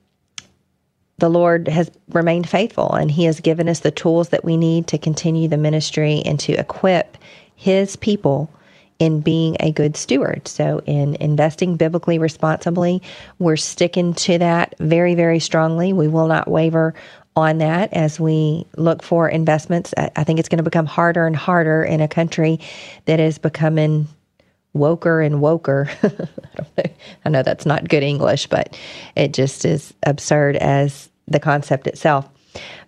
the 1.17 1.31
Lord 1.31 1.69
has 1.69 1.91
remained 2.11 2.47
faithful 2.47 2.93
and 2.93 3.11
He 3.11 3.25
has 3.25 3.41
given 3.41 3.71
us 3.71 3.81
the 3.81 3.91
tools 3.91 4.29
that 4.31 4.45
we 4.45 4.59
need 4.59 4.89
to 4.89 4.99
continue 4.99 5.49
the 5.49 5.57
ministry 5.57 6.21
and 6.27 6.39
to 6.41 6.53
equip 6.53 7.17
His 7.55 7.97
people 7.97 8.51
in 8.99 9.21
being 9.21 9.57
a 9.61 9.73
good 9.73 9.97
steward. 9.97 10.47
So, 10.47 10.81
in 10.87 11.17
investing 11.17 11.77
biblically 11.77 12.19
responsibly, 12.19 13.03
we're 13.39 13.57
sticking 13.57 14.15
to 14.15 14.39
that 14.39 14.75
very, 14.79 15.15
very 15.15 15.41
strongly. 15.41 15.93
We 15.93 16.09
will 16.09 16.27
not 16.27 16.49
waver 16.49 16.95
on 17.37 17.59
that 17.59 17.93
as 17.93 18.21
we 18.21 18.67
look 18.77 19.03
for 19.03 19.29
investments. 19.29 19.93
I 19.97 20.25
think 20.25 20.39
it's 20.39 20.49
going 20.49 20.59
to 20.59 20.65
become 20.65 20.87
harder 20.87 21.27
and 21.27 21.35
harder 21.35 21.83
in 21.83 22.01
a 22.01 22.09
country 22.09 22.61
that 23.07 23.19
is 23.19 23.39
becoming 23.39 24.07
woker 24.77 25.25
and 25.25 25.37
woker. 25.37 25.89
I 27.25 27.29
know 27.29 27.43
that's 27.43 27.67
not 27.67 27.89
good 27.89 28.05
English, 28.05 28.47
but 28.47 28.79
it 29.17 29.33
just 29.33 29.65
is 29.65 29.93
absurd 30.05 30.57
as 30.57 31.09
the 31.27 31.41
concept 31.41 31.87
itself 31.87 32.29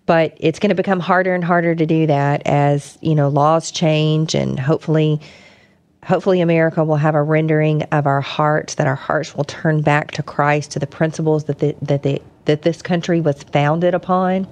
but 0.05 0.37
it's 0.39 0.61
going 0.61 0.71
to 0.71 0.77
become 0.77 1.01
harder 1.01 1.35
and 1.35 1.43
harder 1.43 1.75
to 1.75 1.85
do 1.85 2.07
that 2.07 2.43
as 2.47 2.97
you 3.01 3.15
know 3.15 3.29
laws 3.29 3.71
change 3.71 4.35
and 4.35 4.59
hopefully 4.59 5.21
Hopefully, 6.07 6.41
America 6.41 6.85
will 6.85 6.97
have 6.97 7.17
a 7.17 7.23
rendering 7.23 7.83
of 7.85 8.07
our 8.07 8.21
hearts, 8.21 8.77
that 8.77 8.87
our 8.87 8.95
hearts 8.95 9.35
will 9.35 9.45
turn 9.45 9.83
back 9.83 10.13
to 10.13 10.23
Christ, 10.23 10.71
to 10.73 10.79
the 10.79 10.87
principles 10.87 11.45
that 11.45 11.59
the, 11.59 11.75
that 11.83 12.05
the, 12.05 12.23
that 12.45 12.63
this 12.63 12.81
country 12.81 13.21
was 13.21 13.43
founded 13.43 13.93
upon, 13.93 14.47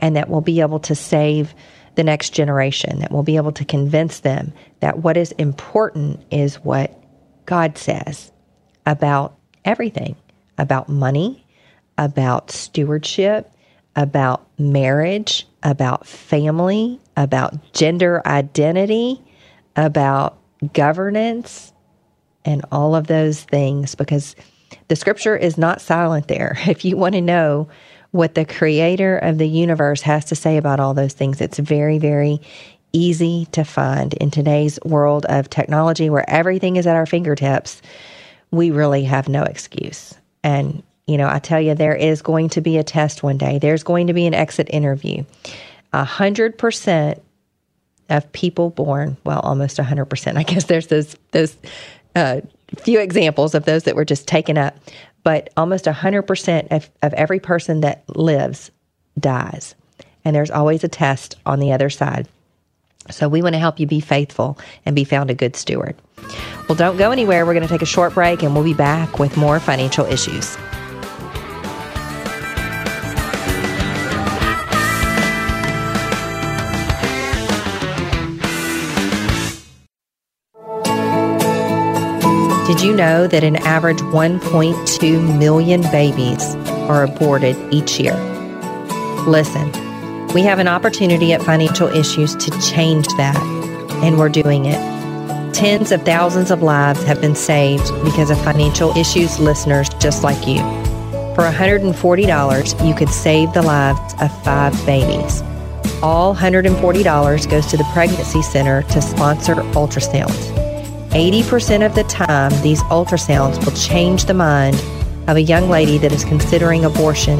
and 0.00 0.16
that 0.16 0.28
we'll 0.28 0.40
be 0.40 0.60
able 0.60 0.80
to 0.80 0.96
save 0.96 1.54
the 1.94 2.02
next 2.02 2.30
generation. 2.30 2.98
That 2.98 3.12
we'll 3.12 3.22
be 3.22 3.36
able 3.36 3.52
to 3.52 3.64
convince 3.64 4.20
them 4.20 4.52
that 4.80 4.98
what 4.98 5.16
is 5.16 5.30
important 5.32 6.20
is 6.32 6.56
what 6.56 7.00
God 7.46 7.78
says 7.78 8.32
about 8.84 9.38
everything, 9.64 10.16
about 10.58 10.88
money, 10.88 11.46
about 11.96 12.50
stewardship, 12.50 13.52
about 13.94 14.48
marriage, 14.58 15.46
about 15.62 16.08
family, 16.08 16.98
about 17.16 17.72
gender 17.72 18.20
identity, 18.26 19.22
about 19.76 20.37
governance, 20.72 21.72
and 22.44 22.64
all 22.72 22.94
of 22.94 23.06
those 23.06 23.42
things 23.42 23.94
because 23.94 24.34
the 24.88 24.96
scripture 24.96 25.36
is 25.36 25.58
not 25.58 25.80
silent 25.80 26.28
there. 26.28 26.58
If 26.66 26.84
you 26.84 26.96
want 26.96 27.14
to 27.14 27.20
know 27.20 27.68
what 28.10 28.34
the 28.34 28.44
creator 28.44 29.18
of 29.18 29.38
the 29.38 29.48
universe 29.48 30.00
has 30.02 30.24
to 30.26 30.34
say 30.34 30.56
about 30.56 30.80
all 30.80 30.94
those 30.94 31.12
things, 31.12 31.40
it's 31.40 31.58
very, 31.58 31.98
very 31.98 32.40
easy 32.92 33.46
to 33.52 33.64
find 33.64 34.14
in 34.14 34.30
today's 34.30 34.78
world 34.84 35.26
of 35.28 35.50
technology 35.50 36.08
where 36.08 36.28
everything 36.28 36.76
is 36.76 36.86
at 36.86 36.96
our 36.96 37.04
fingertips. 37.04 37.82
We 38.50 38.70
really 38.70 39.04
have 39.04 39.28
no 39.28 39.42
excuse. 39.42 40.14
And, 40.42 40.82
you 41.06 41.18
know, 41.18 41.28
I 41.28 41.38
tell 41.38 41.60
you, 41.60 41.74
there 41.74 41.94
is 41.94 42.22
going 42.22 42.48
to 42.50 42.62
be 42.62 42.78
a 42.78 42.82
test 42.82 43.22
one 43.22 43.36
day, 43.36 43.58
there's 43.58 43.82
going 43.82 44.06
to 44.06 44.14
be 44.14 44.26
an 44.26 44.34
exit 44.34 44.68
interview. 44.70 45.24
A 45.92 46.04
hundred 46.04 46.56
percent 46.56 47.22
of 48.08 48.30
people 48.32 48.70
born, 48.70 49.16
well, 49.24 49.40
almost 49.40 49.76
100%. 49.76 50.36
I 50.36 50.42
guess 50.42 50.64
there's 50.64 50.86
those, 50.86 51.16
those 51.32 51.56
uh, 52.14 52.40
few 52.76 53.00
examples 53.00 53.54
of 53.54 53.64
those 53.64 53.84
that 53.84 53.96
were 53.96 54.04
just 54.04 54.26
taken 54.26 54.58
up, 54.58 54.76
but 55.22 55.50
almost 55.56 55.84
100% 55.84 56.68
of, 56.70 56.90
of 57.02 57.14
every 57.14 57.40
person 57.40 57.80
that 57.80 58.04
lives 58.16 58.70
dies. 59.18 59.74
And 60.24 60.34
there's 60.34 60.50
always 60.50 60.84
a 60.84 60.88
test 60.88 61.36
on 61.46 61.60
the 61.60 61.72
other 61.72 61.90
side. 61.90 62.28
So 63.10 63.28
we 63.28 63.42
want 63.42 63.54
to 63.54 63.58
help 63.58 63.80
you 63.80 63.86
be 63.86 64.00
faithful 64.00 64.58
and 64.84 64.94
be 64.94 65.04
found 65.04 65.30
a 65.30 65.34
good 65.34 65.56
steward. 65.56 65.96
Well, 66.68 66.76
don't 66.76 66.98
go 66.98 67.10
anywhere. 67.10 67.46
We're 67.46 67.54
going 67.54 67.66
to 67.66 67.68
take 67.68 67.82
a 67.82 67.86
short 67.86 68.14
break 68.14 68.42
and 68.42 68.54
we'll 68.54 68.64
be 68.64 68.74
back 68.74 69.18
with 69.18 69.36
more 69.36 69.60
financial 69.60 70.04
issues. 70.04 70.58
Did 82.68 82.82
you 82.82 82.94
know 82.94 83.26
that 83.26 83.44
an 83.44 83.56
average 83.56 84.00
1.2 84.00 85.38
million 85.38 85.80
babies 85.90 86.54
are 86.86 87.02
aborted 87.02 87.56
each 87.72 87.98
year? 87.98 88.14
Listen, 89.26 89.72
we 90.34 90.42
have 90.42 90.58
an 90.58 90.68
opportunity 90.68 91.32
at 91.32 91.40
Financial 91.40 91.88
Issues 91.88 92.36
to 92.36 92.50
change 92.60 93.06
that, 93.16 93.42
and 94.04 94.18
we're 94.18 94.28
doing 94.28 94.66
it. 94.66 95.54
Tens 95.54 95.92
of 95.92 96.02
thousands 96.02 96.50
of 96.50 96.62
lives 96.62 97.02
have 97.04 97.22
been 97.22 97.34
saved 97.34 97.90
because 98.04 98.28
of 98.28 98.38
financial 98.44 98.94
issues 98.98 99.40
listeners 99.40 99.88
just 99.98 100.22
like 100.22 100.46
you. 100.46 100.58
For 101.34 101.50
$140, 101.50 102.86
you 102.86 102.94
could 102.94 103.08
save 103.08 103.50
the 103.54 103.62
lives 103.62 104.14
of 104.20 104.44
five 104.44 104.74
babies. 104.84 105.40
All 106.02 106.36
$140 106.36 107.50
goes 107.50 107.66
to 107.68 107.78
the 107.78 107.88
Pregnancy 107.94 108.42
Center 108.42 108.82
to 108.82 109.00
sponsor 109.00 109.54
ultrasounds. 109.54 110.57
80% 111.18 111.84
of 111.84 111.96
the 111.96 112.04
time, 112.04 112.52
these 112.62 112.80
ultrasounds 112.84 113.62
will 113.64 113.72
change 113.72 114.26
the 114.26 114.34
mind 114.34 114.76
of 115.26 115.36
a 115.36 115.42
young 115.42 115.68
lady 115.68 115.98
that 115.98 116.12
is 116.12 116.24
considering 116.24 116.84
abortion 116.84 117.38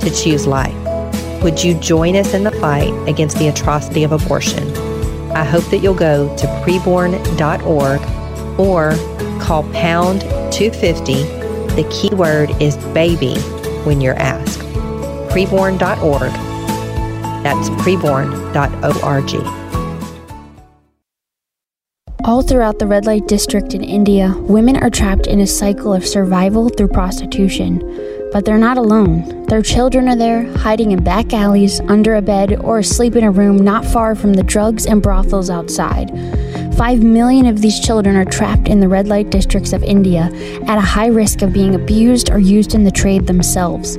to 0.00 0.10
choose 0.10 0.48
life. 0.48 0.74
Would 1.40 1.62
you 1.62 1.74
join 1.74 2.16
us 2.16 2.34
in 2.34 2.42
the 2.42 2.50
fight 2.50 2.92
against 3.08 3.38
the 3.38 3.46
atrocity 3.46 4.02
of 4.02 4.10
abortion? 4.10 4.68
I 5.30 5.44
hope 5.44 5.62
that 5.66 5.78
you'll 5.78 5.94
go 5.94 6.36
to 6.36 6.46
preborn.org 6.64 8.00
or 8.58 8.90
call 9.40 9.62
pound 9.72 10.22
250. 10.52 11.14
The 11.76 11.88
keyword 11.92 12.50
is 12.60 12.76
baby 12.88 13.36
when 13.84 14.00
you're 14.00 14.18
asked. 14.18 14.58
Preborn.org. 15.30 16.32
That's 17.44 17.68
preborn.org. 17.84 19.63
All 22.26 22.40
throughout 22.40 22.78
the 22.78 22.86
red 22.86 23.04
light 23.04 23.28
district 23.28 23.74
in 23.74 23.84
India, 23.84 24.34
women 24.38 24.78
are 24.78 24.88
trapped 24.88 25.26
in 25.26 25.40
a 25.40 25.46
cycle 25.46 25.92
of 25.92 26.06
survival 26.06 26.70
through 26.70 26.88
prostitution. 26.88 27.80
But 28.32 28.46
they're 28.46 28.56
not 28.56 28.78
alone. 28.78 29.44
Their 29.44 29.60
children 29.60 30.08
are 30.08 30.16
there, 30.16 30.50
hiding 30.56 30.92
in 30.92 31.04
back 31.04 31.34
alleys, 31.34 31.80
under 31.80 32.14
a 32.14 32.22
bed, 32.22 32.56
or 32.60 32.78
asleep 32.78 33.14
in 33.14 33.24
a 33.24 33.30
room 33.30 33.58
not 33.58 33.84
far 33.84 34.14
from 34.14 34.32
the 34.32 34.42
drugs 34.42 34.86
and 34.86 35.02
brothels 35.02 35.50
outside. 35.50 36.08
Five 36.78 37.02
million 37.02 37.44
of 37.44 37.60
these 37.60 37.78
children 37.78 38.16
are 38.16 38.24
trapped 38.24 38.68
in 38.68 38.80
the 38.80 38.88
red 38.88 39.06
light 39.06 39.28
districts 39.28 39.74
of 39.74 39.84
India 39.84 40.30
at 40.66 40.78
a 40.78 40.80
high 40.80 41.08
risk 41.08 41.42
of 41.42 41.52
being 41.52 41.74
abused 41.74 42.30
or 42.30 42.38
used 42.38 42.74
in 42.74 42.84
the 42.84 42.90
trade 42.90 43.26
themselves. 43.26 43.98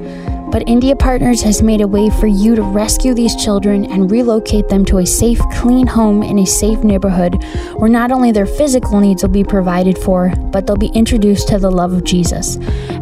But 0.52 0.68
India 0.68 0.96
Partners 0.96 1.42
has 1.42 1.62
made 1.62 1.82
a 1.82 1.88
way 1.88 2.10
for 2.10 2.28
you 2.28 2.56
to 2.56 2.62
rescue 2.62 3.14
these 3.14 3.36
children 3.36 3.86
and 3.92 4.10
relocate 4.10 4.70
them 4.70 4.86
to 4.86 5.00
a 5.00 5.06
safe, 5.06 5.40
clean 5.54 5.88
home 5.88 6.24
in 6.24 6.40
a 6.40 6.46
safe 6.46 6.80
neighborhood 6.80 7.44
where 7.78 7.90
not 7.90 8.12
only 8.12 8.32
their 8.32 8.46
physical 8.46 9.00
needs 9.00 9.24
will 9.24 9.30
be 9.30 9.44
provided 9.44 9.98
for, 9.98 10.34
but 10.52 10.66
they'll 10.66 10.78
be 10.78 10.92
introduced 10.94 11.48
to 11.50 11.60
the 11.60 11.72
love 11.72 11.94
of 11.94 12.04
Jesus. 12.04 12.56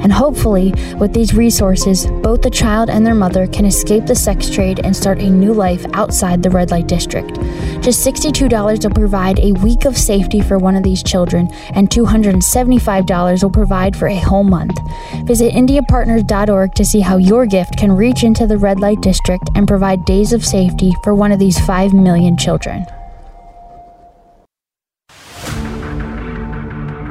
And 0.04 0.12
hopefully, 0.12 0.74
with 0.98 1.14
these 1.14 1.34
resources, 1.34 2.08
both 2.08 2.42
the 2.42 2.50
child 2.50 2.90
and 2.90 3.06
their 3.06 3.16
mother 3.16 3.48
can 3.48 3.66
escape 3.66 4.06
the 4.06 4.16
sex 4.16 4.50
trade 4.50 4.82
and 4.84 4.96
start 4.96 5.20
a 5.20 5.30
new 5.30 5.54
life 5.54 5.86
outside 5.94 6.44
the 6.44 6.50
red 6.50 6.72
light 6.72 6.88
district. 6.88 7.36
Just 7.82 8.06
$62 8.06 8.84
will 8.84 8.90
provide 8.92 9.40
a 9.40 9.52
week 9.54 9.86
of 9.86 9.98
safety 9.98 10.42
for 10.42 10.58
one 10.58 10.76
of 10.76 10.84
these 10.84 11.04
children, 11.04 11.50
and 11.74 11.90
$275 11.90 13.44
will 13.44 13.50
provide 13.50 13.96
for 13.96 14.08
a 14.08 14.16
whole 14.16 14.44
month. 14.44 14.78
Visit 15.26 15.54
IndiaPartners.org 15.54 16.74
to 16.76 16.86
see 16.86 17.02
how 17.02 17.18
your 17.34 17.48
gift 17.48 17.76
can 17.78 17.92
reach 17.92 18.24
into 18.24 18.46
the 18.46 18.60
red 18.60 18.80
light 18.80 19.02
district 19.02 19.50
and 19.56 19.68
provide 19.68 20.06
days 20.06 20.34
of 20.34 20.46
safety 20.46 20.94
for 21.04 21.16
one 21.16 21.32
of 21.32 21.40
these 21.40 21.60
5 21.66 21.92
million 21.92 22.38
children. 22.38 22.86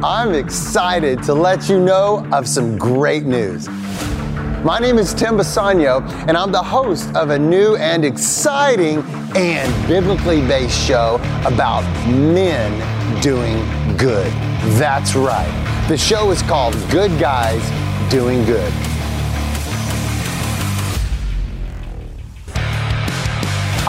I'm 0.05 0.33
excited 0.33 1.25
to 1.25 1.35
let 1.35 1.69
you 1.69 1.81
know 1.81 2.25
of 2.33 2.47
some 2.47 2.79
great 2.79 3.25
news. 3.25 3.69
My 4.63 4.79
name 4.79 4.97
is 4.97 5.13
Tim 5.13 5.37
Bassanio, 5.37 6.03
and 6.29 6.37
I'm 6.37 6.53
the 6.53 6.63
host 6.63 7.13
of 7.17 7.31
a 7.31 7.39
new 7.39 7.75
and 7.75 8.05
exciting 8.05 9.03
and 9.35 9.89
biblically 9.89 10.41
based 10.43 10.79
show 10.87 11.17
about 11.45 11.83
men 12.07 12.71
doing 13.21 13.59
good. 13.97 14.31
That's 14.79 15.17
right. 15.17 15.85
The 15.89 15.97
show 15.97 16.31
is 16.31 16.43
called 16.43 16.75
Good 16.93 17.11
Guys 17.19 17.65
Doing 18.09 18.45
Good. 18.45 18.73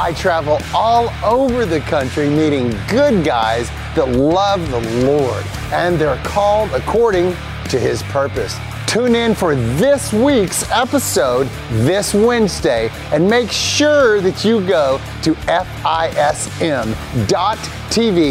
I 0.04 0.12
travel 0.12 0.60
all 0.74 1.10
over 1.24 1.66
the 1.66 1.80
country 1.80 2.30
meeting 2.30 2.72
good 2.90 3.24
guys 3.24 3.70
that 3.96 4.10
love 4.10 4.70
the 4.70 4.82
Lord, 5.06 5.46
and 5.72 5.98
they're 5.98 6.22
called 6.26 6.72
according 6.72 7.34
to 7.70 7.80
His 7.80 8.04
purpose. 8.04 8.54
Tune 8.86 9.16
in 9.16 9.34
for 9.34 9.56
this 9.56 10.12
week's 10.12 10.70
episode 10.72 11.48
this 11.70 12.14
Wednesday 12.14 12.90
and 13.14 13.30
make 13.30 13.50
sure 13.50 14.20
that 14.20 14.44
you 14.44 14.60
go 14.68 15.00
to 15.22 15.36
fism.tv 15.36 15.88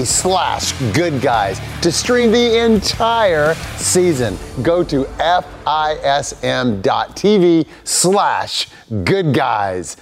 slash 0.07 0.73
good 0.93 1.23
guys 1.23 1.59
to 1.81 1.91
stream 1.91 2.31
the 2.33 2.59
entire 2.63 3.55
season. 3.79 4.37
Go 4.63 4.85
to 4.85 5.05
fism.tv 5.65 6.07
slash 7.85 8.69
good 9.05 9.33
guys. 9.33 9.97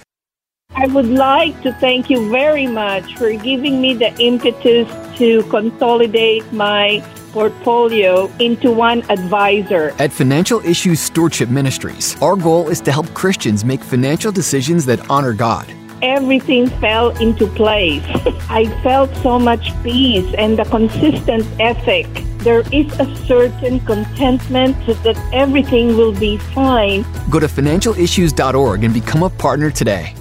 I 0.73 0.87
would 0.87 1.09
like 1.09 1.61
to 1.63 1.73
thank 1.73 2.09
you 2.09 2.29
very 2.29 2.65
much 2.65 3.15
for 3.17 3.33
giving 3.33 3.81
me 3.81 3.93
the 3.93 4.17
impetus 4.21 4.87
to 5.17 5.43
consolidate 5.43 6.49
my 6.53 7.03
portfolio 7.33 8.31
into 8.39 8.71
one 8.71 9.03
advisor. 9.11 9.93
At 9.99 10.13
Financial 10.13 10.61
Issues 10.65 11.01
Stewardship 11.01 11.49
Ministries, 11.49 12.19
our 12.21 12.37
goal 12.37 12.69
is 12.69 12.79
to 12.81 12.91
help 12.91 13.13
Christians 13.13 13.65
make 13.65 13.83
financial 13.83 14.31
decisions 14.31 14.85
that 14.85 15.09
honor 15.09 15.33
God. 15.33 15.67
Everything 16.01 16.67
fell 16.79 17.09
into 17.17 17.47
place. 17.47 18.03
I 18.49 18.65
felt 18.81 19.13
so 19.17 19.37
much 19.37 19.71
peace 19.83 20.33
and 20.37 20.57
the 20.57 20.63
consistent 20.63 21.45
ethic. 21.59 22.07
There 22.39 22.63
is 22.71 22.91
a 22.99 23.15
certain 23.27 23.81
contentment 23.81 24.77
that 25.03 25.21
everything 25.33 25.97
will 25.97 26.13
be 26.13 26.37
fine. 26.37 27.05
Go 27.29 27.39
to 27.39 27.47
financialissues.org 27.47 28.83
and 28.85 28.93
become 28.93 29.23
a 29.23 29.29
partner 29.29 29.69
today. 29.69 30.15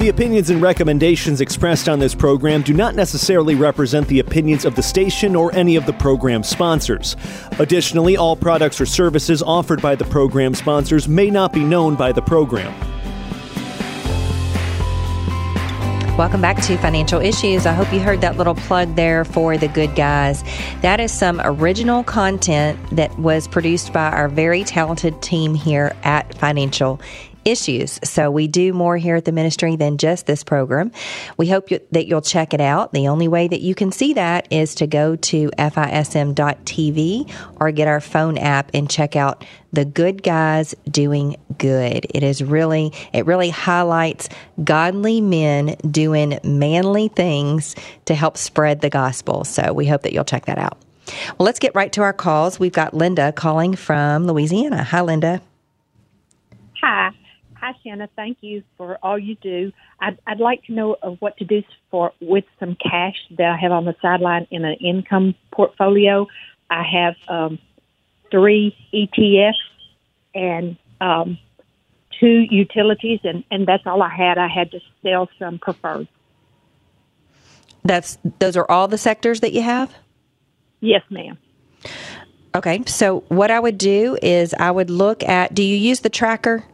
The 0.00 0.08
opinions 0.08 0.48
and 0.48 0.62
recommendations 0.62 1.42
expressed 1.42 1.86
on 1.86 1.98
this 1.98 2.14
program 2.14 2.62
do 2.62 2.72
not 2.72 2.94
necessarily 2.94 3.54
represent 3.54 4.08
the 4.08 4.20
opinions 4.20 4.64
of 4.64 4.74
the 4.74 4.82
station 4.82 5.36
or 5.36 5.54
any 5.54 5.76
of 5.76 5.84
the 5.84 5.92
program 5.92 6.42
sponsors. 6.42 7.16
Additionally, 7.58 8.16
all 8.16 8.34
products 8.34 8.80
or 8.80 8.86
services 8.86 9.42
offered 9.42 9.82
by 9.82 9.94
the 9.94 10.06
program 10.06 10.54
sponsors 10.54 11.06
may 11.06 11.28
not 11.28 11.52
be 11.52 11.62
known 11.62 11.96
by 11.96 12.12
the 12.12 12.22
program. 12.22 12.72
Welcome 16.16 16.40
back 16.40 16.62
to 16.62 16.78
Financial 16.78 17.20
Issues. 17.20 17.66
I 17.66 17.74
hope 17.74 17.92
you 17.92 18.00
heard 18.00 18.22
that 18.22 18.38
little 18.38 18.54
plug 18.54 18.96
there 18.96 19.26
for 19.26 19.58
the 19.58 19.68
good 19.68 19.94
guys. 19.96 20.42
That 20.80 20.98
is 20.98 21.12
some 21.12 21.42
original 21.44 22.04
content 22.04 22.78
that 22.96 23.18
was 23.18 23.46
produced 23.46 23.92
by 23.92 24.10
our 24.10 24.28
very 24.28 24.64
talented 24.64 25.20
team 25.20 25.54
here 25.54 25.94
at 26.04 26.34
Financial 26.38 26.98
issues. 27.44 27.98
So 28.04 28.30
we 28.30 28.46
do 28.46 28.72
more 28.72 28.96
here 28.96 29.16
at 29.16 29.24
the 29.24 29.32
ministry 29.32 29.76
than 29.76 29.98
just 29.98 30.26
this 30.26 30.44
program. 30.44 30.92
We 31.36 31.48
hope 31.48 31.70
you, 31.70 31.80
that 31.92 32.06
you'll 32.06 32.20
check 32.22 32.54
it 32.54 32.60
out. 32.60 32.92
The 32.92 33.08
only 33.08 33.28
way 33.28 33.48
that 33.48 33.60
you 33.60 33.74
can 33.74 33.92
see 33.92 34.14
that 34.14 34.46
is 34.50 34.74
to 34.76 34.86
go 34.86 35.16
to 35.16 35.50
fism.tv 35.58 37.32
or 37.60 37.70
get 37.70 37.88
our 37.88 38.00
phone 38.00 38.38
app 38.38 38.70
and 38.74 38.88
check 38.90 39.16
out 39.16 39.44
the 39.72 39.84
good 39.84 40.22
guys 40.22 40.74
doing 40.90 41.36
good. 41.58 42.06
It 42.10 42.22
is 42.22 42.42
really, 42.42 42.92
it 43.12 43.26
really 43.26 43.50
highlights 43.50 44.28
godly 44.62 45.20
men 45.20 45.76
doing 45.90 46.38
manly 46.42 47.08
things 47.08 47.76
to 48.06 48.14
help 48.14 48.36
spread 48.36 48.80
the 48.80 48.90
gospel. 48.90 49.44
So 49.44 49.72
we 49.72 49.86
hope 49.86 50.02
that 50.02 50.12
you'll 50.12 50.24
check 50.24 50.46
that 50.46 50.58
out. 50.58 50.78
Well, 51.38 51.46
let's 51.46 51.58
get 51.58 51.74
right 51.74 51.92
to 51.92 52.02
our 52.02 52.12
calls. 52.12 52.60
We've 52.60 52.72
got 52.72 52.94
Linda 52.94 53.32
calling 53.32 53.74
from 53.74 54.26
Louisiana. 54.26 54.84
Hi, 54.84 55.00
Linda. 55.00 55.40
Hi. 56.80 57.10
Hi, 57.60 57.74
Shanna. 57.84 58.08
Thank 58.16 58.38
you 58.40 58.62
for 58.78 58.98
all 59.02 59.18
you 59.18 59.34
do. 59.34 59.70
I'd, 60.00 60.18
I'd 60.26 60.40
like 60.40 60.64
to 60.64 60.72
know 60.72 60.96
of 61.02 61.18
what 61.20 61.36
to 61.38 61.44
do 61.44 61.62
for 61.90 62.12
with 62.18 62.44
some 62.58 62.74
cash 62.74 63.16
that 63.36 63.50
I 63.50 63.56
have 63.58 63.70
on 63.70 63.84
the 63.84 63.94
sideline 64.00 64.46
in 64.50 64.64
an 64.64 64.76
income 64.80 65.34
portfolio. 65.52 66.26
I 66.70 66.82
have 66.82 67.16
um, 67.28 67.58
three 68.30 68.74
ETFs 68.94 69.52
and 70.34 70.78
um, 71.02 71.38
two 72.18 72.46
utilities, 72.50 73.20
and, 73.24 73.44
and 73.50 73.66
that's 73.66 73.86
all 73.86 74.02
I 74.02 74.08
had. 74.08 74.38
I 74.38 74.48
had 74.48 74.70
to 74.70 74.80
sell 75.02 75.28
some 75.38 75.58
preferred. 75.58 76.08
That's 77.84 78.16
those 78.38 78.56
are 78.56 78.70
all 78.70 78.88
the 78.88 78.98
sectors 78.98 79.40
that 79.40 79.52
you 79.52 79.60
have. 79.60 79.94
Yes, 80.80 81.02
ma'am. 81.10 81.36
Okay, 82.54 82.82
so 82.86 83.20
what 83.28 83.50
I 83.50 83.60
would 83.60 83.76
do 83.76 84.16
is 84.22 84.54
I 84.54 84.70
would 84.70 84.88
look 84.88 85.22
at. 85.22 85.54
Do 85.54 85.62
you 85.62 85.76
use 85.76 86.00
the 86.00 86.08
tracker? 86.08 86.64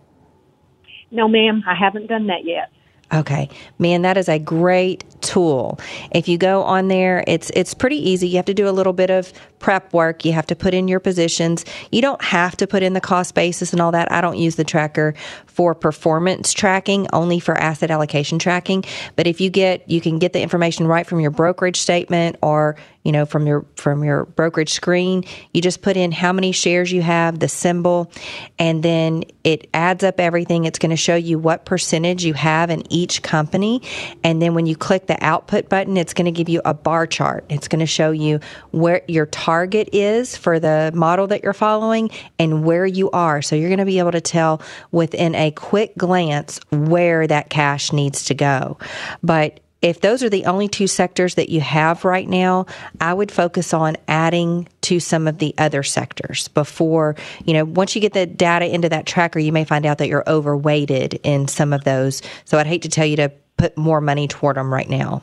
No, 1.10 1.28
ma'am, 1.28 1.62
I 1.66 1.74
haven't 1.74 2.08
done 2.08 2.26
that 2.26 2.44
yet. 2.44 2.70
Okay. 3.12 3.48
Man, 3.78 4.02
that 4.02 4.16
is 4.16 4.28
a 4.28 4.38
great 4.38 5.04
tool. 5.36 5.78
If 6.12 6.28
you 6.28 6.38
go 6.38 6.62
on 6.62 6.88
there, 6.88 7.22
it's 7.26 7.50
it's 7.50 7.74
pretty 7.74 7.96
easy. 7.96 8.26
You 8.26 8.36
have 8.36 8.46
to 8.46 8.54
do 8.54 8.66
a 8.66 8.72
little 8.72 8.94
bit 8.94 9.10
of 9.10 9.34
prep 9.58 9.92
work. 9.92 10.24
You 10.24 10.32
have 10.32 10.46
to 10.46 10.56
put 10.56 10.72
in 10.72 10.88
your 10.88 10.98
positions. 10.98 11.66
You 11.92 12.00
don't 12.00 12.22
have 12.22 12.56
to 12.56 12.66
put 12.66 12.82
in 12.82 12.94
the 12.94 13.02
cost 13.02 13.34
basis 13.34 13.72
and 13.72 13.82
all 13.82 13.92
that. 13.92 14.10
I 14.10 14.22
don't 14.22 14.38
use 14.38 14.56
the 14.56 14.64
tracker 14.64 15.14
for 15.46 15.74
performance 15.74 16.54
tracking, 16.54 17.06
only 17.12 17.38
for 17.38 17.54
asset 17.54 17.90
allocation 17.90 18.38
tracking. 18.38 18.84
But 19.14 19.26
if 19.26 19.38
you 19.42 19.50
get 19.50 19.88
you 19.90 20.00
can 20.00 20.18
get 20.18 20.32
the 20.32 20.40
information 20.40 20.86
right 20.86 21.06
from 21.06 21.20
your 21.20 21.30
brokerage 21.30 21.80
statement 21.80 22.36
or 22.40 22.76
you 23.06 23.12
know 23.12 23.24
from 23.24 23.46
your 23.46 23.64
from 23.76 24.02
your 24.02 24.24
brokerage 24.24 24.72
screen 24.72 25.22
you 25.52 25.62
just 25.62 25.80
put 25.80 25.96
in 25.96 26.10
how 26.10 26.32
many 26.32 26.50
shares 26.50 26.90
you 26.90 27.02
have 27.02 27.38
the 27.38 27.46
symbol 27.46 28.10
and 28.58 28.82
then 28.82 29.22
it 29.44 29.68
adds 29.72 30.02
up 30.02 30.18
everything 30.18 30.64
it's 30.64 30.80
going 30.80 30.90
to 30.90 30.96
show 30.96 31.14
you 31.14 31.38
what 31.38 31.64
percentage 31.64 32.24
you 32.24 32.34
have 32.34 32.68
in 32.68 32.82
each 32.92 33.22
company 33.22 33.80
and 34.24 34.42
then 34.42 34.54
when 34.54 34.66
you 34.66 34.74
click 34.74 35.06
the 35.06 35.22
output 35.26 35.68
button 35.68 35.96
it's 35.96 36.14
going 36.14 36.24
to 36.24 36.32
give 36.32 36.48
you 36.48 36.62
a 36.64 36.72
bar 36.72 37.06
chart. 37.06 37.44
It's 37.48 37.68
going 37.68 37.80
to 37.80 37.86
show 37.86 38.12
you 38.12 38.40
where 38.70 39.02
your 39.08 39.26
target 39.26 39.90
is 39.92 40.36
for 40.36 40.58
the 40.58 40.92
model 40.94 41.26
that 41.26 41.42
you're 41.42 41.52
following 41.52 42.10
and 42.38 42.64
where 42.64 42.86
you 42.86 43.10
are. 43.10 43.42
So 43.42 43.56
you're 43.56 43.68
going 43.68 43.78
to 43.78 43.84
be 43.84 43.98
able 43.98 44.12
to 44.12 44.20
tell 44.20 44.62
within 44.92 45.34
a 45.34 45.50
quick 45.50 45.96
glance 45.96 46.60
where 46.70 47.26
that 47.26 47.50
cash 47.50 47.92
needs 47.92 48.24
to 48.26 48.34
go. 48.34 48.78
But 49.22 49.60
if 49.82 50.00
those 50.00 50.22
are 50.22 50.30
the 50.30 50.46
only 50.46 50.68
two 50.68 50.86
sectors 50.86 51.34
that 51.34 51.48
you 51.48 51.60
have 51.60 52.04
right 52.04 52.26
now, 52.26 52.66
I 53.00 53.12
would 53.12 53.30
focus 53.30 53.74
on 53.74 53.96
adding 54.08 54.68
to 54.82 55.00
some 55.00 55.28
of 55.28 55.38
the 55.38 55.54
other 55.58 55.82
sectors 55.82 56.48
before, 56.48 57.14
you 57.44 57.52
know, 57.52 57.64
once 57.64 57.94
you 57.94 58.00
get 58.00 58.12
the 58.12 58.26
data 58.26 58.72
into 58.72 58.88
that 58.88 59.06
tracker, 59.06 59.38
you 59.38 59.52
may 59.52 59.64
find 59.64 59.84
out 59.84 59.98
that 59.98 60.08
you're 60.08 60.24
overweighted 60.26 61.20
in 61.22 61.46
some 61.46 61.72
of 61.72 61.84
those. 61.84 62.22
So 62.46 62.58
I'd 62.58 62.66
hate 62.66 62.82
to 62.82 62.88
tell 62.88 63.06
you 63.06 63.16
to 63.16 63.30
put 63.56 63.76
more 63.76 64.00
money 64.00 64.28
toward 64.28 64.56
them 64.56 64.72
right 64.72 64.88
now. 64.88 65.22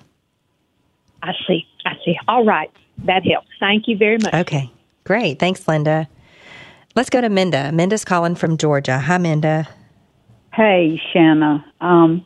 I 1.22 1.34
see. 1.48 1.66
I 1.86 1.94
see. 2.04 2.18
All 2.28 2.46
right. 2.46 2.72
That 3.06 3.26
helps. 3.26 3.48
Thank 3.60 3.88
you 3.88 3.98
very 3.98 4.18
much. 4.18 4.34
Okay. 4.34 4.72
Great. 5.04 5.40
Thanks, 5.40 5.68
Linda. 5.68 6.08
Let's 6.96 7.10
go 7.10 7.22
to 7.22 7.30
Minda. 7.30 7.72
Minda's 7.72 8.06
calling 8.06 8.36
from 8.36 8.58
Georgia. 8.58 9.00
Hi, 9.00 9.18
Minda. 9.18 9.68
Hey, 10.54 11.02
Shanna. 11.12 11.66
Um, 11.82 12.26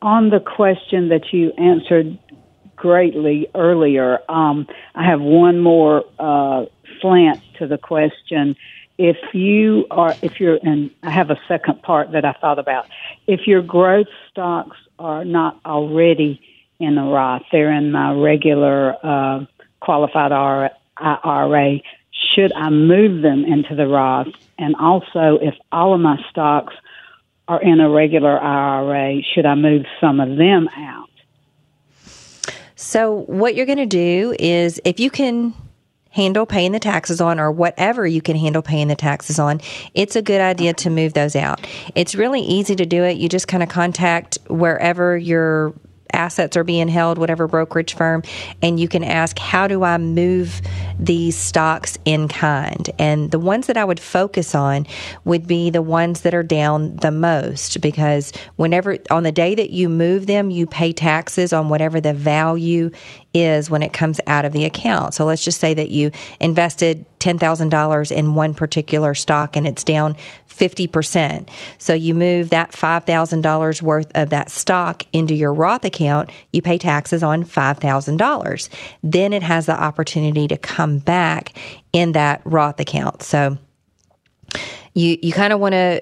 on 0.00 0.30
the 0.30 0.40
question 0.40 1.08
that 1.08 1.32
you 1.32 1.52
answered 1.52 2.18
greatly 2.76 3.48
earlier, 3.54 4.20
um, 4.30 4.66
I 4.94 5.04
have 5.04 5.20
one 5.20 5.60
more 5.60 6.04
uh, 6.18 6.66
slant 7.00 7.42
to 7.58 7.66
the 7.66 7.78
question. 7.78 8.56
If 8.98 9.18
you 9.34 9.86
are, 9.90 10.14
if 10.22 10.40
you're, 10.40 10.58
and 10.62 10.90
I 11.02 11.10
have 11.10 11.30
a 11.30 11.38
second 11.46 11.82
part 11.82 12.12
that 12.12 12.24
I 12.24 12.32
thought 12.32 12.58
about. 12.58 12.86
If 13.26 13.46
your 13.46 13.60
growth 13.60 14.06
stocks 14.30 14.76
are 14.98 15.24
not 15.24 15.60
already 15.64 16.40
in 16.78 16.94
the 16.94 17.02
Roth, 17.02 17.42
they're 17.52 17.72
in 17.72 17.90
my 17.90 18.12
regular 18.12 18.94
uh, 19.02 19.46
qualified 19.80 20.32
IRA. 20.32 21.78
Should 22.34 22.52
I 22.52 22.70
move 22.70 23.22
them 23.22 23.44
into 23.44 23.74
the 23.74 23.86
Roth? 23.86 24.28
And 24.58 24.74
also, 24.76 25.38
if 25.40 25.54
all 25.72 25.94
of 25.94 26.00
my 26.00 26.18
stocks 26.30 26.74
are 27.48 27.62
in 27.62 27.80
a 27.80 27.88
regular 27.88 28.38
IRA, 28.40 29.22
should 29.34 29.46
I 29.46 29.54
move 29.54 29.84
some 30.00 30.20
of 30.20 30.36
them 30.36 30.68
out? 30.76 31.08
So, 32.74 33.24
what 33.26 33.54
you're 33.54 33.66
going 33.66 33.78
to 33.78 33.86
do 33.86 34.34
is 34.38 34.80
if 34.84 35.00
you 35.00 35.10
can 35.10 35.54
handle 36.16 36.46
paying 36.46 36.72
the 36.72 36.80
taxes 36.80 37.20
on 37.20 37.38
or 37.38 37.52
whatever 37.52 38.06
you 38.06 38.22
can 38.22 38.36
handle 38.36 38.62
paying 38.62 38.88
the 38.88 38.96
taxes 38.96 39.38
on, 39.38 39.60
it's 39.92 40.16
a 40.16 40.22
good 40.22 40.40
idea 40.40 40.72
to 40.72 40.88
move 40.88 41.12
those 41.12 41.36
out. 41.36 41.66
It's 41.94 42.14
really 42.14 42.40
easy 42.40 42.74
to 42.74 42.86
do 42.86 43.04
it. 43.04 43.18
You 43.18 43.28
just 43.28 43.48
kind 43.48 43.62
of 43.62 43.68
contact 43.68 44.38
wherever 44.48 45.18
your 45.18 45.74
assets 46.12 46.56
are 46.56 46.64
being 46.64 46.88
held, 46.88 47.18
whatever 47.18 47.46
brokerage 47.46 47.94
firm, 47.94 48.22
and 48.62 48.80
you 48.80 48.88
can 48.88 49.04
ask, 49.04 49.38
How 49.38 49.68
do 49.68 49.84
I 49.84 49.98
move 49.98 50.62
these 50.98 51.36
stocks 51.36 51.98
in 52.04 52.28
kind? 52.28 52.88
And 52.98 53.30
the 53.30 53.38
ones 53.38 53.66
that 53.66 53.76
I 53.76 53.84
would 53.84 54.00
focus 54.00 54.54
on 54.54 54.86
would 55.24 55.46
be 55.46 55.70
the 55.70 55.82
ones 55.82 56.22
that 56.22 56.34
are 56.34 56.42
down 56.42 56.96
the 56.96 57.10
most 57.10 57.80
because 57.80 58.32
whenever 58.56 58.96
on 59.10 59.22
the 59.22 59.32
day 59.32 59.54
that 59.54 59.70
you 59.70 59.88
move 59.88 60.26
them, 60.26 60.50
you 60.50 60.66
pay 60.66 60.92
taxes 60.92 61.52
on 61.52 61.68
whatever 61.68 62.00
the 62.00 62.14
value 62.14 62.90
is 63.36 63.68
when 63.68 63.82
it 63.82 63.92
comes 63.92 64.18
out 64.26 64.46
of 64.46 64.52
the 64.52 64.64
account. 64.64 65.12
So 65.12 65.26
let's 65.26 65.44
just 65.44 65.60
say 65.60 65.74
that 65.74 65.90
you 65.90 66.10
invested 66.40 67.04
$10,000 67.20 68.12
in 68.12 68.34
one 68.34 68.54
particular 68.54 69.14
stock 69.14 69.56
and 69.56 69.66
it's 69.66 69.84
down 69.84 70.16
50%. 70.48 71.48
So 71.76 71.92
you 71.92 72.14
move 72.14 72.48
that 72.50 72.72
$5,000 72.72 73.82
worth 73.82 74.10
of 74.14 74.30
that 74.30 74.50
stock 74.50 75.02
into 75.12 75.34
your 75.34 75.52
Roth 75.52 75.84
account, 75.84 76.30
you 76.52 76.62
pay 76.62 76.78
taxes 76.78 77.22
on 77.22 77.44
$5,000. 77.44 78.68
Then 79.02 79.32
it 79.34 79.42
has 79.42 79.66
the 79.66 79.78
opportunity 79.78 80.48
to 80.48 80.56
come 80.56 80.98
back 80.98 81.52
in 81.92 82.12
that 82.12 82.40
Roth 82.44 82.80
account. 82.80 83.22
So 83.22 83.58
you 84.94 85.18
you 85.20 85.32
kind 85.32 85.52
of 85.52 85.60
want 85.60 85.74
to 85.74 86.00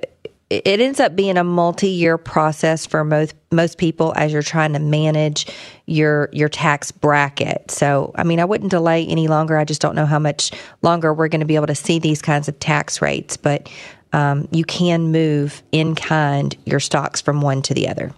it 0.50 0.80
ends 0.80 1.00
up 1.00 1.16
being 1.16 1.36
a 1.36 1.44
multi-year 1.44 2.18
process 2.18 2.86
for 2.86 3.04
most 3.04 3.34
most 3.50 3.78
people 3.78 4.12
as 4.16 4.32
you're 4.32 4.42
trying 4.42 4.72
to 4.72 4.78
manage 4.78 5.46
your 5.86 6.28
your 6.32 6.48
tax 6.48 6.90
bracket. 6.90 7.70
So, 7.70 8.12
I 8.16 8.24
mean, 8.24 8.40
I 8.40 8.44
wouldn't 8.44 8.70
delay 8.70 9.06
any 9.06 9.28
longer. 9.28 9.56
I 9.56 9.64
just 9.64 9.80
don't 9.80 9.94
know 9.94 10.06
how 10.06 10.18
much 10.18 10.50
longer 10.82 11.14
we're 11.14 11.28
going 11.28 11.40
to 11.40 11.46
be 11.46 11.56
able 11.56 11.68
to 11.68 11.74
see 11.74 11.98
these 11.98 12.20
kinds 12.20 12.48
of 12.48 12.58
tax 12.58 13.00
rates, 13.00 13.36
but 13.36 13.70
um, 14.12 14.48
you 14.52 14.64
can 14.64 15.10
move 15.10 15.62
in 15.72 15.94
kind 15.94 16.56
your 16.64 16.80
stocks 16.80 17.20
from 17.20 17.40
one 17.40 17.62
to 17.62 17.74
the 17.74 17.88
other. 17.88 18.12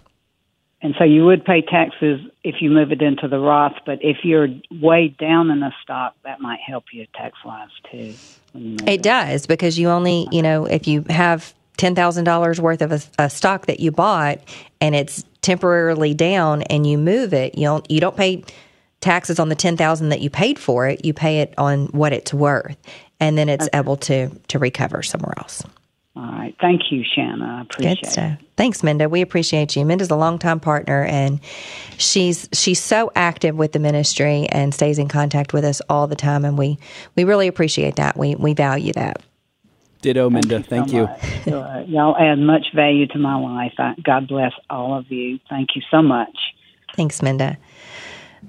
And 0.79 0.93
so 0.99 1.03
you 1.03 1.25
would 1.25 1.43
pay 1.43 1.61
taxes 1.61 2.19
if 2.43 2.61
you 2.61 2.69
move 2.69 2.91
it 2.91 3.01
into 3.01 3.27
the 3.27 3.39
Roth, 3.39 3.73
but 3.85 3.97
if 4.01 4.17
you're 4.23 4.47
way 4.71 5.07
down 5.07 5.49
in 5.49 5.63
a 5.63 5.73
stock, 5.81 6.13
that 6.23 6.39
might 6.39 6.59
help 6.59 6.85
you 6.93 7.07
tax 7.15 7.35
wise 7.43 7.69
too. 7.91 8.13
It, 8.53 8.87
it 8.87 9.01
does 9.01 9.47
because 9.47 9.79
you 9.79 9.89
only, 9.89 10.27
you 10.31 10.43
know, 10.43 10.65
if 10.65 10.87
you 10.87 11.03
have 11.09 11.53
$10,000 11.77 12.59
worth 12.59 12.81
of 12.81 12.91
a, 12.91 13.01
a, 13.19 13.29
stock 13.29 13.67
that 13.67 13.79
you 13.79 13.91
bought 13.91 14.39
and 14.81 14.95
it's 14.95 15.23
temporarily 15.41 16.13
down 16.13 16.63
and 16.63 16.87
you 16.87 16.97
move 16.97 17.33
it, 17.33 17.55
you 17.57 17.65
don't, 17.65 17.89
you 17.89 17.99
don't 17.99 18.17
pay 18.17 18.43
taxes 18.99 19.39
on 19.39 19.49
the 19.49 19.55
10,000 19.55 20.09
that 20.09 20.21
you 20.21 20.29
paid 20.29 20.57
for 20.57 20.87
it, 20.87 21.05
you 21.05 21.13
pay 21.13 21.41
it 21.41 21.53
on 21.57 21.85
what 21.87 22.13
it's 22.13 22.33
worth 22.33 22.77
and 23.19 23.37
then 23.37 23.49
it's 23.49 23.65
okay. 23.65 23.77
able 23.77 23.97
to 23.97 24.29
to 24.47 24.59
recover 24.59 25.03
somewhere 25.03 25.33
else. 25.37 25.63
All 26.15 26.23
right. 26.23 26.55
Thank 26.59 26.91
you, 26.91 27.03
Shanna. 27.03 27.57
I 27.59 27.61
appreciate 27.61 28.01
Good 28.01 28.09
stuff. 28.09 28.31
it. 28.41 28.47
Thanks, 28.55 28.81
Minda. 28.81 29.07
We 29.07 29.21
appreciate 29.21 29.75
you. 29.75 29.85
Minda's 29.85 30.09
a 30.09 30.15
longtime 30.15 30.59
partner 30.59 31.03
and 31.03 31.39
she's 31.97 32.49
she's 32.53 32.81
so 32.81 33.11
active 33.15 33.55
with 33.55 33.71
the 33.71 33.79
ministry 33.79 34.47
and 34.49 34.73
stays 34.73 34.97
in 34.97 35.09
contact 35.09 35.53
with 35.53 35.63
us 35.63 35.79
all 35.89 36.07
the 36.07 36.15
time 36.15 36.43
and 36.43 36.57
we 36.57 36.79
we 37.15 37.23
really 37.23 37.47
appreciate 37.47 37.97
that. 37.97 38.17
We 38.17 38.35
we 38.35 38.53
value 38.53 38.93
that. 38.93 39.21
Ditto, 40.01 40.29
Minda. 40.29 40.61
Thank 40.61 40.93
you. 40.93 41.07
Thank 41.07 41.47
you. 41.47 41.53
y'all 41.87 42.15
add 42.17 42.39
much 42.39 42.67
value 42.75 43.07
to 43.07 43.17
my 43.17 43.35
life. 43.35 43.73
I, 43.77 43.95
God 44.03 44.27
bless 44.27 44.53
all 44.69 44.97
of 44.97 45.11
you. 45.11 45.39
Thank 45.49 45.69
you 45.75 45.81
so 45.89 46.01
much. 46.01 46.37
Thanks, 46.95 47.21
Minda. 47.21 47.57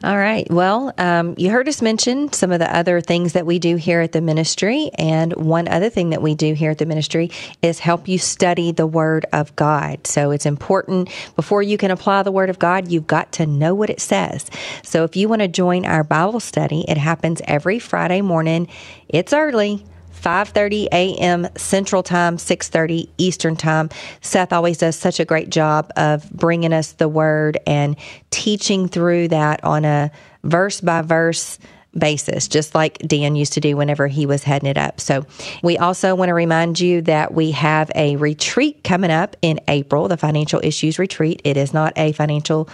All 0.05 0.17
right. 0.17 0.49
Well, 0.49 0.93
um, 0.97 1.35
you 1.39 1.51
heard 1.51 1.69
us 1.69 1.83
mention 1.83 2.33
some 2.33 2.53
of 2.53 2.61
the 2.61 2.77
other 2.77 3.01
things 3.01 3.33
that 3.33 3.47
we 3.47 3.59
do 3.59 3.75
here 3.75 4.01
at 4.01 4.13
the 4.13 4.21
ministry. 4.21 4.91
And 4.97 5.33
one 5.35 5.67
other 5.67 5.91
thing 5.91 6.11
that 6.11 6.23
we 6.23 6.37
do 6.37 6.55
here 6.55 6.71
at 6.71 6.79
the 6.79 6.87
ministry 6.87 7.31
is 7.63 7.81
help 7.81 8.07
you 8.07 8.17
study 8.17 8.71
the 8.71 8.87
Word 8.87 9.27
of 9.33 9.57
God. 9.57 10.07
So 10.07 10.31
it's 10.31 10.47
important 10.47 11.09
before 11.35 11.63
you 11.63 11.77
can 11.79 11.91
apply 11.91 12.23
the 12.23 12.31
Word 12.31 12.49
of 12.49 12.61
God, 12.61 12.93
you've 12.93 13.09
got 13.09 13.33
to 13.33 13.47
know 13.47 13.75
what 13.75 13.91
it 13.91 14.01
says. 14.01 14.49
So 14.85 15.03
if 15.03 15.17
you 15.17 15.29
want 15.29 15.43
to 15.43 15.49
join 15.49 15.85
our 15.85 16.05
Bible 16.05 16.41
study, 16.41 16.85
it 16.87 16.99
happens 16.99 17.41
every 17.47 17.81
Friday 17.81 18.21
morning. 18.21 18.69
It's 19.09 19.33
early. 19.33 19.85
5:30 20.19 20.89
a.m. 20.93 21.49
Central 21.57 22.03
Time, 22.03 22.37
6:30 22.37 23.09
Eastern 23.19 23.57
Time. 23.57 23.89
Seth 24.21 24.53
always 24.53 24.79
does 24.79 24.97
such 24.97 25.21
a 25.21 25.25
great 25.25 25.51
job 25.51 25.91
of 25.97 26.31
bringing 26.31 26.73
us 26.73 26.93
the 26.93 27.09
word 27.09 27.59
and 27.67 27.97
teaching 28.31 28.89
through 28.89 29.29
that 29.29 29.63
on 29.65 29.85
a 29.85 30.11
verse 30.45 30.81
by 30.81 31.03
verse 31.03 31.59
basis, 31.97 32.49
just 32.49 32.75
like 32.75 32.99
Dan 32.99 33.35
used 33.35 33.55
to 33.55 33.61
do 33.61 33.77
whenever 33.77 34.07
he 34.07 34.27
was 34.27 34.45
heading 34.45 34.69
it 34.69 34.79
up. 34.79 35.01
So, 35.01 35.25
we 35.63 35.79
also 35.79 36.15
want 36.15 36.29
to 36.29 36.35
remind 36.35 36.79
you 36.79 37.03
that 37.03 37.33
we 37.33 37.53
have 37.53 37.91
a 37.95 38.17
retreat 38.17 38.85
coming 38.85 39.11
up 39.11 39.37
in 39.43 39.61
April, 39.69 40.09
the 40.09 40.17
Financial 40.17 40.61
Issues 40.63 40.99
Retreat. 40.99 41.41
It 41.45 41.57
is 41.57 41.73
not 41.73 41.93
a 41.97 42.13
financial 42.13 42.69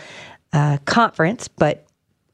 uh, 0.52 0.78
conference, 0.84 1.48
but 1.48 1.86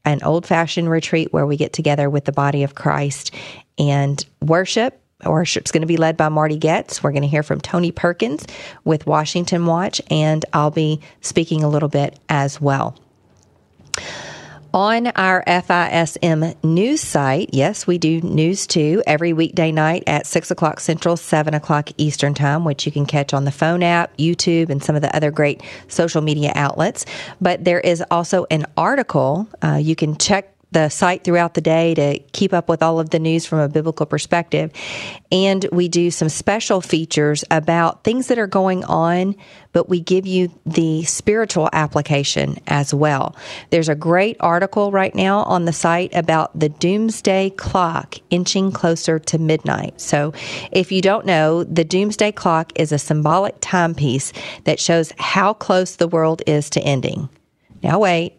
an 0.04 0.22
old 0.22 0.46
fashioned 0.46 0.90
retreat 0.90 1.32
where 1.32 1.46
we 1.46 1.56
get 1.56 1.72
together 1.72 2.08
with 2.08 2.24
the 2.24 2.32
body 2.32 2.62
of 2.62 2.74
Christ 2.74 3.34
and 3.78 4.24
worship 4.40 5.00
Worship's 5.24 5.70
going 5.70 5.82
to 5.82 5.86
be 5.86 5.96
led 5.96 6.16
by 6.16 6.28
Marty 6.28 6.56
Goetz. 6.56 7.02
We're 7.02 7.12
going 7.12 7.22
to 7.22 7.28
hear 7.28 7.42
from 7.42 7.60
Tony 7.60 7.92
Perkins 7.92 8.46
with 8.84 9.06
Washington 9.06 9.66
Watch, 9.66 10.00
and 10.10 10.44
I'll 10.52 10.70
be 10.70 11.00
speaking 11.20 11.62
a 11.62 11.68
little 11.68 11.88
bit 11.88 12.18
as 12.28 12.60
well. 12.60 12.96
On 14.72 15.08
our 15.16 15.42
FISM 15.48 16.54
news 16.62 17.00
site, 17.00 17.50
yes, 17.52 17.88
we 17.88 17.98
do 17.98 18.20
news 18.20 18.68
too 18.68 19.02
every 19.04 19.32
weekday 19.32 19.72
night 19.72 20.04
at 20.06 20.28
6 20.28 20.52
o'clock 20.52 20.78
Central, 20.78 21.16
7 21.16 21.54
o'clock 21.54 21.88
Eastern 21.96 22.34
Time, 22.34 22.64
which 22.64 22.86
you 22.86 22.92
can 22.92 23.04
catch 23.04 23.34
on 23.34 23.44
the 23.44 23.50
phone 23.50 23.82
app, 23.82 24.16
YouTube, 24.16 24.70
and 24.70 24.80
some 24.80 24.94
of 24.94 25.02
the 25.02 25.14
other 25.14 25.32
great 25.32 25.60
social 25.88 26.22
media 26.22 26.52
outlets. 26.54 27.04
But 27.40 27.64
there 27.64 27.80
is 27.80 28.00
also 28.12 28.46
an 28.48 28.64
article. 28.76 29.48
Uh, 29.60 29.80
you 29.82 29.96
can 29.96 30.16
check 30.16 30.54
the 30.72 30.88
site 30.88 31.24
throughout 31.24 31.54
the 31.54 31.60
day 31.60 31.94
to 31.94 32.18
keep 32.32 32.52
up 32.52 32.68
with 32.68 32.82
all 32.82 33.00
of 33.00 33.10
the 33.10 33.18
news 33.18 33.46
from 33.46 33.58
a 33.58 33.68
biblical 33.68 34.06
perspective. 34.06 34.72
And 35.32 35.66
we 35.72 35.88
do 35.88 36.10
some 36.10 36.28
special 36.28 36.80
features 36.80 37.44
about 37.50 38.04
things 38.04 38.28
that 38.28 38.38
are 38.38 38.46
going 38.46 38.84
on, 38.84 39.34
but 39.72 39.88
we 39.88 40.00
give 40.00 40.26
you 40.26 40.52
the 40.66 41.04
spiritual 41.04 41.68
application 41.72 42.58
as 42.66 42.94
well. 42.94 43.36
There's 43.70 43.88
a 43.88 43.94
great 43.94 44.36
article 44.40 44.90
right 44.90 45.14
now 45.14 45.42
on 45.44 45.64
the 45.64 45.72
site 45.72 46.14
about 46.14 46.58
the 46.58 46.68
doomsday 46.68 47.50
clock 47.50 48.16
inching 48.30 48.72
closer 48.72 49.18
to 49.18 49.38
midnight. 49.38 50.00
So 50.00 50.32
if 50.72 50.92
you 50.92 51.02
don't 51.02 51.26
know, 51.26 51.64
the 51.64 51.84
doomsday 51.84 52.32
clock 52.32 52.72
is 52.76 52.92
a 52.92 52.98
symbolic 52.98 53.56
timepiece 53.60 54.32
that 54.64 54.80
shows 54.80 55.12
how 55.18 55.52
close 55.52 55.96
the 55.96 56.08
world 56.08 56.42
is 56.46 56.70
to 56.70 56.80
ending. 56.80 57.28
Now, 57.82 57.98
wait, 57.98 58.34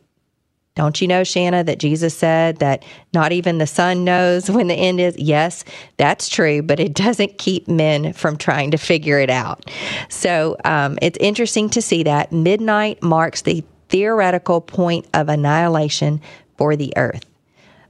don't 0.76 1.02
you 1.02 1.08
know, 1.08 1.26
Shanna, 1.26 1.66
that 1.66 1.80
Jesus 1.80 2.18
said 2.18 2.58
that 2.60 2.84
not 3.14 3.34
even 3.34 3.58
the 3.58 3.68
Son 3.68 4.06
knows 4.06 4.50
when 4.50 4.68
the 4.68 4.74
end 4.74 5.02
is? 5.02 5.18
Yes, 5.18 5.66
that's 5.98 6.30
true, 6.30 6.62
but 6.62 6.80
it 6.80 6.94
doesn't 6.94 7.38
keep 7.38 7.68
men 7.68 8.14
from 8.14 8.38
trying 8.38 8.72
to 8.72 8.78
figure 8.78 9.20
it 9.20 9.30
out. 9.30 9.70
So 10.08 10.56
um, 10.64 10.98
it's 11.02 11.18
interesting 11.20 11.70
to 11.72 11.82
see 11.82 12.04
that 12.04 12.32
midnight 12.32 13.04
marks 13.04 13.42
the 13.42 13.66
theoretical 13.90 14.62
point 14.62 15.06
of 15.14 15.28
annihilation 15.28 16.22
for 16.58 16.78
the 16.78 16.94
earth. 16.96 17.26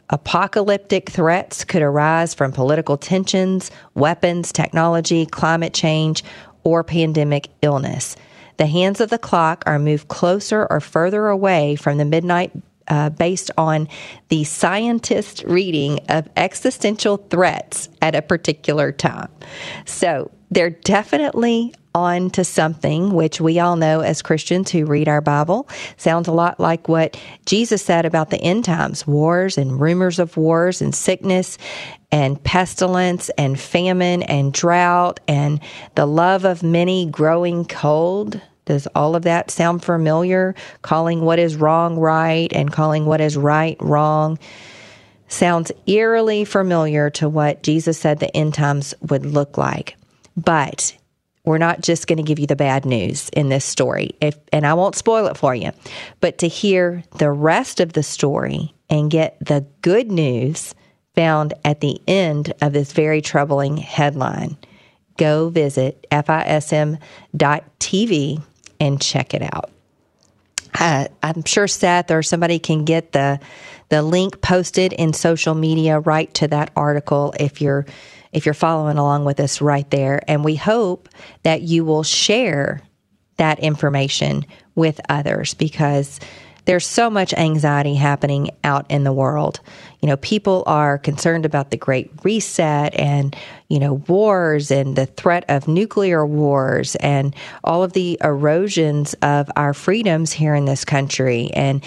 Apocalyptic 0.09 1.09
threats 1.09 1.63
could 1.63 1.83
arise 1.83 2.33
from 2.33 2.51
political 2.51 2.97
tensions, 2.97 3.69
weapons, 3.93 4.51
technology, 4.51 5.27
climate 5.27 5.73
change, 5.73 6.23
or 6.63 6.83
pandemic 6.83 7.47
illness. 7.61 8.15
The 8.57 8.65
hands 8.65 8.99
of 8.99 9.09
the 9.09 9.17
clock 9.17 9.63
are 9.65 9.79
moved 9.79 10.07
closer 10.07 10.67
or 10.69 10.79
further 10.79 11.27
away 11.27 11.75
from 11.75 11.97
the 11.97 12.05
midnight 12.05 12.51
uh, 12.91 13.09
based 13.09 13.49
on 13.57 13.87
the 14.27 14.43
scientist 14.43 15.43
reading 15.47 15.99
of 16.09 16.29
existential 16.35 17.17
threats 17.17 17.89
at 18.01 18.13
a 18.13 18.21
particular 18.21 18.91
time. 18.91 19.29
So 19.85 20.29
they're 20.51 20.69
definitely 20.69 21.73
on 21.95 22.29
to 22.31 22.43
something 22.43 23.13
which 23.13 23.39
we 23.41 23.59
all 23.59 23.77
know 23.77 24.01
as 24.01 24.21
Christians 24.21 24.71
who 24.71 24.85
read 24.85 25.07
our 25.07 25.21
Bible 25.21 25.67
sounds 25.97 26.27
a 26.27 26.31
lot 26.33 26.59
like 26.59 26.87
what 26.87 27.19
Jesus 27.45 27.81
said 27.81 28.05
about 28.05 28.29
the 28.29 28.41
end 28.41 28.65
times 28.65 29.07
wars 29.07 29.57
and 29.57 29.79
rumors 29.79 30.19
of 30.19 30.35
wars 30.37 30.81
and 30.81 30.93
sickness 30.93 31.57
and 32.11 32.41
pestilence 32.43 33.29
and 33.37 33.59
famine 33.59 34.23
and 34.23 34.53
drought 34.53 35.21
and 35.27 35.61
the 35.95 36.05
love 36.05 36.43
of 36.43 36.61
many 36.61 37.05
growing 37.05 37.65
cold. 37.65 38.41
Does 38.65 38.87
all 38.95 39.15
of 39.15 39.23
that 39.23 39.51
sound 39.51 39.83
familiar? 39.83 40.55
Calling 40.81 41.21
what 41.21 41.39
is 41.39 41.55
wrong 41.55 41.97
right 41.97 42.51
and 42.53 42.71
calling 42.71 43.05
what 43.05 43.21
is 43.21 43.37
right 43.37 43.77
wrong 43.79 44.37
sounds 45.27 45.71
eerily 45.87 46.45
familiar 46.45 47.09
to 47.09 47.29
what 47.29 47.63
Jesus 47.63 47.97
said 47.97 48.19
the 48.19 48.35
end 48.35 48.53
times 48.53 48.93
would 49.01 49.25
look 49.25 49.57
like. 49.57 49.95
But 50.37 50.95
we're 51.43 51.57
not 51.57 51.81
just 51.81 52.05
going 52.07 52.17
to 52.17 52.23
give 52.23 52.37
you 52.39 52.47
the 52.47 52.55
bad 52.55 52.85
news 52.85 53.29
in 53.29 53.49
this 53.49 53.65
story. 53.65 54.11
If 54.21 54.37
and 54.53 54.65
I 54.65 54.73
won't 54.75 54.95
spoil 54.95 55.27
it 55.27 55.37
for 55.37 55.55
you, 55.55 55.71
but 56.19 56.37
to 56.39 56.47
hear 56.47 57.03
the 57.17 57.31
rest 57.31 57.79
of 57.79 57.93
the 57.93 58.03
story 58.03 58.73
and 58.89 59.09
get 59.09 59.37
the 59.39 59.65
good 59.81 60.11
news 60.11 60.75
found 61.15 61.53
at 61.65 61.81
the 61.81 61.99
end 62.07 62.53
of 62.61 62.73
this 62.73 62.93
very 62.93 63.21
troubling 63.21 63.77
headline, 63.77 64.57
go 65.17 65.49
visit 65.49 66.05
fism.tv 66.11 67.01
and 68.81 68.99
check 68.99 69.33
it 69.33 69.43
out. 69.43 69.69
Uh, 70.77 71.05
I'm 71.21 71.45
sure 71.45 71.67
Seth 71.67 72.11
or 72.11 72.23
somebody 72.23 72.59
can 72.59 72.83
get 72.83 73.13
the 73.13 73.39
the 73.89 74.01
link 74.01 74.41
posted 74.41 74.93
in 74.93 75.11
social 75.11 75.53
media 75.53 75.99
right 75.99 76.33
to 76.35 76.47
that 76.47 76.71
article 76.75 77.33
if 77.39 77.61
you're 77.61 77.85
if 78.31 78.45
you're 78.45 78.53
following 78.53 78.97
along 78.97 79.25
with 79.25 79.39
us 79.39 79.61
right 79.61 79.89
there. 79.91 80.21
And 80.27 80.43
we 80.43 80.55
hope 80.55 81.09
that 81.43 81.61
you 81.61 81.85
will 81.85 82.03
share 82.03 82.81
that 83.37 83.59
information 83.59 84.45
with 84.75 84.99
others 85.09 85.53
because 85.53 86.19
there's 86.65 86.85
so 86.85 87.09
much 87.09 87.33
anxiety 87.33 87.95
happening 87.95 88.51
out 88.63 88.85
in 88.89 89.03
the 89.03 89.13
world. 89.13 89.59
You 90.01 90.07
know, 90.07 90.17
people 90.17 90.63
are 90.67 90.97
concerned 90.97 91.45
about 91.45 91.71
the 91.71 91.77
Great 91.77 92.11
Reset 92.23 92.93
and, 92.99 93.35
you 93.67 93.79
know, 93.79 93.93
wars 94.07 94.71
and 94.71 94.95
the 94.95 95.05
threat 95.05 95.45
of 95.49 95.67
nuclear 95.67 96.25
wars 96.25 96.95
and 96.97 97.35
all 97.63 97.83
of 97.83 97.93
the 97.93 98.19
erosions 98.23 99.15
of 99.21 99.49
our 99.55 99.73
freedoms 99.73 100.31
here 100.31 100.53
in 100.53 100.65
this 100.65 100.85
country. 100.85 101.49
And 101.53 101.83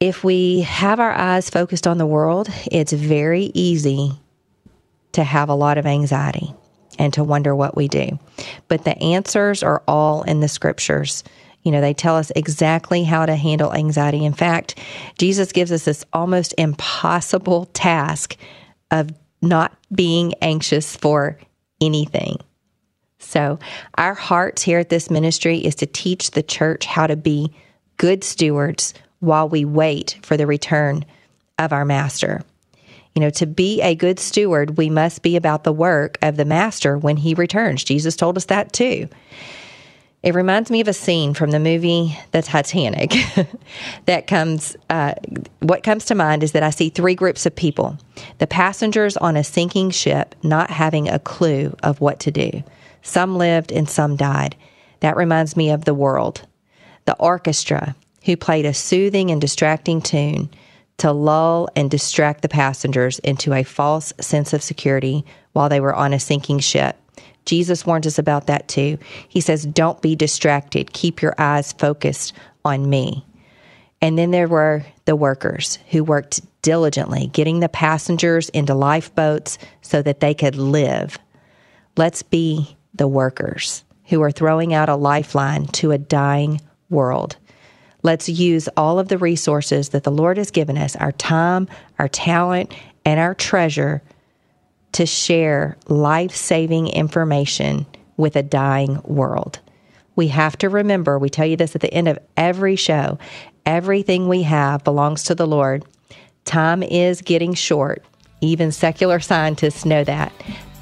if 0.00 0.24
we 0.24 0.62
have 0.62 0.98
our 0.98 1.12
eyes 1.12 1.48
focused 1.48 1.86
on 1.86 1.98
the 1.98 2.06
world, 2.06 2.48
it's 2.70 2.92
very 2.92 3.52
easy 3.54 4.12
to 5.12 5.22
have 5.22 5.48
a 5.48 5.54
lot 5.54 5.78
of 5.78 5.86
anxiety 5.86 6.52
and 6.98 7.12
to 7.14 7.24
wonder 7.24 7.54
what 7.54 7.76
we 7.76 7.86
do. 7.88 8.18
But 8.68 8.84
the 8.84 8.98
answers 8.98 9.62
are 9.62 9.82
all 9.86 10.22
in 10.22 10.40
the 10.40 10.48
scriptures. 10.48 11.22
You 11.62 11.70
know, 11.70 11.80
they 11.80 11.94
tell 11.94 12.16
us 12.16 12.32
exactly 12.34 13.04
how 13.04 13.26
to 13.26 13.36
handle 13.36 13.72
anxiety. 13.72 14.24
In 14.24 14.32
fact, 14.32 14.78
Jesus 15.18 15.52
gives 15.52 15.70
us 15.70 15.84
this 15.84 16.04
almost 16.12 16.54
impossible 16.58 17.66
task 17.66 18.36
of 18.90 19.10
not 19.40 19.76
being 19.94 20.34
anxious 20.40 20.96
for 20.96 21.38
anything. 21.80 22.38
So, 23.18 23.58
our 23.96 24.14
hearts 24.14 24.62
here 24.62 24.80
at 24.80 24.88
this 24.88 25.10
ministry 25.10 25.58
is 25.58 25.76
to 25.76 25.86
teach 25.86 26.32
the 26.32 26.42
church 26.42 26.84
how 26.84 27.06
to 27.06 27.16
be 27.16 27.52
good 27.96 28.24
stewards 28.24 28.94
while 29.20 29.48
we 29.48 29.64
wait 29.64 30.18
for 30.22 30.36
the 30.36 30.46
return 30.46 31.04
of 31.58 31.72
our 31.72 31.84
master. 31.84 32.42
You 33.14 33.20
know, 33.20 33.30
to 33.30 33.46
be 33.46 33.80
a 33.80 33.94
good 33.94 34.18
steward, 34.18 34.76
we 34.76 34.90
must 34.90 35.22
be 35.22 35.36
about 35.36 35.64
the 35.64 35.72
work 35.72 36.18
of 36.22 36.36
the 36.36 36.44
master 36.44 36.98
when 36.98 37.16
he 37.16 37.34
returns. 37.34 37.84
Jesus 37.84 38.16
told 38.16 38.36
us 38.36 38.46
that 38.46 38.72
too. 38.72 39.08
It 40.22 40.34
reminds 40.36 40.70
me 40.70 40.80
of 40.80 40.86
a 40.86 40.92
scene 40.92 41.34
from 41.34 41.50
the 41.50 41.58
movie 41.58 42.16
The 42.30 42.42
Titanic 42.42 43.12
that 44.06 44.28
comes, 44.28 44.76
uh, 44.88 45.14
what 45.58 45.82
comes 45.82 46.04
to 46.06 46.14
mind 46.14 46.44
is 46.44 46.52
that 46.52 46.62
I 46.62 46.70
see 46.70 46.90
three 46.90 47.16
groups 47.16 47.44
of 47.44 47.56
people 47.56 47.98
the 48.38 48.46
passengers 48.46 49.16
on 49.16 49.36
a 49.36 49.42
sinking 49.42 49.90
ship 49.90 50.34
not 50.42 50.70
having 50.70 51.08
a 51.08 51.18
clue 51.18 51.76
of 51.82 52.00
what 52.00 52.20
to 52.20 52.30
do. 52.30 52.62
Some 53.02 53.36
lived 53.36 53.72
and 53.72 53.88
some 53.88 54.16
died. 54.16 54.54
That 55.00 55.16
reminds 55.16 55.56
me 55.56 55.70
of 55.70 55.84
the 55.84 55.94
world. 55.94 56.46
The 57.04 57.16
orchestra, 57.16 57.96
who 58.24 58.36
played 58.36 58.64
a 58.64 58.74
soothing 58.74 59.32
and 59.32 59.40
distracting 59.40 60.00
tune 60.00 60.50
to 60.98 61.10
lull 61.10 61.68
and 61.74 61.90
distract 61.90 62.42
the 62.42 62.48
passengers 62.48 63.18
into 63.20 63.52
a 63.52 63.64
false 63.64 64.12
sense 64.20 64.52
of 64.52 64.62
security 64.62 65.24
while 65.52 65.68
they 65.68 65.80
were 65.80 65.94
on 65.94 66.12
a 66.12 66.20
sinking 66.20 66.60
ship. 66.60 66.96
Jesus 67.44 67.86
warns 67.86 68.06
us 68.06 68.18
about 68.18 68.46
that 68.46 68.68
too. 68.68 68.98
He 69.28 69.40
says, 69.40 69.64
Don't 69.64 70.00
be 70.00 70.14
distracted, 70.14 70.92
keep 70.92 71.22
your 71.22 71.34
eyes 71.38 71.72
focused 71.72 72.32
on 72.64 72.88
me. 72.88 73.24
And 74.00 74.18
then 74.18 74.30
there 74.30 74.48
were 74.48 74.84
the 75.04 75.16
workers 75.16 75.78
who 75.90 76.02
worked 76.04 76.40
diligently, 76.62 77.28
getting 77.28 77.60
the 77.60 77.68
passengers 77.68 78.48
into 78.50 78.74
lifeboats 78.74 79.58
so 79.80 80.02
that 80.02 80.20
they 80.20 80.34
could 80.34 80.56
live. 80.56 81.18
Let's 81.96 82.22
be 82.22 82.76
the 82.94 83.08
workers 83.08 83.84
who 84.04 84.22
are 84.22 84.30
throwing 84.30 84.74
out 84.74 84.88
a 84.88 84.96
lifeline 84.96 85.66
to 85.66 85.92
a 85.92 85.98
dying 85.98 86.60
world. 86.90 87.36
Let's 88.02 88.28
use 88.28 88.68
all 88.76 88.98
of 88.98 89.08
the 89.08 89.18
resources 89.18 89.90
that 89.90 90.02
the 90.02 90.10
Lord 90.10 90.36
has 90.36 90.50
given 90.50 90.76
us 90.76 90.96
our 90.96 91.12
time, 91.12 91.68
our 91.98 92.08
talent, 92.08 92.74
and 93.04 93.20
our 93.20 93.34
treasure 93.34 94.02
to 94.92 95.06
share 95.06 95.76
life 95.88 96.34
saving 96.34 96.88
information 96.88 97.86
with 98.16 98.36
a 98.36 98.42
dying 98.42 99.00
world. 99.04 99.60
We 100.14 100.28
have 100.28 100.56
to 100.58 100.68
remember, 100.68 101.18
we 101.18 101.30
tell 101.30 101.46
you 101.46 101.56
this 101.56 101.74
at 101.74 101.80
the 101.80 101.92
end 101.92 102.08
of 102.08 102.18
every 102.36 102.76
show 102.76 103.18
everything 103.64 104.28
we 104.28 104.42
have 104.42 104.84
belongs 104.84 105.24
to 105.24 105.34
the 105.34 105.46
Lord. 105.46 105.84
Time 106.44 106.82
is 106.82 107.22
getting 107.22 107.54
short. 107.54 108.04
Even 108.40 108.72
secular 108.72 109.20
scientists 109.20 109.84
know 109.84 110.02
that. 110.04 110.32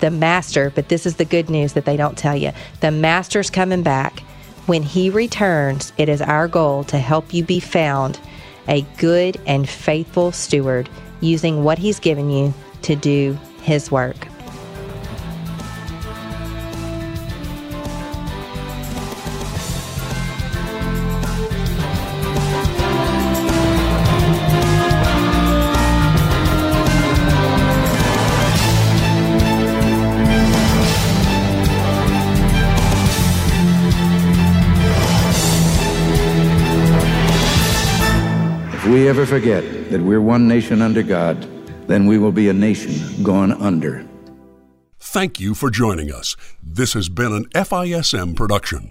The 0.00 0.10
master, 0.10 0.70
but 0.70 0.88
this 0.88 1.04
is 1.04 1.16
the 1.16 1.26
good 1.26 1.50
news 1.50 1.74
that 1.74 1.84
they 1.84 1.96
don't 1.96 2.16
tell 2.16 2.34
you 2.34 2.52
the 2.80 2.90
master's 2.90 3.50
coming 3.50 3.82
back. 3.82 4.20
When 4.66 4.82
he 4.82 5.10
returns, 5.10 5.92
it 5.98 6.08
is 6.08 6.22
our 6.22 6.48
goal 6.48 6.84
to 6.84 6.98
help 6.98 7.34
you 7.34 7.44
be 7.44 7.60
found 7.60 8.18
a 8.68 8.82
good 8.98 9.38
and 9.46 9.68
faithful 9.68 10.32
steward 10.32 10.88
using 11.20 11.64
what 11.64 11.78
he's 11.78 11.98
given 11.98 12.30
you 12.30 12.54
to 12.82 12.96
do 12.96 13.38
his 13.60 13.90
work. 13.90 14.26
If 38.72 38.86
we 38.86 39.08
ever 39.08 39.26
forget 39.26 39.90
that 39.90 40.00
we're 40.00 40.20
one 40.20 40.48
nation 40.48 40.82
under 40.82 41.02
God, 41.02 41.46
then 41.90 42.06
we 42.06 42.18
will 42.18 42.30
be 42.30 42.48
a 42.48 42.52
nation 42.52 43.24
gone 43.24 43.50
under. 43.50 44.06
Thank 45.00 45.40
you 45.40 45.54
for 45.54 45.70
joining 45.70 46.12
us. 46.12 46.36
This 46.62 46.92
has 46.92 47.08
been 47.08 47.32
an 47.32 47.46
FISM 47.46 48.36
production. 48.36 48.88